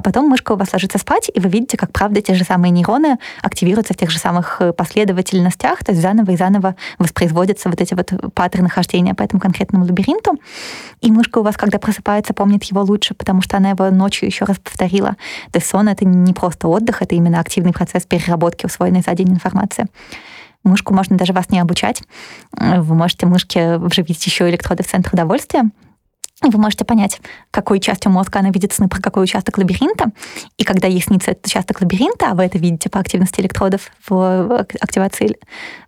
А 0.00 0.02
потом 0.02 0.30
мышка 0.30 0.52
у 0.52 0.56
вас 0.56 0.72
ложится 0.72 0.96
спать, 0.96 1.30
и 1.34 1.40
вы 1.40 1.50
видите, 1.50 1.76
как 1.76 1.92
правда 1.92 2.22
те 2.22 2.32
же 2.32 2.42
самые 2.42 2.70
нейроны 2.70 3.18
активируются 3.42 3.92
в 3.92 3.98
тех 3.98 4.10
же 4.10 4.18
самых 4.18 4.56
э, 4.62 4.72
последовательностях, 4.72 5.84
то 5.84 5.92
есть 5.92 6.00
заново 6.00 6.30
и 6.30 6.38
заново 6.38 6.74
воспроизводятся 6.98 7.68
вот 7.68 7.82
эти 7.82 7.92
вот 7.92 8.10
паттерны 8.32 8.70
хождения 8.70 9.12
по 9.12 9.22
этому 9.22 9.42
конкретному 9.42 9.84
лабиринту. 9.84 10.40
И 11.02 11.12
мышка 11.12 11.40
у 11.40 11.42
вас, 11.42 11.58
когда 11.58 11.78
просыпается, 11.78 12.32
помнит 12.32 12.64
его 12.64 12.80
лучше, 12.80 13.12
потому 13.12 13.42
что 13.42 13.58
она 13.58 13.72
его 13.72 13.90
ночью 13.90 14.26
еще 14.26 14.46
раз 14.46 14.58
повторила. 14.58 15.16
То 15.52 15.58
есть 15.58 15.66
сон— 15.66 15.86
это 15.90 16.06
не 16.06 16.32
просто 16.32 16.68
отдых, 16.68 17.02
это 17.02 17.14
именно 17.14 17.38
активный 17.38 17.74
процесс 17.74 18.06
переработки 18.06 18.64
усвоенной 18.64 19.02
за 19.02 19.12
день 19.12 19.28
информации. 19.28 19.84
Мышку 20.64 20.94
можно 20.94 21.18
даже 21.18 21.34
вас 21.34 21.50
не 21.50 21.60
обучать. 21.60 22.02
Вы 22.52 22.94
можете 22.94 23.26
мышке 23.26 23.76
вживить 23.76 24.24
еще 24.24 24.48
электроды 24.48 24.82
в 24.82 24.86
центр 24.86 25.10
удовольствия, 25.12 25.64
вы 26.42 26.58
можете 26.58 26.84
понять, 26.84 27.20
какой 27.50 27.80
частью 27.80 28.10
мозга 28.12 28.38
она 28.38 28.50
видит 28.50 28.72
сны 28.72 28.88
про 28.88 29.00
какой 29.00 29.24
участок 29.24 29.58
лабиринта. 29.58 30.06
И 30.56 30.64
когда 30.64 30.88
ей 30.88 31.02
снится 31.02 31.32
этот 31.32 31.46
участок 31.46 31.80
лабиринта, 31.80 32.30
а 32.30 32.34
вы 32.34 32.44
это 32.44 32.58
видите 32.58 32.88
по 32.88 32.98
активности 32.98 33.40
электродов 33.40 33.90
в 34.08 34.66
активации 34.80 35.36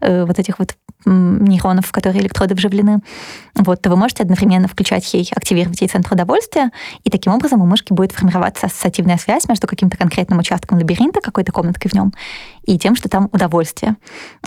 э, 0.00 0.24
вот 0.24 0.38
этих 0.38 0.58
вот 0.58 0.74
нейронов, 1.04 1.86
в 1.86 1.92
которые 1.92 2.22
электроды 2.22 2.54
вживлены, 2.54 3.00
вот, 3.54 3.82
то 3.82 3.90
вы 3.90 3.96
можете 3.96 4.22
одновременно 4.22 4.68
включать 4.68 5.12
ей, 5.14 5.28
активировать 5.34 5.80
ей 5.80 5.88
центр 5.88 6.12
удовольствия, 6.12 6.70
и 7.04 7.10
таким 7.10 7.32
образом 7.32 7.60
у 7.60 7.66
мышки 7.66 7.92
будет 7.92 8.12
формироваться 8.12 8.66
ассоциативная 8.66 9.18
связь 9.18 9.48
между 9.48 9.66
каким-то 9.66 9.96
конкретным 9.96 10.38
участком 10.38 10.78
лабиринта, 10.78 11.20
какой-то 11.20 11.52
комнаткой 11.52 11.90
в 11.90 11.94
нем, 11.94 12.12
и 12.64 12.78
тем, 12.78 12.94
что 12.96 13.08
там 13.08 13.28
удовольствие. 13.32 13.96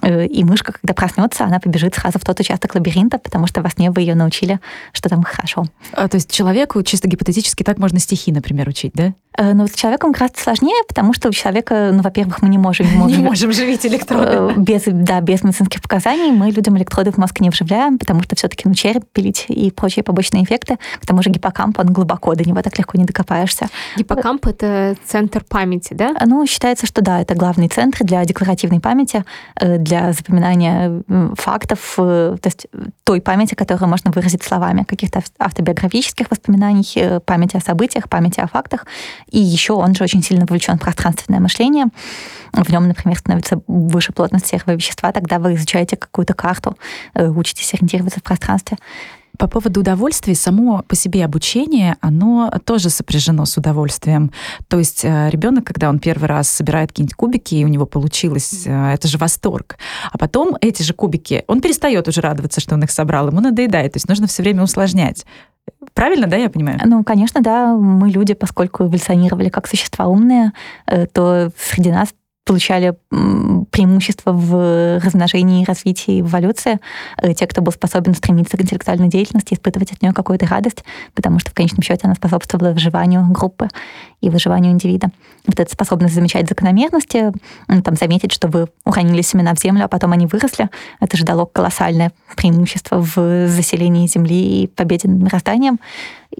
Э, 0.01 0.25
и 0.25 0.43
мышка, 0.43 0.73
когда 0.73 0.93
проснется, 0.93 1.45
она 1.45 1.59
побежит 1.59 1.95
сразу 1.95 2.19
в 2.19 2.23
тот 2.23 2.39
участок 2.39 2.75
лабиринта, 2.75 3.17
потому 3.17 3.47
что 3.47 3.61
во 3.61 3.69
сне 3.69 3.91
вы 3.91 4.01
ее 4.01 4.15
научили, 4.15 4.59
что 4.93 5.09
там 5.09 5.23
хорошо. 5.23 5.65
А, 5.93 6.07
то 6.07 6.15
есть 6.15 6.31
человеку 6.31 6.81
чисто 6.83 7.07
гипотетически 7.07 7.63
так 7.63 7.77
можно 7.77 7.99
стихи, 7.99 8.31
например, 8.31 8.69
учить, 8.69 8.93
да? 8.93 9.13
Э, 9.37 9.53
но 9.53 9.67
с 9.67 9.73
человеком 9.73 10.13
как 10.13 10.21
раз 10.21 10.31
сложнее, 10.35 10.81
потому 10.87 11.13
что 11.13 11.29
у 11.29 11.31
человека, 11.31 11.91
ну, 11.93 12.01
во-первых, 12.01 12.41
мы 12.41 12.49
не 12.49 12.57
можем... 12.57 12.85
Не 13.07 13.17
можем 13.17 13.51
живить 13.51 13.85
электроды. 13.85 14.29
Э, 14.31 14.53
без, 14.55 14.83
да, 14.85 15.19
без 15.21 15.43
медицинских 15.43 15.81
показаний 15.81 16.31
мы 16.31 16.51
людям 16.51 16.77
электроды 16.77 17.11
в 17.11 17.17
мозг 17.17 17.39
не 17.41 17.49
вживляем, 17.49 17.97
потому 17.97 18.23
что 18.23 18.35
все-таки, 18.35 18.63
ну, 18.65 18.73
череп 18.73 19.05
пилить 19.11 19.45
и 19.49 19.71
прочие 19.71 20.03
побочные 20.03 20.43
эффекты. 20.43 20.77
К 21.01 21.05
тому 21.05 21.21
же 21.21 21.29
гиппокамп, 21.29 21.79
он 21.79 21.87
глубоко, 21.87 22.35
до 22.35 22.43
него 22.43 22.61
так 22.61 22.77
легко 22.77 22.97
не 22.97 23.05
докопаешься. 23.05 23.67
Гиппокамп— 23.97 24.45
это 24.47 24.95
центр 25.05 25.43
памяти, 25.43 25.93
да? 25.93 26.15
Ну, 26.25 26.45
считается, 26.45 26.85
что 26.85 27.01
да, 27.01 27.21
это 27.21 27.35
главный 27.35 27.67
центр 27.67 28.04
для 28.05 28.25
декларативной 28.25 28.79
памяти, 28.79 29.25
э, 29.59 29.77
для 29.77 30.13
запоминания 30.13 31.03
фактов, 31.35 31.93
то 31.97 32.39
есть 32.43 32.67
той 33.03 33.21
памяти, 33.21 33.55
которую 33.55 33.89
можно 33.89 34.11
выразить 34.11 34.43
словами, 34.43 34.83
каких-то 34.83 35.21
автобиографических 35.39 36.29
воспоминаний, 36.31 37.19
памяти 37.25 37.57
о 37.57 37.61
событиях, 37.61 38.09
памяти 38.09 38.39
о 38.39 38.47
фактах. 38.47 38.85
И 39.29 39.39
еще 39.39 39.73
он 39.73 39.95
же 39.95 40.03
очень 40.03 40.23
сильно 40.23 40.45
вовлечен 40.45 40.77
в 40.77 40.81
пространственное 40.81 41.39
мышление. 41.39 41.85
В 42.53 42.71
нем, 42.71 42.87
например, 42.87 43.17
становится 43.17 43.61
выше 43.67 44.13
плотность 44.13 44.47
серого 44.47 44.75
вещества, 44.75 45.11
тогда 45.11 45.39
вы 45.39 45.55
изучаете 45.55 45.97
какую-то 45.97 46.33
карту, 46.33 46.77
э, 47.13 47.27
учитесь 47.27 47.73
ориентироваться 47.73 48.19
в 48.19 48.23
пространстве. 48.23 48.77
По 49.37 49.47
поводу 49.47 49.81
удовольствия, 49.81 50.35
само 50.35 50.83
по 50.87 50.95
себе 50.95 51.25
обучение, 51.25 51.97
оно 52.01 52.51
тоже 52.63 52.89
сопряжено 52.89 53.45
с 53.45 53.57
удовольствием. 53.57 54.31
То 54.67 54.79
есть 54.79 55.03
э, 55.03 55.29
ребенок, 55.29 55.65
когда 55.65 55.89
он 55.89 55.99
первый 55.99 56.25
раз 56.25 56.49
собирает 56.49 56.89
какие-нибудь 56.89 57.15
кубики, 57.15 57.55
и 57.55 57.65
у 57.65 57.67
него 57.67 57.85
получилось, 57.85 58.63
э, 58.65 58.93
это 58.93 59.07
же 59.07 59.17
восторг. 59.17 59.77
А 60.11 60.17
потом 60.17 60.57
эти 60.61 60.83
же 60.83 60.93
кубики, 60.93 61.43
он 61.47 61.61
перестает 61.61 62.07
уже 62.07 62.21
радоваться, 62.21 62.61
что 62.61 62.75
он 62.75 62.83
их 62.83 62.91
собрал, 62.91 63.27
ему 63.27 63.41
надоедает. 63.41 63.93
То 63.93 63.97
есть 63.97 64.09
нужно 64.09 64.27
все 64.27 64.43
время 64.43 64.63
усложнять. 64.63 65.25
Правильно, 65.93 66.27
да, 66.27 66.35
я 66.35 66.49
понимаю? 66.49 66.79
Ну, 66.85 67.03
конечно, 67.03 67.41
да. 67.41 67.73
Мы 67.75 68.09
люди, 68.09 68.33
поскольку 68.33 68.83
эволюционировали 68.83 69.49
как 69.49 69.67
существа 69.67 70.07
умные, 70.07 70.51
э, 70.87 71.07
то 71.07 71.51
среди 71.57 71.91
нас 71.91 72.09
получали 72.45 72.95
преимущество 73.71 74.31
в 74.31 74.99
размножении, 74.99 75.65
развитии, 75.65 76.21
эволюции. 76.21 76.79
Э, 77.17 77.33
те, 77.33 77.47
кто 77.47 77.61
был 77.61 77.71
способен 77.71 78.13
стремиться 78.13 78.55
к 78.55 78.61
интеллектуальной 78.61 79.09
деятельности, 79.09 79.55
испытывать 79.55 79.91
от 79.91 80.01
нее 80.01 80.13
какую-то 80.13 80.45
радость, 80.45 80.85
потому 81.15 81.39
что 81.39 81.49
в 81.49 81.53
конечном 81.55 81.81
счете 81.81 82.01
она 82.03 82.13
способствовала 82.13 82.71
выживанию 82.71 83.25
группы 83.29 83.67
и 84.25 84.29
выживанию 84.29 84.71
индивида. 84.71 85.09
Вот 85.45 85.59
эта 85.59 85.71
способность 85.71 86.15
замечать 86.15 86.49
закономерности, 86.49 87.31
там, 87.67 87.95
заметить, 87.95 88.31
что 88.31 88.47
вы 88.47 88.67
уронили 88.83 89.21
семена 89.21 89.53
в 89.53 89.59
землю, 89.59 89.85
а 89.85 89.87
потом 89.87 90.11
они 90.11 90.25
выросли, 90.25 90.69
это 90.99 91.15
же 91.15 91.23
дало 91.23 91.45
колоссальное 91.45 92.11
преимущество 92.35 92.99
в 92.99 93.47
заселении 93.47 94.07
Земли 94.07 94.63
и 94.63 94.67
победе 94.67 95.07
над 95.07 95.21
мирозданием. 95.21 95.79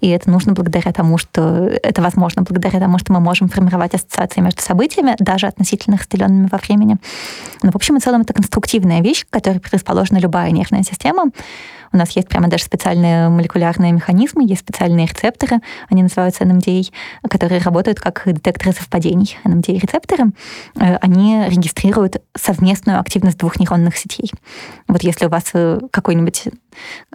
И 0.02 0.10
это 0.10 0.30
нужно 0.30 0.54
благодаря 0.54 0.91
тому, 0.91 1.17
что 1.17 1.69
это 1.82 2.02
возможно 2.02 2.41
благодаря 2.41 2.80
тому, 2.80 2.98
что 2.98 3.13
мы 3.13 3.19
можем 3.19 3.48
формировать 3.48 3.93
ассоциации 3.93 4.41
между 4.41 4.62
событиями, 4.62 5.15
даже 5.19 5.48
относительно 5.48 5.98
разделенными 5.98 6.50
во 6.52 6.58
времени. 6.58 6.98
Но, 7.62 7.71
в 7.71 7.76
общем 7.76 7.95
и 7.98 8.00
целом, 8.00 8.21
это 8.21 8.34
конструктивная 8.34 9.02
вещь, 9.02 9.26
к 9.26 9.30
которой 9.30 9.60
предрасположена 9.60 10.17
любая 10.17 10.52
нервная 10.52 10.84
система. 10.84 11.26
У 11.93 11.98
нас 11.98 12.12
есть 12.12 12.28
прямо 12.28 12.50
даже 12.50 12.65
специальные 12.65 13.30
молекулярные 13.30 13.93
механизмы, 13.93 14.43
есть 14.43 14.62
специальные 14.62 15.06
рецепторы, 15.06 15.60
они 15.89 16.04
называются 16.04 16.43
NMDA, 16.43 16.91
которые 17.30 17.62
работают 17.62 17.75
как 18.00 18.24
детекторы 18.26 18.74
совпадений. 18.74 19.38
NMDA-рецепторы, 19.44 20.32
э, 20.76 20.98
они 20.98 21.46
регистрируют 21.48 22.22
совместную 22.36 23.00
активность 23.00 23.38
двух 23.38 23.60
нейронных 23.60 23.98
сетей. 23.98 24.32
Вот 24.88 25.04
если 25.04 25.26
у 25.26 25.30
вас 25.30 25.46
э, 25.54 25.80
какой-нибудь 25.92 26.50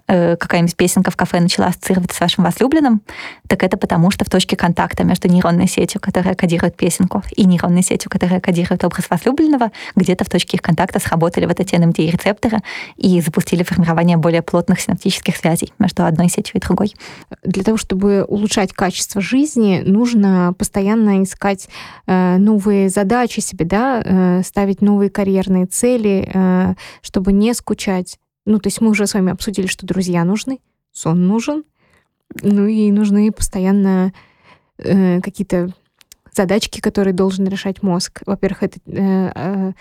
э, 0.07 0.37
какая-нибудь 0.37 0.77
песенка 0.77 1.11
в 1.11 1.17
кафе 1.17 1.41
начала 1.41 1.69
ассоциироваться 1.69 2.17
с 2.17 2.21
вашим 2.21 2.45
возлюбленным, 2.45 3.03
так 3.49 3.63
это 3.63 3.77
потому, 3.77 4.11
что 4.11 4.25
в 4.25 4.31
точке 4.31 4.57
контакта 4.57 5.05
между 5.05 5.29
нейронной 5.29 5.69
сетью, 5.69 6.01
которая 6.01 6.35
кодирует 6.35 6.77
песенку, 6.77 7.23
и 7.37 7.45
нейронной 7.45 7.83
сетью, 7.83 8.11
которая 8.11 8.41
кодирует 8.41 8.85
образ 8.85 9.09
возлюбленного, 9.11 9.71
где-то 9.97 10.25
в 10.25 10.29
точке 10.29 10.57
их 10.57 10.63
контакта 10.63 11.01
сработали 11.01 11.47
вот 11.47 11.61
эти 11.61 11.75
NMDA-рецепторы 11.75 12.59
и 12.97 13.21
запустили 13.21 13.63
формирование 13.63 14.17
более 14.17 14.43
плотных 14.43 14.81
синаптических 14.81 15.37
связей 15.37 15.73
между 15.79 16.05
одной 16.05 16.29
сетью 16.29 16.57
и 16.57 16.61
другой. 16.61 16.95
Для 17.43 17.63
того, 17.63 17.77
чтобы 17.77 18.25
улучшать 18.25 18.73
качество 18.73 19.21
жизни, 19.21 19.83
нужно 19.85 20.55
постоянно 20.59 21.23
искать 21.23 21.69
э, 22.07 22.37
новые 22.39 22.89
задачи 22.89 23.41
себе, 23.41 23.65
да, 23.65 24.03
э, 24.05 24.43
ставить 24.45 24.83
новые 24.83 25.11
карьерные 25.11 25.67
цели, 25.67 26.31
э, 26.33 26.75
чтобы 27.03 27.33
не 27.33 27.55
скучать 27.55 28.19
ну, 28.51 28.59
то 28.59 28.67
есть 28.67 28.81
мы 28.81 28.91
уже 28.91 29.07
с 29.07 29.15
вами 29.15 29.33
обсудили, 29.33 29.67
что 29.67 29.87
друзья 29.87 30.25
нужны, 30.25 30.59
сон 30.93 31.27
нужен, 31.27 31.65
ну 32.43 32.67
и 32.67 32.91
нужны 32.91 33.31
постоянно 33.31 34.13
э, 34.79 35.21
какие-то 35.21 35.73
задачки, 36.33 36.81
которые 36.81 37.15
должен 37.15 37.47
решать 37.47 37.83
мозг. 37.83 38.23
Во-первых, 38.27 38.63
это 38.65 38.81
э, 38.87 39.33
э, 39.35 39.73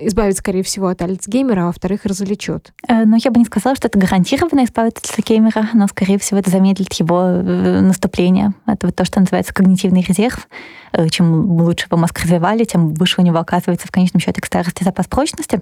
избавит, 0.00 0.36
скорее 0.36 0.62
всего, 0.62 0.88
от 0.88 1.02
Альцгеймера, 1.02 1.62
а 1.62 1.66
во-вторых, 1.66 2.04
развлечет. 2.04 2.72
Э, 2.88 3.04
но 3.04 3.16
я 3.22 3.30
бы 3.30 3.38
не 3.38 3.44
сказала, 3.44 3.76
что 3.76 3.88
это 3.88 3.98
гарантированно 3.98 4.64
избавит 4.64 4.98
от 4.98 5.10
Альцгеймера, 5.10 5.70
но, 5.74 5.86
скорее 5.88 6.18
всего, 6.18 6.40
это 6.40 6.50
замедлит 6.50 6.92
его 6.94 7.20
э, 7.22 7.80
наступление. 7.80 8.54
Это 8.66 8.86
вот 8.86 8.96
то, 8.96 9.04
что 9.04 9.20
называется 9.20 9.52
когнитивный 9.52 10.02
резерв. 10.02 10.48
Э, 10.92 11.08
чем 11.08 11.60
лучше 11.60 11.86
вы 11.90 11.98
мозг 11.98 12.18
развивали, 12.20 12.64
тем 12.64 12.94
выше 12.94 13.20
у 13.20 13.24
него 13.24 13.38
оказывается 13.38 13.86
в 13.86 13.90
конечном 13.90 14.20
счете 14.20 14.40
к 14.40 14.46
старости 14.46 14.84
запас 14.84 15.06
прочности. 15.06 15.60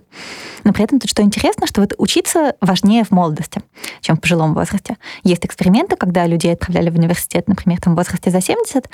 Но 0.65 0.73
при 0.73 0.85
этом 0.85 1.01
тут 1.01 1.11
что 1.11 1.23
интересно, 1.23 1.67
что 1.67 1.81
вот 1.81 1.95
учиться 1.99 2.55
важнее 2.61 3.05
в 3.05 3.11
молодости, 3.11 3.61
чем 4.01 4.17
в 4.17 4.21
пожилом 4.21 4.55
возрасте. 4.55 4.97
Есть 5.25 5.45
эксперименты, 5.45 5.97
когда 5.97 6.27
людей 6.27 6.53
отправляли 6.53 6.91
в 6.91 6.97
университет, 6.97 7.49
например, 7.49 7.81
там 7.81 7.95
в 7.95 7.97
возрасте 7.97 8.31
за 8.31 8.41
70, 8.41 8.89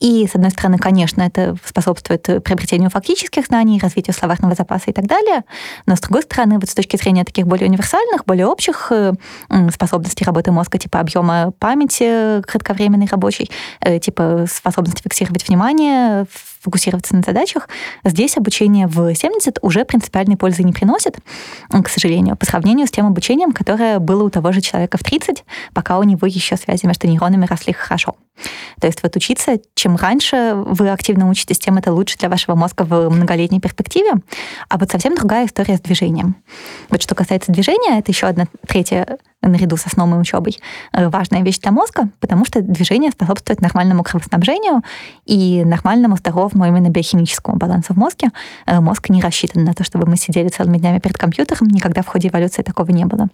и, 0.00 0.26
с 0.26 0.34
одной 0.34 0.50
стороны, 0.50 0.78
конечно, 0.78 1.22
это 1.22 1.56
способствует 1.64 2.22
приобретению 2.22 2.90
фактических 2.90 3.46
знаний, 3.46 3.80
развитию 3.82 4.14
словарного 4.14 4.54
запаса, 4.54 4.67
запасы 4.68 4.90
и 4.90 4.92
так 4.92 5.06
далее. 5.06 5.44
Но, 5.86 5.96
с 5.96 6.00
другой 6.00 6.22
стороны, 6.22 6.58
вот 6.58 6.68
с 6.68 6.74
точки 6.74 6.96
зрения 6.96 7.24
таких 7.24 7.46
более 7.46 7.68
универсальных, 7.68 8.24
более 8.24 8.46
общих 8.46 8.92
э, 8.92 9.12
способностей 9.72 10.24
работы 10.24 10.52
мозга, 10.52 10.78
типа 10.78 11.00
объема 11.00 11.52
памяти 11.58 12.42
кратковременной 12.42 13.06
рабочей, 13.06 13.50
э, 13.80 13.98
типа 13.98 14.46
способности 14.50 15.02
фиксировать 15.02 15.48
внимание, 15.48 16.26
фокусироваться 16.68 17.16
на 17.16 17.22
задачах, 17.22 17.68
здесь 18.04 18.36
обучение 18.36 18.86
в 18.86 19.14
70 19.14 19.58
уже 19.62 19.86
принципиальной 19.86 20.36
пользы 20.36 20.62
не 20.62 20.72
приносит, 20.72 21.16
к 21.70 21.88
сожалению, 21.88 22.36
по 22.36 22.44
сравнению 22.44 22.86
с 22.86 22.90
тем 22.90 23.06
обучением, 23.06 23.52
которое 23.52 23.98
было 23.98 24.24
у 24.24 24.30
того 24.30 24.52
же 24.52 24.60
человека 24.60 24.98
в 24.98 25.02
30, 25.02 25.44
пока 25.72 25.98
у 25.98 26.02
него 26.02 26.26
еще 26.26 26.56
связи 26.56 26.86
между 26.86 27.08
нейронами 27.08 27.46
росли 27.46 27.72
хорошо. 27.72 28.16
То 28.80 28.86
есть 28.86 29.02
вот 29.02 29.16
учиться, 29.16 29.58
чем 29.74 29.96
раньше 29.96 30.54
вы 30.54 30.90
активно 30.90 31.28
учитесь, 31.28 31.58
тем 31.58 31.78
это 31.78 31.92
лучше 31.92 32.18
для 32.18 32.28
вашего 32.28 32.54
мозга 32.54 32.82
в 32.82 33.08
многолетней 33.08 33.60
перспективе. 33.60 34.12
А 34.68 34.78
вот 34.78 34.90
совсем 34.90 35.16
другая 35.16 35.46
история 35.46 35.76
с 35.76 35.80
движением. 35.80 36.36
Вот 36.88 37.02
что 37.02 37.14
касается 37.14 37.50
движения, 37.50 37.98
это 37.98 38.12
еще 38.12 38.26
одна 38.26 38.46
третья 38.66 39.18
наряду 39.40 39.76
со 39.76 39.88
сном 39.88 40.14
и 40.14 40.18
учебой, 40.18 40.58
э, 40.92 41.08
важная 41.08 41.42
вещь 41.42 41.58
для 41.60 41.70
мозга, 41.70 42.08
потому 42.20 42.44
что 42.44 42.60
движение 42.60 43.10
способствует 43.10 43.60
нормальному 43.60 44.02
кровоснабжению 44.02 44.82
и 45.26 45.64
нормальному 45.64 46.16
здоровому 46.16 46.57
именно 46.64 46.88
биохимическому 46.88 47.56
балансу 47.56 47.94
в 47.94 47.96
мозге. 47.96 48.30
Э, 48.66 48.80
мозг 48.80 49.08
не 49.10 49.20
рассчитан 49.20 49.64
на 49.64 49.74
то, 49.74 49.84
чтобы 49.84 50.06
мы 50.06 50.16
сидели 50.16 50.48
целыми 50.48 50.78
днями 50.78 50.98
перед 50.98 51.16
компьютером, 51.16 51.68
никогда 51.68 52.02
в 52.02 52.06
ходе 52.06 52.28
эволюции 52.28 52.62
такого 52.62 52.90
не 52.90 53.04
было. 53.04 53.28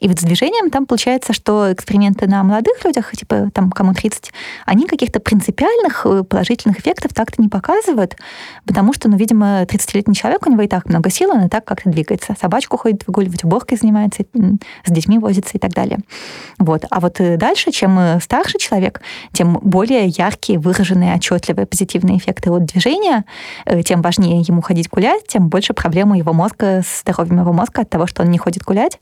И 0.00 0.08
вот 0.08 0.20
с 0.20 0.22
движением 0.22 0.70
там 0.70 0.86
получается, 0.86 1.32
что 1.32 1.72
эксперименты 1.72 2.26
на 2.26 2.42
молодых 2.42 2.84
людях, 2.84 3.12
типа 3.12 3.50
там 3.52 3.70
кому 3.70 3.94
30, 3.94 4.30
они 4.66 4.86
каких-то 4.86 5.20
принципиальных 5.20 6.04
э, 6.04 6.22
положительных 6.22 6.80
эффектов 6.80 7.14
так-то 7.14 7.40
не 7.40 7.48
показывают, 7.48 8.16
потому 8.66 8.92
что, 8.92 9.08
ну, 9.08 9.16
видимо, 9.16 9.62
30-летний 9.62 10.14
человек, 10.14 10.46
у 10.46 10.50
него 10.50 10.62
и 10.62 10.68
так 10.68 10.86
много 10.88 11.10
сил, 11.10 11.30
он 11.30 11.46
и 11.46 11.48
так 11.48 11.64
как-то 11.64 11.90
двигается. 11.90 12.36
Собачку 12.38 12.76
ходит 12.76 13.06
выгуливать, 13.06 13.44
уборкой 13.44 13.78
занимается, 13.78 14.24
с 14.84 14.90
детьми 14.90 15.18
возится 15.18 15.56
и 15.56 15.58
так 15.58 15.72
далее. 15.72 15.98
Вот. 16.58 16.84
А 16.90 17.00
вот 17.00 17.20
э, 17.20 17.36
дальше, 17.38 17.70
чем 17.70 18.20
старше 18.20 18.58
человек, 18.58 19.00
тем 19.32 19.58
более 19.62 20.06
яркие, 20.06 20.58
выраженные, 20.58 21.14
отчетливые 21.14 21.66
позитивные 21.66 22.18
эффекты 22.18 22.45
ты 22.46 22.50
от 22.52 22.64
движения, 22.64 23.24
тем 23.84 24.02
важнее 24.02 24.40
ему 24.40 24.62
ходить 24.62 24.88
гулять, 24.88 25.26
тем 25.26 25.48
больше 25.48 25.74
проблема 25.74 26.16
его 26.16 26.32
мозга 26.32 26.82
с 26.82 27.00
здоровьем 27.00 27.40
его 27.40 27.52
мозга 27.52 27.82
от 27.82 27.90
того, 27.90 28.06
что 28.06 28.22
он 28.22 28.30
не 28.30 28.38
ходит 28.38 28.62
гулять. 28.62 28.98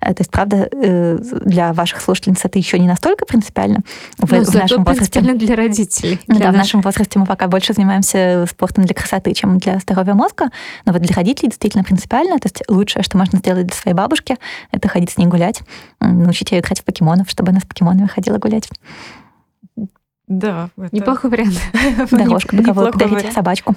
То 0.00 0.16
есть, 0.18 0.30
правда, 0.32 0.68
для 0.72 1.72
ваших 1.72 2.00
слушательниц 2.00 2.44
это 2.44 2.58
еще 2.58 2.78
не 2.78 2.88
настолько 2.88 3.24
принципиально. 3.24 3.82
В, 4.18 4.32
ну, 4.32 4.42
в 4.44 4.54
нашем 4.54 4.84
возрасте 4.84 5.20
для 5.20 5.54
родителей. 5.56 6.20
Для 6.26 6.38
да, 6.38 6.46
наших. 6.46 6.54
в 6.54 6.58
нашем 6.58 6.80
возрасте 6.80 7.18
мы 7.20 7.24
пока 7.24 7.46
больше 7.46 7.72
занимаемся 7.72 8.44
спортом 8.50 8.84
для 8.84 8.94
красоты, 8.94 9.32
чем 9.32 9.58
для 9.58 9.78
здоровья 9.78 10.14
мозга. 10.14 10.50
Но 10.84 10.92
вот 10.92 11.02
для 11.02 11.14
родителей 11.14 11.50
действительно 11.50 11.84
принципиально. 11.84 12.38
То 12.40 12.46
есть 12.46 12.62
лучшее, 12.68 13.04
что 13.04 13.16
можно 13.16 13.38
сделать 13.38 13.68
для 13.68 13.76
своей 13.76 13.96
бабушки, 13.96 14.36
это 14.72 14.88
ходить 14.88 15.10
с 15.10 15.18
ней 15.18 15.26
гулять, 15.26 15.62
научить 16.00 16.50
ее 16.50 16.60
играть 16.60 16.80
в 16.80 16.84
покемонов, 16.84 17.30
чтобы 17.30 17.50
она 17.50 17.60
с 17.60 17.64
покемонами 17.64 18.08
ходила 18.08 18.38
гулять. 18.38 18.68
Да. 20.38 20.70
Это... 20.78 20.96
Неплохой 20.96 21.30
вариант. 21.30 21.60
Дорожку 22.10 22.56
беговую 22.56 22.92
подарить 22.92 23.32
собачку. 23.32 23.74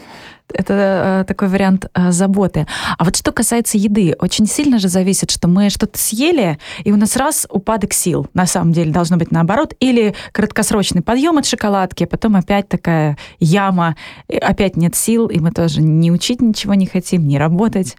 Это 0.53 1.21
э, 1.21 1.25
такой 1.27 1.49
вариант 1.49 1.87
э, 1.93 2.11
заботы. 2.11 2.67
А 2.97 3.03
вот 3.03 3.15
что 3.15 3.31
касается 3.31 3.77
еды, 3.77 4.15
очень 4.19 4.45
сильно 4.45 4.79
же 4.79 4.87
зависит, 4.87 5.31
что 5.31 5.47
мы 5.47 5.69
что-то 5.69 5.97
съели, 5.97 6.59
и 6.83 6.91
у 6.91 6.97
нас 6.97 7.17
раз 7.17 7.47
упадок 7.49 7.93
сил. 7.93 8.27
На 8.33 8.45
самом 8.45 8.71
деле 8.71 8.91
должно 8.91 9.17
быть 9.17 9.31
наоборот. 9.31 9.73
Или 9.79 10.15
краткосрочный 10.31 11.01
подъем 11.01 11.37
от 11.37 11.45
шоколадки, 11.45 12.03
а 12.03 12.07
потом 12.07 12.35
опять 12.35 12.69
такая 12.69 13.17
яма, 13.39 13.95
опять 14.29 14.77
нет 14.77 14.95
сил, 14.95 15.27
и 15.27 15.39
мы 15.39 15.51
тоже 15.51 15.81
не 15.81 16.11
учить 16.11 16.41
ничего 16.41 16.75
не 16.75 16.85
хотим, 16.85 17.27
не 17.27 17.37
работать. 17.37 17.97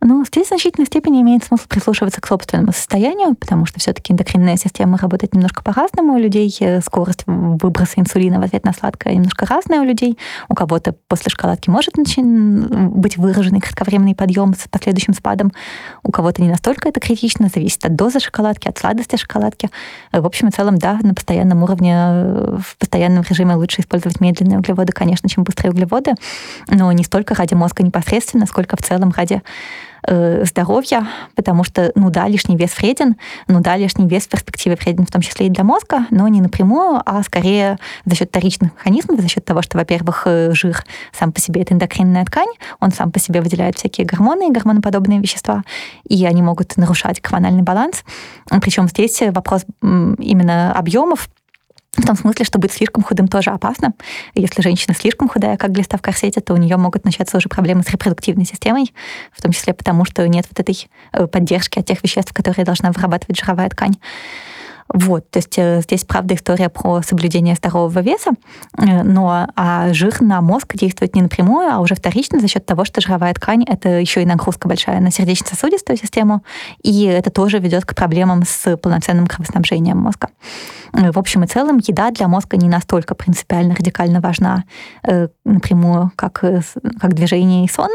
Ну, 0.00 0.24
здесь 0.24 0.46
в 0.46 0.48
значительной 0.50 0.86
степени 0.86 1.20
имеет 1.22 1.42
смысл 1.42 1.64
прислушиваться 1.66 2.20
к 2.20 2.26
собственному 2.28 2.72
состоянию, 2.72 3.34
потому 3.34 3.66
что 3.66 3.80
все-таки 3.80 4.12
эндокринная 4.12 4.56
система 4.56 4.96
работает 4.96 5.34
немножко 5.34 5.64
по-разному 5.64 6.14
у 6.14 6.18
людей. 6.18 6.56
Э, 6.60 6.80
скорость 6.82 7.24
выброса 7.26 7.94
инсулина 7.96 8.38
в 8.38 8.44
ответ 8.44 8.64
на 8.64 8.72
сладкое 8.72 9.14
немножко 9.14 9.44
разная 9.44 9.80
у 9.80 9.84
людей. 9.84 10.16
У 10.48 10.54
кого-то 10.54 10.94
после 11.08 11.30
шоколадки 11.30 11.68
может 11.68 11.94
быть 11.96 13.16
выраженный 13.16 13.60
кратковременный 13.60 14.14
подъем 14.14 14.54
с 14.54 14.68
последующим 14.68 15.14
спадом. 15.14 15.52
У 16.04 16.12
кого-то 16.12 16.42
не 16.42 16.48
настолько 16.48 16.88
это 16.88 17.00
критично, 17.00 17.48
зависит 17.52 17.84
от 17.84 17.96
дозы 17.96 18.20
шоколадки, 18.20 18.68
от 18.68 18.78
сладости 18.78 19.16
шоколадки. 19.16 19.68
В 20.12 20.24
общем 20.24 20.46
и 20.46 20.50
целом, 20.52 20.78
да, 20.78 21.00
на 21.02 21.12
постоянном 21.12 21.64
уровне, 21.64 21.94
э, 21.96 22.58
в 22.62 22.76
постоянном 22.76 23.24
режиме 23.28 23.56
лучше 23.56 23.80
использовать 23.80 24.20
медленные 24.20 24.58
углеводы, 24.58 24.92
конечно, 24.92 25.28
чем 25.28 25.42
быстрые 25.42 25.72
углеводы, 25.72 26.12
но 26.68 26.92
не 26.92 27.02
столько 27.02 27.34
ради 27.34 27.54
мозга 27.54 27.82
непосредственно, 27.82 28.46
сколько 28.46 28.76
в 28.76 28.82
целом 28.82 29.12
ради 29.16 29.42
э, 30.06 30.44
здоровья, 30.44 31.06
потому 31.34 31.64
что, 31.64 31.92
ну 31.94 32.10
да, 32.10 32.28
лишний 32.28 32.56
вес 32.56 32.76
вреден, 32.78 33.16
ну 33.46 33.60
да, 33.60 33.76
лишний 33.76 34.06
вес 34.06 34.24
в 34.24 34.28
перспективе 34.28 34.76
вреден 34.76 35.06
в 35.06 35.10
том 35.10 35.22
числе 35.22 35.46
и 35.46 35.50
для 35.50 35.64
мозга, 35.64 36.06
но 36.10 36.28
не 36.28 36.40
напрямую, 36.40 37.00
а 37.04 37.22
скорее 37.22 37.78
за 38.04 38.14
счет 38.14 38.28
вторичных 38.28 38.74
механизмов, 38.74 39.20
за 39.20 39.28
счет 39.28 39.44
того, 39.44 39.62
что, 39.62 39.78
во-первых, 39.78 40.22
э, 40.26 40.52
жир 40.52 40.84
сам 41.12 41.32
по 41.32 41.40
себе 41.40 41.62
это 41.62 41.74
эндокринная 41.74 42.24
ткань, 42.24 42.52
он 42.80 42.92
сам 42.92 43.10
по 43.12 43.18
себе 43.18 43.40
выделяет 43.40 43.76
всякие 43.76 44.06
гормоны 44.06 44.48
и 44.48 44.52
гормоноподобные 44.52 45.20
вещества, 45.20 45.62
и 46.08 46.24
они 46.26 46.42
могут 46.42 46.76
нарушать 46.76 47.20
гормональный 47.20 47.62
баланс. 47.62 48.04
Причем 48.60 48.88
здесь 48.88 49.22
вопрос 49.32 49.64
именно 49.82 50.72
объемов 50.72 51.28
в 51.96 52.06
том 52.06 52.16
смысле, 52.16 52.44
что 52.44 52.58
быть 52.58 52.72
слишком 52.72 53.02
худым 53.02 53.28
тоже 53.28 53.50
опасно. 53.50 53.92
Если 54.34 54.62
женщина 54.62 54.94
слишком 54.94 55.28
худая, 55.28 55.56
как 55.56 55.72
глиста 55.72 55.96
в 55.96 56.02
корсете, 56.02 56.40
то 56.40 56.54
у 56.54 56.56
нее 56.56 56.76
могут 56.76 57.04
начаться 57.04 57.36
уже 57.36 57.48
проблемы 57.48 57.82
с 57.82 57.90
репродуктивной 57.90 58.44
системой, 58.44 58.92
в 59.32 59.42
том 59.42 59.52
числе 59.52 59.74
потому, 59.74 60.04
что 60.04 60.26
нет 60.28 60.46
вот 60.50 60.60
этой 60.60 60.88
э, 61.12 61.26
поддержки 61.26 61.78
от 61.78 61.86
тех 61.86 62.02
веществ, 62.02 62.32
которые 62.32 62.64
должна 62.64 62.92
вырабатывать 62.92 63.38
жировая 63.38 63.68
ткань. 63.68 63.96
Вот, 64.92 65.30
то 65.30 65.38
есть 65.38 65.58
э, 65.58 65.82
здесь, 65.82 66.04
правда, 66.04 66.34
история 66.34 66.70
про 66.70 67.02
соблюдение 67.02 67.54
здорового 67.54 68.00
веса, 68.00 68.30
э, 68.78 69.02
но 69.02 69.46
а 69.54 69.92
жир 69.92 70.22
на 70.22 70.40
мозг 70.40 70.74
действует 70.76 71.14
не 71.14 71.20
напрямую, 71.20 71.70
а 71.70 71.80
уже 71.80 71.94
вторично 71.94 72.40
за 72.40 72.48
счет 72.48 72.64
того, 72.64 72.86
что 72.86 73.02
жировая 73.02 73.34
ткань— 73.34 73.64
это 73.66 73.90
еще 73.90 74.22
и 74.22 74.26
нагрузка 74.26 74.66
большая 74.66 75.00
на 75.00 75.10
сердечно-сосудистую 75.10 75.98
систему, 75.98 76.42
и 76.82 77.04
это 77.04 77.30
тоже 77.30 77.58
ведет 77.58 77.84
к 77.84 77.94
проблемам 77.94 78.44
с 78.46 78.78
полноценным 78.78 79.26
кровоснабжением 79.26 79.98
мозга. 79.98 80.28
Э, 80.94 81.12
в 81.12 81.18
общем 81.18 81.44
и 81.44 81.46
целом, 81.46 81.78
еда 81.86 82.10
для 82.10 82.26
мозга 82.26 82.56
не 82.56 82.68
настолько 82.68 83.14
принципиально 83.14 83.74
радикально 83.74 84.20
важна 84.20 84.64
напрямую, 85.44 86.12
как, 86.16 86.40
как 87.00 87.14
движение 87.14 87.64
и 87.64 87.68
сон. 87.68 87.90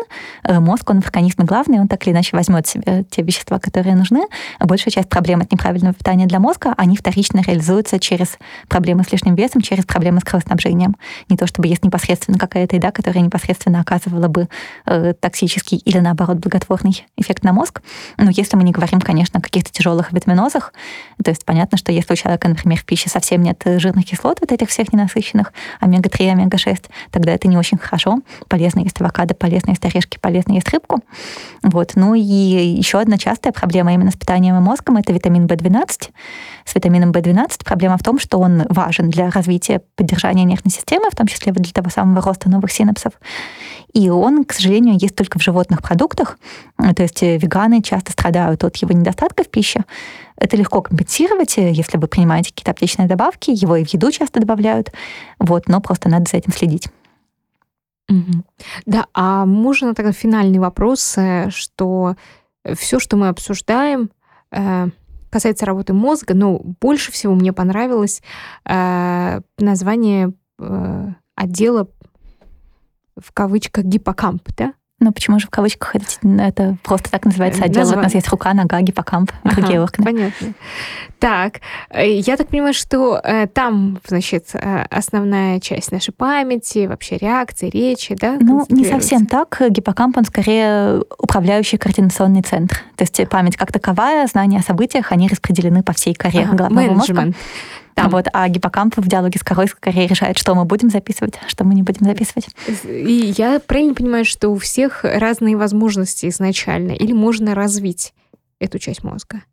Мозг, 0.48 0.90
он 0.90 1.02
в 1.02 1.06
организме 1.06 1.46
главный, 1.46 1.80
он 1.80 1.88
так 1.88 2.06
или 2.06 2.14
иначе 2.14 2.36
возьмет 2.36 2.68
себе 2.68 3.04
те 3.10 3.22
вещества, 3.22 3.60
которые 3.60 3.96
нужны. 3.96 4.24
Большая 4.60 4.92
часть 4.92 5.10
проблем 5.10 5.42
от 5.42 5.52
неправильного 5.52 5.94
питания 5.94 6.26
для 6.26 6.40
мозга, 6.40 6.74
они 6.84 6.98
вторично 6.98 7.42
реализуются 7.42 8.00
через 8.00 8.38
проблемы 8.68 9.04
с 9.04 9.12
лишним 9.12 9.36
весом, 9.36 9.62
через 9.62 9.86
проблемы 9.86 10.20
с 10.20 10.24
кровоснабжением. 10.24 10.96
Не 11.30 11.38
то 11.38 11.48
чтобы 11.48 11.68
есть 11.68 11.84
непосредственно 11.84 12.38
какая-то 12.38 12.76
еда, 12.76 12.92
которая 12.92 13.24
непосредственно 13.24 13.80
оказывала 13.80 14.28
бы 14.28 14.48
э, 14.86 15.14
токсический 15.20 15.78
или, 15.78 16.00
наоборот, 16.00 16.38
благотворный 16.38 17.06
эффект 17.18 17.44
на 17.44 17.54
мозг. 17.54 17.82
Но 18.18 18.30
если 18.30 18.58
мы 18.58 18.64
не 18.64 18.72
говорим, 18.72 19.02
конечно, 19.02 19.40
о 19.40 19.42
каких-то 19.42 19.72
тяжелых 19.72 20.12
витаминозах, 20.12 20.74
то 21.24 21.32
есть 21.32 21.46
понятно, 21.46 21.78
что 21.78 21.92
если 21.92 22.14
у 22.14 22.16
человека, 22.16 22.48
например, 22.48 22.80
в 22.80 22.86
пище 22.86 23.10
совсем 23.10 23.42
нет 23.42 23.62
жирных 23.66 24.06
кислот, 24.06 24.40
вот 24.42 24.52
этих 24.52 24.70
всех 24.70 24.92
ненасыщенных, 24.94 25.54
омега-3, 25.80 26.32
омега-6, 26.32 26.90
тогда 27.12 27.32
это 27.32 27.48
не 27.48 27.58
очень 27.58 27.78
хорошо. 27.78 28.20
Полезно 28.50 28.82
есть 28.82 29.00
авокадо, 29.00 29.34
полезно 29.34 29.72
есть 29.72 29.86
орешки, 29.86 30.18
полезно 30.20 30.54
есть 30.54 30.70
рыбку. 30.70 31.02
Вот. 31.62 31.94
Ну 31.96 32.14
и 32.14 32.22
еще 32.22 33.00
одна 33.00 33.18
частая 33.18 33.54
проблема 33.54 33.94
именно 33.94 34.12
с 34.12 34.16
питанием 34.16 34.58
и 34.58 34.60
мозгом— 34.60 34.98
это 34.98 35.14
витамин 35.14 35.46
В12 35.46 36.12
витамином 36.76 37.12
В12. 37.12 37.64
Проблема 37.64 37.98
в 37.98 38.04
том, 38.04 38.20
что 38.20 38.40
он 38.40 38.64
важен 38.70 39.10
для 39.10 39.30
развития 39.30 39.82
поддержания 39.96 40.44
нервной 40.44 40.72
системы, 40.72 41.10
в 41.12 41.16
том 41.16 41.28
числе 41.28 41.52
для 41.52 41.72
того 41.72 41.90
самого 41.90 42.22
роста 42.22 42.50
новых 42.50 42.72
синапсов. 42.72 43.14
И 43.94 44.10
он, 44.10 44.44
к 44.44 44.54
сожалению, 44.54 44.98
есть 45.00 45.16
только 45.16 45.38
в 45.38 45.44
животных 45.44 45.82
продуктах. 45.82 46.40
То 46.78 47.04
есть 47.04 47.22
э, 47.22 47.38
веганы 47.38 47.82
часто 47.82 48.12
страдают 48.12 48.64
от 48.64 48.76
его 48.78 48.92
недостатка 48.92 49.44
в 49.44 49.50
пище. 49.50 49.86
Это 50.36 50.58
легко 50.58 50.82
компенсировать, 50.82 51.58
э, 51.60 51.72
если 51.72 51.98
вы 51.98 52.08
принимаете 52.08 52.50
какие-то 52.50 52.72
аптечные 52.72 53.08
добавки. 53.08 53.52
Его 53.52 53.76
и 53.76 53.86
в 53.86 53.90
еду 53.90 54.12
часто 54.12 54.40
добавляют. 54.40 54.92
Вот, 55.40 55.68
но 55.68 55.80
просто 55.80 56.10
надо 56.10 56.26
за 56.30 56.38
этим 56.38 56.52
следить. 56.52 56.90
Угу. 58.10 58.44
Да, 58.88 59.06
а 59.14 59.46
можно 59.46 59.94
тогда 59.94 60.12
финальный 60.12 60.60
вопрос, 60.60 61.16
э, 61.18 61.50
что 61.52 62.16
все, 62.76 63.00
что 63.00 63.16
мы 63.16 63.28
обсуждаем, 63.28 64.10
касается 65.34 65.66
работы 65.66 65.94
мозга, 65.94 66.36
но 66.36 66.60
больше 66.80 67.12
всего 67.12 67.34
мне 67.34 67.54
понравилось 67.54 68.22
э, 68.66 69.42
название 69.58 70.32
э, 70.60 71.08
отдела 71.36 71.90
в 73.18 73.32
кавычках 73.34 73.84
гиппокамп, 73.84 74.48
да? 74.56 74.74
Ну, 75.04 75.12
почему 75.12 75.38
же 75.38 75.48
в 75.48 75.50
кавычках 75.50 75.98
это, 75.98 76.06
это 76.42 76.78
просто 76.82 77.12
так 77.12 77.26
называется 77.26 77.66
отдел? 77.66 77.86
Вот 77.86 77.98
у 77.98 78.00
нас 78.00 78.14
есть 78.14 78.30
рука, 78.30 78.54
нога, 78.54 78.80
гиппокамп, 78.80 79.34
ага, 79.44 79.56
другие 79.56 79.82
органы. 79.82 80.06
Понятно. 80.06 80.54
Так, 81.20 81.60
э, 81.90 82.20
я 82.20 82.38
так 82.38 82.48
понимаю, 82.48 82.74
что 82.74 83.20
э, 83.22 83.48
там, 83.48 84.00
значит, 84.08 84.52
э, 84.54 84.86
основная 84.90 85.60
часть 85.60 85.92
нашей 85.92 86.14
памяти, 86.14 86.86
вообще 86.88 87.18
реакции, 87.18 87.70
речи, 87.70 88.16
да? 88.16 88.38
Ну, 88.40 88.66
не 88.70 88.86
совсем 88.86 89.26
так. 89.26 89.62
Гиппокамп, 89.70 90.18
он 90.18 90.24
скорее 90.24 91.02
управляющий 91.18 91.78
координационный 91.78 92.42
центр. 92.42 92.78
То 92.96 93.04
есть 93.04 93.30
память 93.30 93.58
как 93.58 93.74
таковая, 93.74 94.26
знания 94.28 94.60
о 94.60 94.64
событиях, 94.64 95.12
они 95.12 95.28
распределены 95.28 95.84
по 95.84 95.92
всей 95.92 96.14
коре 96.14 96.44
ага, 96.44 96.56
головного 96.56 96.94
менеджмент. 96.94 97.26
мозга. 97.26 97.34
Там. 97.96 98.10
Вот, 98.10 98.28
а 98.34 98.48
гиппокамп 98.50 98.98
в 98.98 99.08
диалоге 99.08 99.40
с 99.40 99.44
корой 99.44 99.68
скорее 99.68 100.08
решает, 100.08 100.38
что 100.38 100.56
мы 100.56 100.66
будем 100.66 100.90
записывать, 100.90 101.36
что 101.48 101.64
мы 101.64 101.76
не 101.76 101.84
будем 101.84 102.06
записывать. 102.06 102.48
И 102.86 103.34
я 103.38 103.60
правильно 103.60 103.94
понимаю, 103.94 104.26
что 104.26 104.50
у 104.50 104.58
всех 104.58 105.04
разные 105.04 105.56
возможности 105.58 106.28
изначально, 106.28 106.92
или 106.92 107.14
можно 107.14 107.54
развить 107.54 108.14
эту 108.60 108.80
часть 108.80 109.04
мозга? 109.04 109.44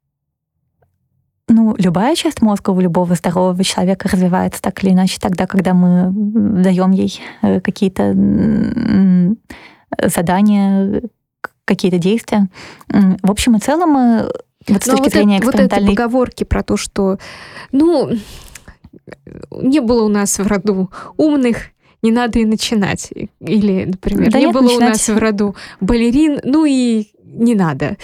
Ну, 1.48 1.74
любая 1.78 2.14
часть 2.14 2.42
мозга 2.42 2.70
у 2.70 2.80
любого 2.80 3.14
здорового 3.16 3.64
человека 3.64 4.08
развивается 4.08 4.62
так 4.62 4.82
или 4.84 4.92
иначе 4.92 5.18
тогда, 5.20 5.48
когда 5.48 5.74
мы 5.74 6.10
даем 6.62 6.92
ей 6.92 7.20
э, 7.42 7.60
какие-то 7.60 8.14
задания, 10.00 11.02
какие-то 11.64 11.98
действия. 11.98 12.48
В 12.88 13.30
общем 13.30 13.56
и 13.56 13.58
целом 13.58 13.96
э, 13.96 14.28
вот 14.68 14.82
с 14.82 14.86
Но 14.86 14.92
точки 14.92 15.04
вот 15.04 15.12
зрения 15.12 15.36
это, 15.38 15.46
экспериментальной... 15.46 15.86
Вот 15.86 15.92
эти 15.92 15.96
поговорки 15.96 16.44
про 16.44 16.62
то, 16.62 16.76
что, 16.76 17.18
ну, 17.72 18.10
не 19.52 19.80
было 19.80 20.04
у 20.04 20.08
нас 20.08 20.38
в 20.38 20.46
роду 20.46 20.90
умных, 21.16 21.70
не 22.02 22.12
надо 22.12 22.38
и 22.38 22.44
начинать. 22.44 23.10
Или, 23.40 23.84
например, 23.84 24.30
да 24.30 24.38
не 24.38 24.46
нет, 24.46 24.54
было 24.54 24.62
начинать... 24.62 24.82
у 24.82 24.88
нас 24.88 25.08
в 25.08 25.18
роду 25.18 25.56
балерин, 25.80 26.40
ну 26.44 26.64
и 26.64 27.08
не 27.22 27.54
надо. 27.54 27.96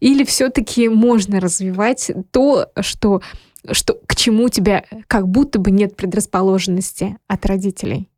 Или 0.00 0.24
все-таки 0.24 0.88
можно 0.88 1.40
развивать 1.40 2.10
то, 2.30 2.68
что, 2.80 3.22
что 3.70 3.98
к 4.06 4.16
чему 4.16 4.44
у 4.44 4.48
тебя 4.48 4.84
как 5.06 5.28
будто 5.28 5.58
бы 5.58 5.70
нет 5.70 5.96
предрасположенности 5.96 7.16
от 7.28 7.46
родителей? 7.46 8.08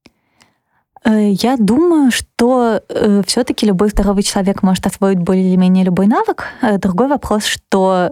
Э, 1.07 1.31
я 1.31 1.57
думаю, 1.57 2.11
что 2.11 2.83
э, 2.89 3.23
все-таки 3.27 3.67
любой 3.67 3.91
здоровый 3.91 4.23
человек 4.25 4.63
может 4.63 4.87
освоить 4.87 5.19
более 5.19 5.49
или 5.49 5.57
менее 5.57 5.85
любой 5.85 6.07
навык. 6.09 6.49
Э, 6.63 6.79
другой 6.79 7.07
вопрос, 7.07 7.45
что 7.45 8.11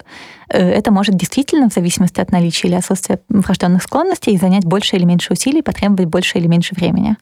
э, 0.48 0.58
это 0.58 0.92
может 0.92 1.16
действительно, 1.16 1.68
в 1.68 1.72
зависимости 1.72 2.20
от 2.20 2.30
наличия 2.30 2.68
или 2.68 2.76
отсутствия 2.76 3.18
врожденных 3.28 3.82
склонностей, 3.82 4.38
занять 4.38 4.64
больше 4.64 4.96
или 4.96 5.04
меньше 5.04 5.32
усилий, 5.32 5.62
потребовать 5.62 6.06
больше 6.06 6.38
или 6.38 6.46
меньше 6.46 6.74
времени. 6.76 7.16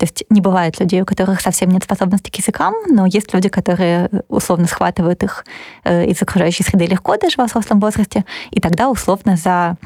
То 0.00 0.04
есть 0.04 0.24
не 0.30 0.40
бывает 0.40 0.80
людей, 0.80 1.02
у 1.02 1.04
которых 1.04 1.42
совсем 1.42 1.68
нет 1.68 1.84
способности 1.84 2.30
к 2.30 2.36
языкам, 2.36 2.72
но 2.88 3.04
есть 3.04 3.34
люди, 3.34 3.50
которые 3.50 4.08
условно 4.28 4.66
схватывают 4.66 5.22
их 5.22 5.44
э, 5.84 6.06
из 6.06 6.22
окружающей 6.22 6.62
среды 6.62 6.86
легко 6.86 7.18
даже 7.18 7.36
в 7.36 7.44
взрослом 7.44 7.80
возрасте, 7.80 8.24
и 8.50 8.60
тогда 8.60 8.88
условно 8.88 9.36
за 9.36 9.76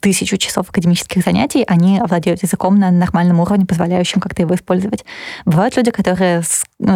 тысячу 0.00 0.36
часов 0.36 0.68
академических 0.68 1.24
занятий 1.24 1.64
они 1.66 1.98
овладеют 1.98 2.42
языком 2.42 2.78
на 2.78 2.90
нормальном 2.90 3.40
уровне, 3.40 3.64
позволяющем 3.64 4.20
как-то 4.20 4.42
его 4.42 4.54
использовать. 4.54 5.06
Бывают 5.46 5.74
люди, 5.78 5.92
которые 5.92 6.40
э, 6.40 6.42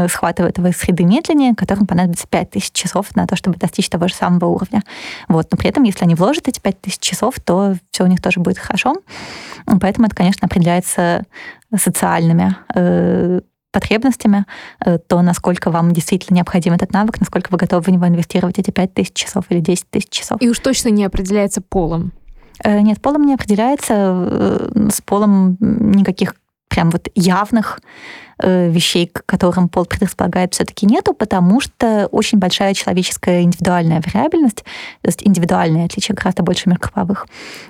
схватывают 0.09 0.59
его 0.59 0.69
из 0.69 0.77
среды 0.77 1.05
медленнее, 1.05 1.55
которым 1.55 1.87
понадобится 1.87 2.27
5000 2.29 2.73
часов 2.73 3.15
на 3.17 3.27
то, 3.27 3.37
чтобы 3.37 3.59
достичь 3.59 3.89
того 3.89 4.09
же 4.09 4.15
самого 4.15 4.47
уровня. 4.47 4.83
Вот. 5.29 5.49
Но 5.51 5.59
при 5.59 5.69
этом, 5.69 5.83
если 5.83 6.05
они 6.05 6.15
вложат 6.15 6.49
эти 6.49 6.61
5000 6.61 7.01
часов, 7.01 7.41
то 7.41 7.75
все 7.91 8.05
у 8.05 8.07
них 8.07 8.23
тоже 8.23 8.41
будет 8.41 8.59
хорошо. 8.59 8.95
Поэтому 9.81 10.07
это, 10.07 10.15
конечно, 10.15 10.47
определяется 10.47 11.25
социальными 11.77 12.57
э, 12.75 13.41
потребностями, 13.73 14.45
э, 14.85 14.99
то 14.99 15.21
насколько 15.23 15.71
вам 15.71 15.93
действительно 15.93 16.37
необходим 16.37 16.75
этот 16.75 16.93
навык, 16.93 17.19
насколько 17.19 17.51
вы 17.51 17.59
готовы 17.59 17.83
в 17.83 17.89
него 17.89 18.07
инвестировать 18.07 18.59
эти 18.59 18.71
5 18.71 18.95
тысяч 18.95 19.15
часов 19.15 19.47
или 19.49 19.61
10 19.61 19.91
тысяч 19.91 20.11
часов. 20.11 20.41
И 20.41 20.49
уж 20.49 20.59
точно 20.61 20.91
не 20.91 21.05
определяется 21.05 21.61
полом. 21.61 22.13
Э, 22.63 22.81
нет, 22.81 23.01
полом 23.01 23.27
не 23.27 23.35
определяется. 23.35 23.95
Э, 23.97 24.89
с 24.93 25.01
полом 25.01 25.57
никаких 25.59 26.37
прям 26.69 26.91
вот 26.91 27.09
явных 27.15 27.81
Э, 28.32 28.32
вещей, 28.39 29.07
к 29.07 29.25
которым 29.27 29.69
пол 29.69 29.85
предрасполагает, 29.85 30.55
все-таки 30.55 30.87
нету, 30.87 31.15
потому 31.15 31.61
что 31.61 32.09
очень 32.11 32.39
большая 32.39 32.75
человеческая 32.75 33.43
индивидуальная 33.43 34.03
вариабельность, 34.05 34.65
то 35.03 35.09
есть 35.09 35.23
индивидуальные 35.27 35.87
отличия 35.87 36.15
гораздо 36.15 36.43
больше 36.43 36.69
мелкоповых. 36.69 37.27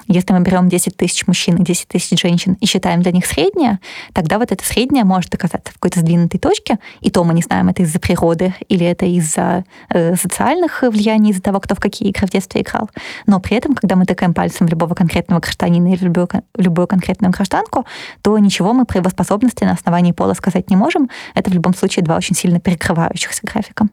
Если 0.08 0.32
мы 0.32 0.40
берем 0.40 0.68
10 0.68 0.96
тысяч 0.96 1.26
мужчин 1.26 1.56
и 1.56 1.64
10 1.64 1.88
тысяч 1.88 2.20
женщин 2.20 2.56
и 2.60 2.66
считаем 2.66 3.02
для 3.02 3.12
них 3.12 3.26
среднее, 3.26 3.80
тогда 4.12 4.38
вот 4.38 4.52
это 4.52 4.64
среднее 4.64 5.04
может 5.04 5.34
оказаться 5.34 5.72
в 5.72 5.74
какой-то 5.74 6.00
сдвинутой 6.00 6.40
точке, 6.40 6.78
и 7.00 7.10
то 7.10 7.24
мы 7.24 7.34
не 7.34 7.42
знаем, 7.42 7.68
это 7.68 7.82
из-за 7.82 7.98
природы 7.98 8.54
или 8.68 8.86
это 8.86 9.06
из-за 9.06 9.64
э, 9.88 10.16
социальных 10.16 10.82
влияний, 10.82 11.30
из-за 11.30 11.42
того, 11.42 11.60
кто 11.60 11.74
в 11.74 11.80
какие 11.80 12.08
игры 12.08 12.26
в 12.26 12.30
детстве 12.30 12.62
играл. 12.62 12.90
Но 13.26 13.40
при 13.40 13.56
этом, 13.56 13.74
когда 13.74 13.96
мы 13.96 14.04
тыкаем 14.04 14.34
пальцем 14.34 14.66
в 14.66 14.70
любого 14.70 14.94
конкретного 14.94 15.40
гражданина 15.40 15.88
или 15.88 15.96
в 15.96 16.02
любую, 16.02 16.28
любую 16.56 16.86
конкретную 16.86 17.32
гражданку, 17.32 17.86
то 18.22 18.38
ничего 18.38 18.72
мы 18.72 18.84
про 18.84 18.98
его 18.98 19.10
способности 19.10 19.64
на 19.64 19.72
основании 19.72 20.12
пола 20.12 20.34
сказать 20.34 20.51
сказать 20.53 20.70
не 20.70 20.76
можем. 20.76 21.09
Это 21.34 21.50
в 21.50 21.55
любом 21.55 21.74
случае 21.74 22.05
два 22.05 22.16
очень 22.16 22.36
сильно 22.36 22.61
перекрывающихся 22.61 23.40
графика. 23.42 23.86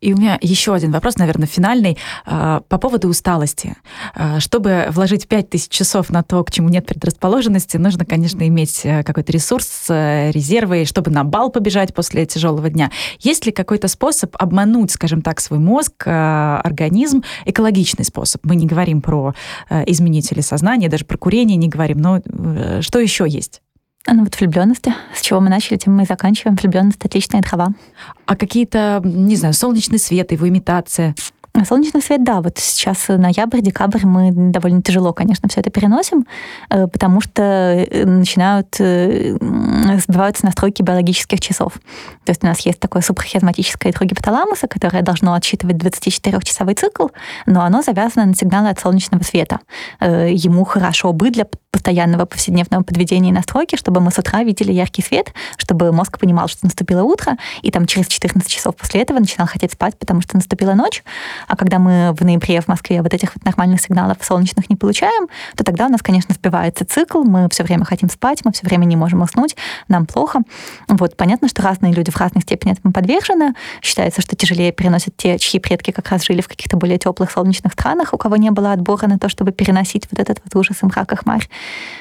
И 0.00 0.12
у 0.12 0.16
меня 0.16 0.38
еще 0.40 0.74
один 0.74 0.92
вопрос, 0.92 1.16
наверное, 1.16 1.48
финальный, 1.48 1.98
а, 2.24 2.60
по 2.68 2.78
поводу 2.78 3.08
усталости. 3.08 3.74
А, 4.14 4.38
чтобы 4.38 4.86
вложить 4.90 5.26
5000 5.26 5.68
часов 5.70 6.10
на 6.10 6.22
то, 6.22 6.44
к 6.44 6.50
чему 6.50 6.68
нет 6.68 6.86
предрасположенности, 6.86 7.78
нужно, 7.78 8.04
конечно, 8.04 8.46
иметь 8.46 8.82
э, 8.84 9.02
какой-то 9.02 9.32
ресурс, 9.32 9.86
э, 9.88 10.30
резервы, 10.30 10.84
чтобы 10.84 11.10
на 11.10 11.24
бал 11.24 11.50
побежать 11.50 11.94
после 11.94 12.26
тяжелого 12.26 12.70
дня. 12.70 12.92
Есть 13.18 13.46
ли 13.46 13.52
какой-то 13.52 13.88
способ 13.88 14.36
обмануть, 14.38 14.92
скажем 14.92 15.22
так, 15.22 15.40
свой 15.40 15.58
мозг, 15.58 16.06
э, 16.06 16.60
организм, 16.62 17.24
экологичный 17.44 18.04
способ? 18.04 18.44
Мы 18.44 18.54
не 18.54 18.66
говорим 18.66 19.02
про 19.02 19.34
изменители 19.86 20.40
сознания, 20.40 20.88
даже 20.88 21.04
про 21.04 21.16
курение 21.16 21.56
не 21.56 21.68
говорим, 21.68 21.98
но 21.98 22.20
что 22.82 22.98
еще 22.98 23.26
есть? 23.28 23.62
Ну 24.10 24.24
вот 24.24 24.38
влюбленности. 24.40 24.94
С 25.14 25.20
чего 25.20 25.40
мы 25.40 25.50
начали, 25.50 25.76
тем 25.76 25.94
мы 25.94 26.04
и 26.04 26.06
заканчиваем. 26.06 26.56
Влюбленность— 26.56 27.02
отличная 27.04 27.42
трава. 27.42 27.68
А 28.26 28.36
какие-то, 28.36 29.02
не 29.04 29.36
знаю, 29.36 29.52
солнечный 29.52 29.98
свет, 29.98 30.32
его 30.32 30.48
имитация? 30.48 31.14
Солнечный 31.64 32.02
свет, 32.02 32.24
да, 32.24 32.40
вот 32.40 32.58
сейчас 32.58 33.08
ноябрь, 33.08 33.60
декабрь 33.60 34.04
мы 34.04 34.30
довольно 34.32 34.82
тяжело, 34.82 35.12
конечно, 35.12 35.48
все 35.48 35.60
это 35.60 35.70
переносим, 35.70 36.26
э, 36.70 36.86
потому 36.86 37.20
что 37.20 37.42
э, 37.42 38.04
начинают 38.04 38.76
э, 38.78 39.36
сбиваются 40.06 40.46
настройки 40.46 40.82
биологических 40.82 41.40
часов. 41.40 41.74
То 42.24 42.30
есть 42.30 42.44
у 42.44 42.46
нас 42.46 42.60
есть 42.60 42.80
такое 42.80 43.02
супрахизматическое 43.02 43.92
ядро 43.92 44.06
гипоталамуса, 44.06 44.68
которое 44.68 45.02
должно 45.02 45.34
отсчитывать 45.34 45.76
24-часовой 45.76 46.74
цикл, 46.74 47.08
но 47.46 47.62
оно 47.62 47.82
завязано 47.82 48.26
на 48.26 48.34
сигналы 48.34 48.68
от 48.70 48.78
солнечного 48.78 49.22
света. 49.22 49.60
Ему 50.00 50.64
хорошо 50.64 51.12
бы 51.12 51.30
для 51.30 51.46
постоянного 51.70 52.24
повседневного 52.24 52.82
подведения 52.82 53.32
настройки, 53.32 53.76
чтобы 53.76 54.00
мы 54.00 54.10
с 54.10 54.18
утра 54.18 54.42
видели 54.42 54.72
яркий 54.72 55.02
свет, 55.02 55.32
чтобы 55.56 55.92
мозг 55.92 56.18
понимал, 56.18 56.48
что 56.48 56.64
наступило 56.64 57.02
утро, 57.02 57.36
и 57.62 57.70
там 57.70 57.86
через 57.86 58.08
14 58.08 58.48
часов 58.50 58.74
после 58.76 59.02
этого 59.02 59.18
начинал 59.18 59.46
хотеть 59.46 59.72
спать, 59.72 59.98
потому 59.98 60.20
что 60.20 60.36
наступила 60.36 60.74
ночь. 60.74 61.02
А 61.48 61.56
когда 61.56 61.78
мы 61.78 62.12
в 62.12 62.24
ноябре 62.24 62.60
в 62.60 62.68
Москве 62.68 63.02
вот 63.02 63.12
этих 63.14 63.34
вот 63.34 63.44
нормальных 63.44 63.80
сигналов 63.80 64.18
солнечных 64.20 64.70
не 64.70 64.76
получаем, 64.76 65.28
то 65.56 65.64
тогда 65.64 65.86
у 65.86 65.88
нас, 65.88 66.02
конечно, 66.02 66.34
сбивается 66.34 66.84
цикл, 66.84 67.22
мы 67.24 67.48
все 67.50 67.64
время 67.64 67.84
хотим 67.84 68.08
спать, 68.10 68.44
мы 68.44 68.52
все 68.52 68.66
время 68.66 68.84
не 68.84 68.96
можем 68.96 69.22
уснуть, 69.22 69.56
нам 69.88 70.06
плохо. 70.06 70.40
Вот 70.88 71.16
понятно, 71.16 71.48
что 71.48 71.62
разные 71.62 71.92
люди 71.92 72.10
в 72.10 72.16
разной 72.16 72.42
степени 72.42 72.72
этому 72.72 72.92
подвержены. 72.92 73.54
Считается, 73.82 74.20
что 74.20 74.36
тяжелее 74.36 74.72
переносят 74.72 75.16
те, 75.16 75.38
чьи 75.38 75.58
предки 75.58 75.90
как 75.90 76.08
раз 76.10 76.24
жили 76.24 76.40
в 76.40 76.48
каких-то 76.48 76.76
более 76.76 76.98
теплых 76.98 77.30
солнечных 77.30 77.72
странах, 77.72 78.12
у 78.12 78.18
кого 78.18 78.36
не 78.36 78.50
было 78.50 78.72
отбора 78.72 79.06
на 79.06 79.18
то, 79.18 79.28
чтобы 79.28 79.52
переносить 79.52 80.06
вот 80.10 80.20
этот 80.20 80.40
вот 80.44 80.54
ужас 80.56 80.82
и 80.82 80.86
мрак 80.86 81.12
и 81.12 81.16
хмарь. 81.16 81.48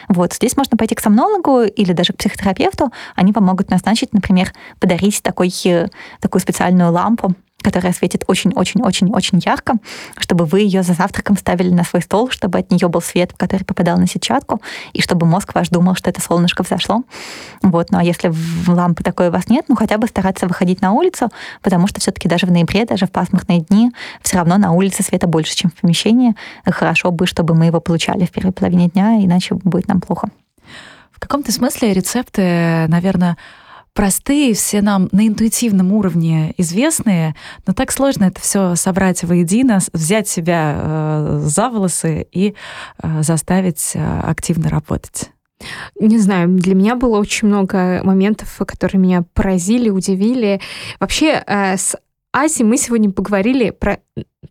Вот 0.09 0.33
здесь 0.33 0.57
можно 0.57 0.77
пойти 0.77 0.95
к 0.95 0.99
сомнологу 0.99 1.61
или 1.61 1.93
даже 1.93 2.13
к 2.13 2.17
психотерапевту. 2.17 2.91
Они 3.15 3.33
помогут 3.33 3.69
назначить, 3.69 4.13
например, 4.13 4.53
подарить 4.79 5.21
такой, 5.21 5.53
э, 5.65 5.87
такую 6.19 6.41
специальную 6.41 6.91
лампу, 6.91 7.35
которая 7.67 7.91
светит 7.91 8.23
очень-очень-очень-очень 8.27 9.41
ярко, 9.43 9.73
чтобы 10.17 10.45
вы 10.45 10.61
ее 10.61 10.83
за 10.83 10.93
завтраком 10.93 11.35
ставили 11.35 11.69
на 11.69 11.83
свой 11.83 12.01
стол, 12.01 12.29
чтобы 12.29 12.59
от 12.59 12.71
нее 12.71 12.87
был 12.87 13.01
свет, 13.01 13.33
который 13.35 13.65
попадал 13.65 13.97
на 13.97 14.07
сетчатку, 14.07 14.61
и 14.93 15.01
чтобы 15.01 15.25
мозг 15.25 15.53
ваш 15.53 15.67
думал, 15.67 15.93
что 15.95 16.09
это 16.09 16.21
солнышко 16.21 16.63
взошло. 16.63 17.03
Вот. 17.61 17.91
Ну 17.91 17.97
а 17.97 18.03
если 18.05 18.33
лампы 18.67 19.03
такой 19.03 19.27
у 19.27 19.31
вас 19.31 19.49
нет, 19.49 19.65
ну 19.67 19.75
хотя 19.75 19.97
бы 19.97 20.07
стараться 20.07 20.47
выходить 20.47 20.81
на 20.81 20.93
улицу, 20.93 21.29
потому 21.61 21.87
что 21.87 21.99
все-таки 21.99 22.29
даже 22.29 22.45
в 22.45 22.51
ноябре, 22.51 22.85
даже 22.85 23.05
в 23.05 23.11
пасмурные 23.11 23.59
дни, 23.59 23.91
все 24.21 24.37
равно 24.37 24.57
на 24.57 24.71
улице 24.71 25.03
света 25.03 25.27
больше, 25.27 25.53
чем 25.53 25.69
в 25.69 25.73
помещении. 25.81 26.35
Хорошо 26.63 27.11
бы, 27.11 27.27
чтобы 27.27 27.53
мы 27.53 27.65
его 27.65 27.81
получали 27.81 28.23
в 28.23 28.31
первой 28.31 28.53
половине 28.53 28.87
дня, 28.87 29.21
иначе 29.21 29.55
будет 29.55 29.89
нам 29.89 29.99
плохо. 29.99 30.29
В 31.11 31.19
каком-то 31.19 31.51
смысле 31.51 31.91
рецепты, 31.91 32.85
наверное, 32.87 33.35
простые, 33.97 34.53
все 34.53 34.83
нам 34.83 35.09
на 35.11 35.27
интуитивном 35.27 35.91
уровне 35.91 36.53
известные, 36.57 37.35
но 37.65 37.73
так 37.73 37.91
сложно 37.91 38.25
это 38.25 38.39
все 38.39 38.75
собрать 38.75 39.23
воедино, 39.23 39.79
взять 39.91 40.27
себя 40.27 40.75
э, 40.77 41.39
за 41.43 41.69
волосы 41.69 42.27
и 42.31 42.53
э, 43.01 43.23
заставить 43.23 43.93
э, 43.95 44.19
активно 44.19 44.69
работать. 44.69 45.31
Не 45.99 46.19
знаю, 46.19 46.49
для 46.49 46.75
меня 46.75 46.95
было 46.95 47.17
очень 47.17 47.47
много 47.47 48.01
моментов, 48.03 48.61
которые 48.67 49.01
меня 49.01 49.23
поразили, 49.33 49.89
удивили. 49.89 50.61
Вообще, 50.99 51.43
э, 51.47 51.75
с 51.75 51.95
Аси 52.37 52.63
мы 52.63 52.77
сегодня 52.77 53.11
поговорили 53.11 53.71
про, 53.71 53.99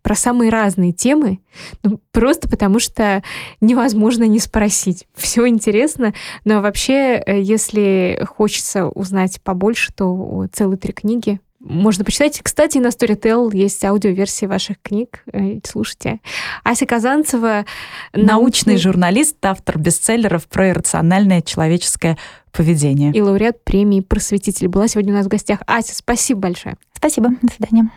про 0.03 0.15
самые 0.15 0.51
разные 0.51 0.93
темы, 0.93 1.39
ну, 1.83 2.01
просто 2.11 2.49
потому 2.49 2.81
что 2.81 3.23
невозможно 3.61 4.25
не 4.25 4.41
спросить. 4.41 5.07
Все 5.15 5.47
интересно, 5.47 6.13
но 6.45 6.61
вообще, 6.61 7.23
э, 7.25 7.41
если 7.41 8.27
хочется 8.27 8.89
узнать 8.89 9.41
побольше, 9.43 9.93
то 9.93 10.47
целые 10.53 10.79
три 10.79 10.93
книги 10.93 11.41
можно 11.61 12.05
почитать. 12.05 12.41
Кстати, 12.43 12.79
на 12.79 12.89
Storytel 12.89 13.55
есть 13.55 13.85
аудиоверсии 13.85 14.47
ваших 14.47 14.81
книг. 14.83 15.23
Э, 15.33 15.59
слушайте. 15.65 16.21
Ася 16.65 16.87
Казанцева... 16.87 17.67
Научный, 18.13 18.27
научный 18.27 18.77
журналист, 18.79 19.37
автор 19.45 19.79
бестселлеров 19.79 20.47
про 20.47 20.71
иррациональное 20.71 21.43
человеческое 21.43 22.19
поведение. 22.57 23.13
И 23.13 23.21
лауреат 23.21 23.63
премии 23.65 24.01
«Просветитель» 24.01 24.69
была 24.69 24.89
сегодня 24.89 25.13
у 25.13 25.17
нас 25.17 25.27
в 25.27 25.29
гостях. 25.29 25.61
Ася, 25.67 25.95
спасибо 25.95 26.41
большое. 26.41 26.77
Спасибо. 26.95 27.31
До 27.43 27.53
свидания. 27.53 27.91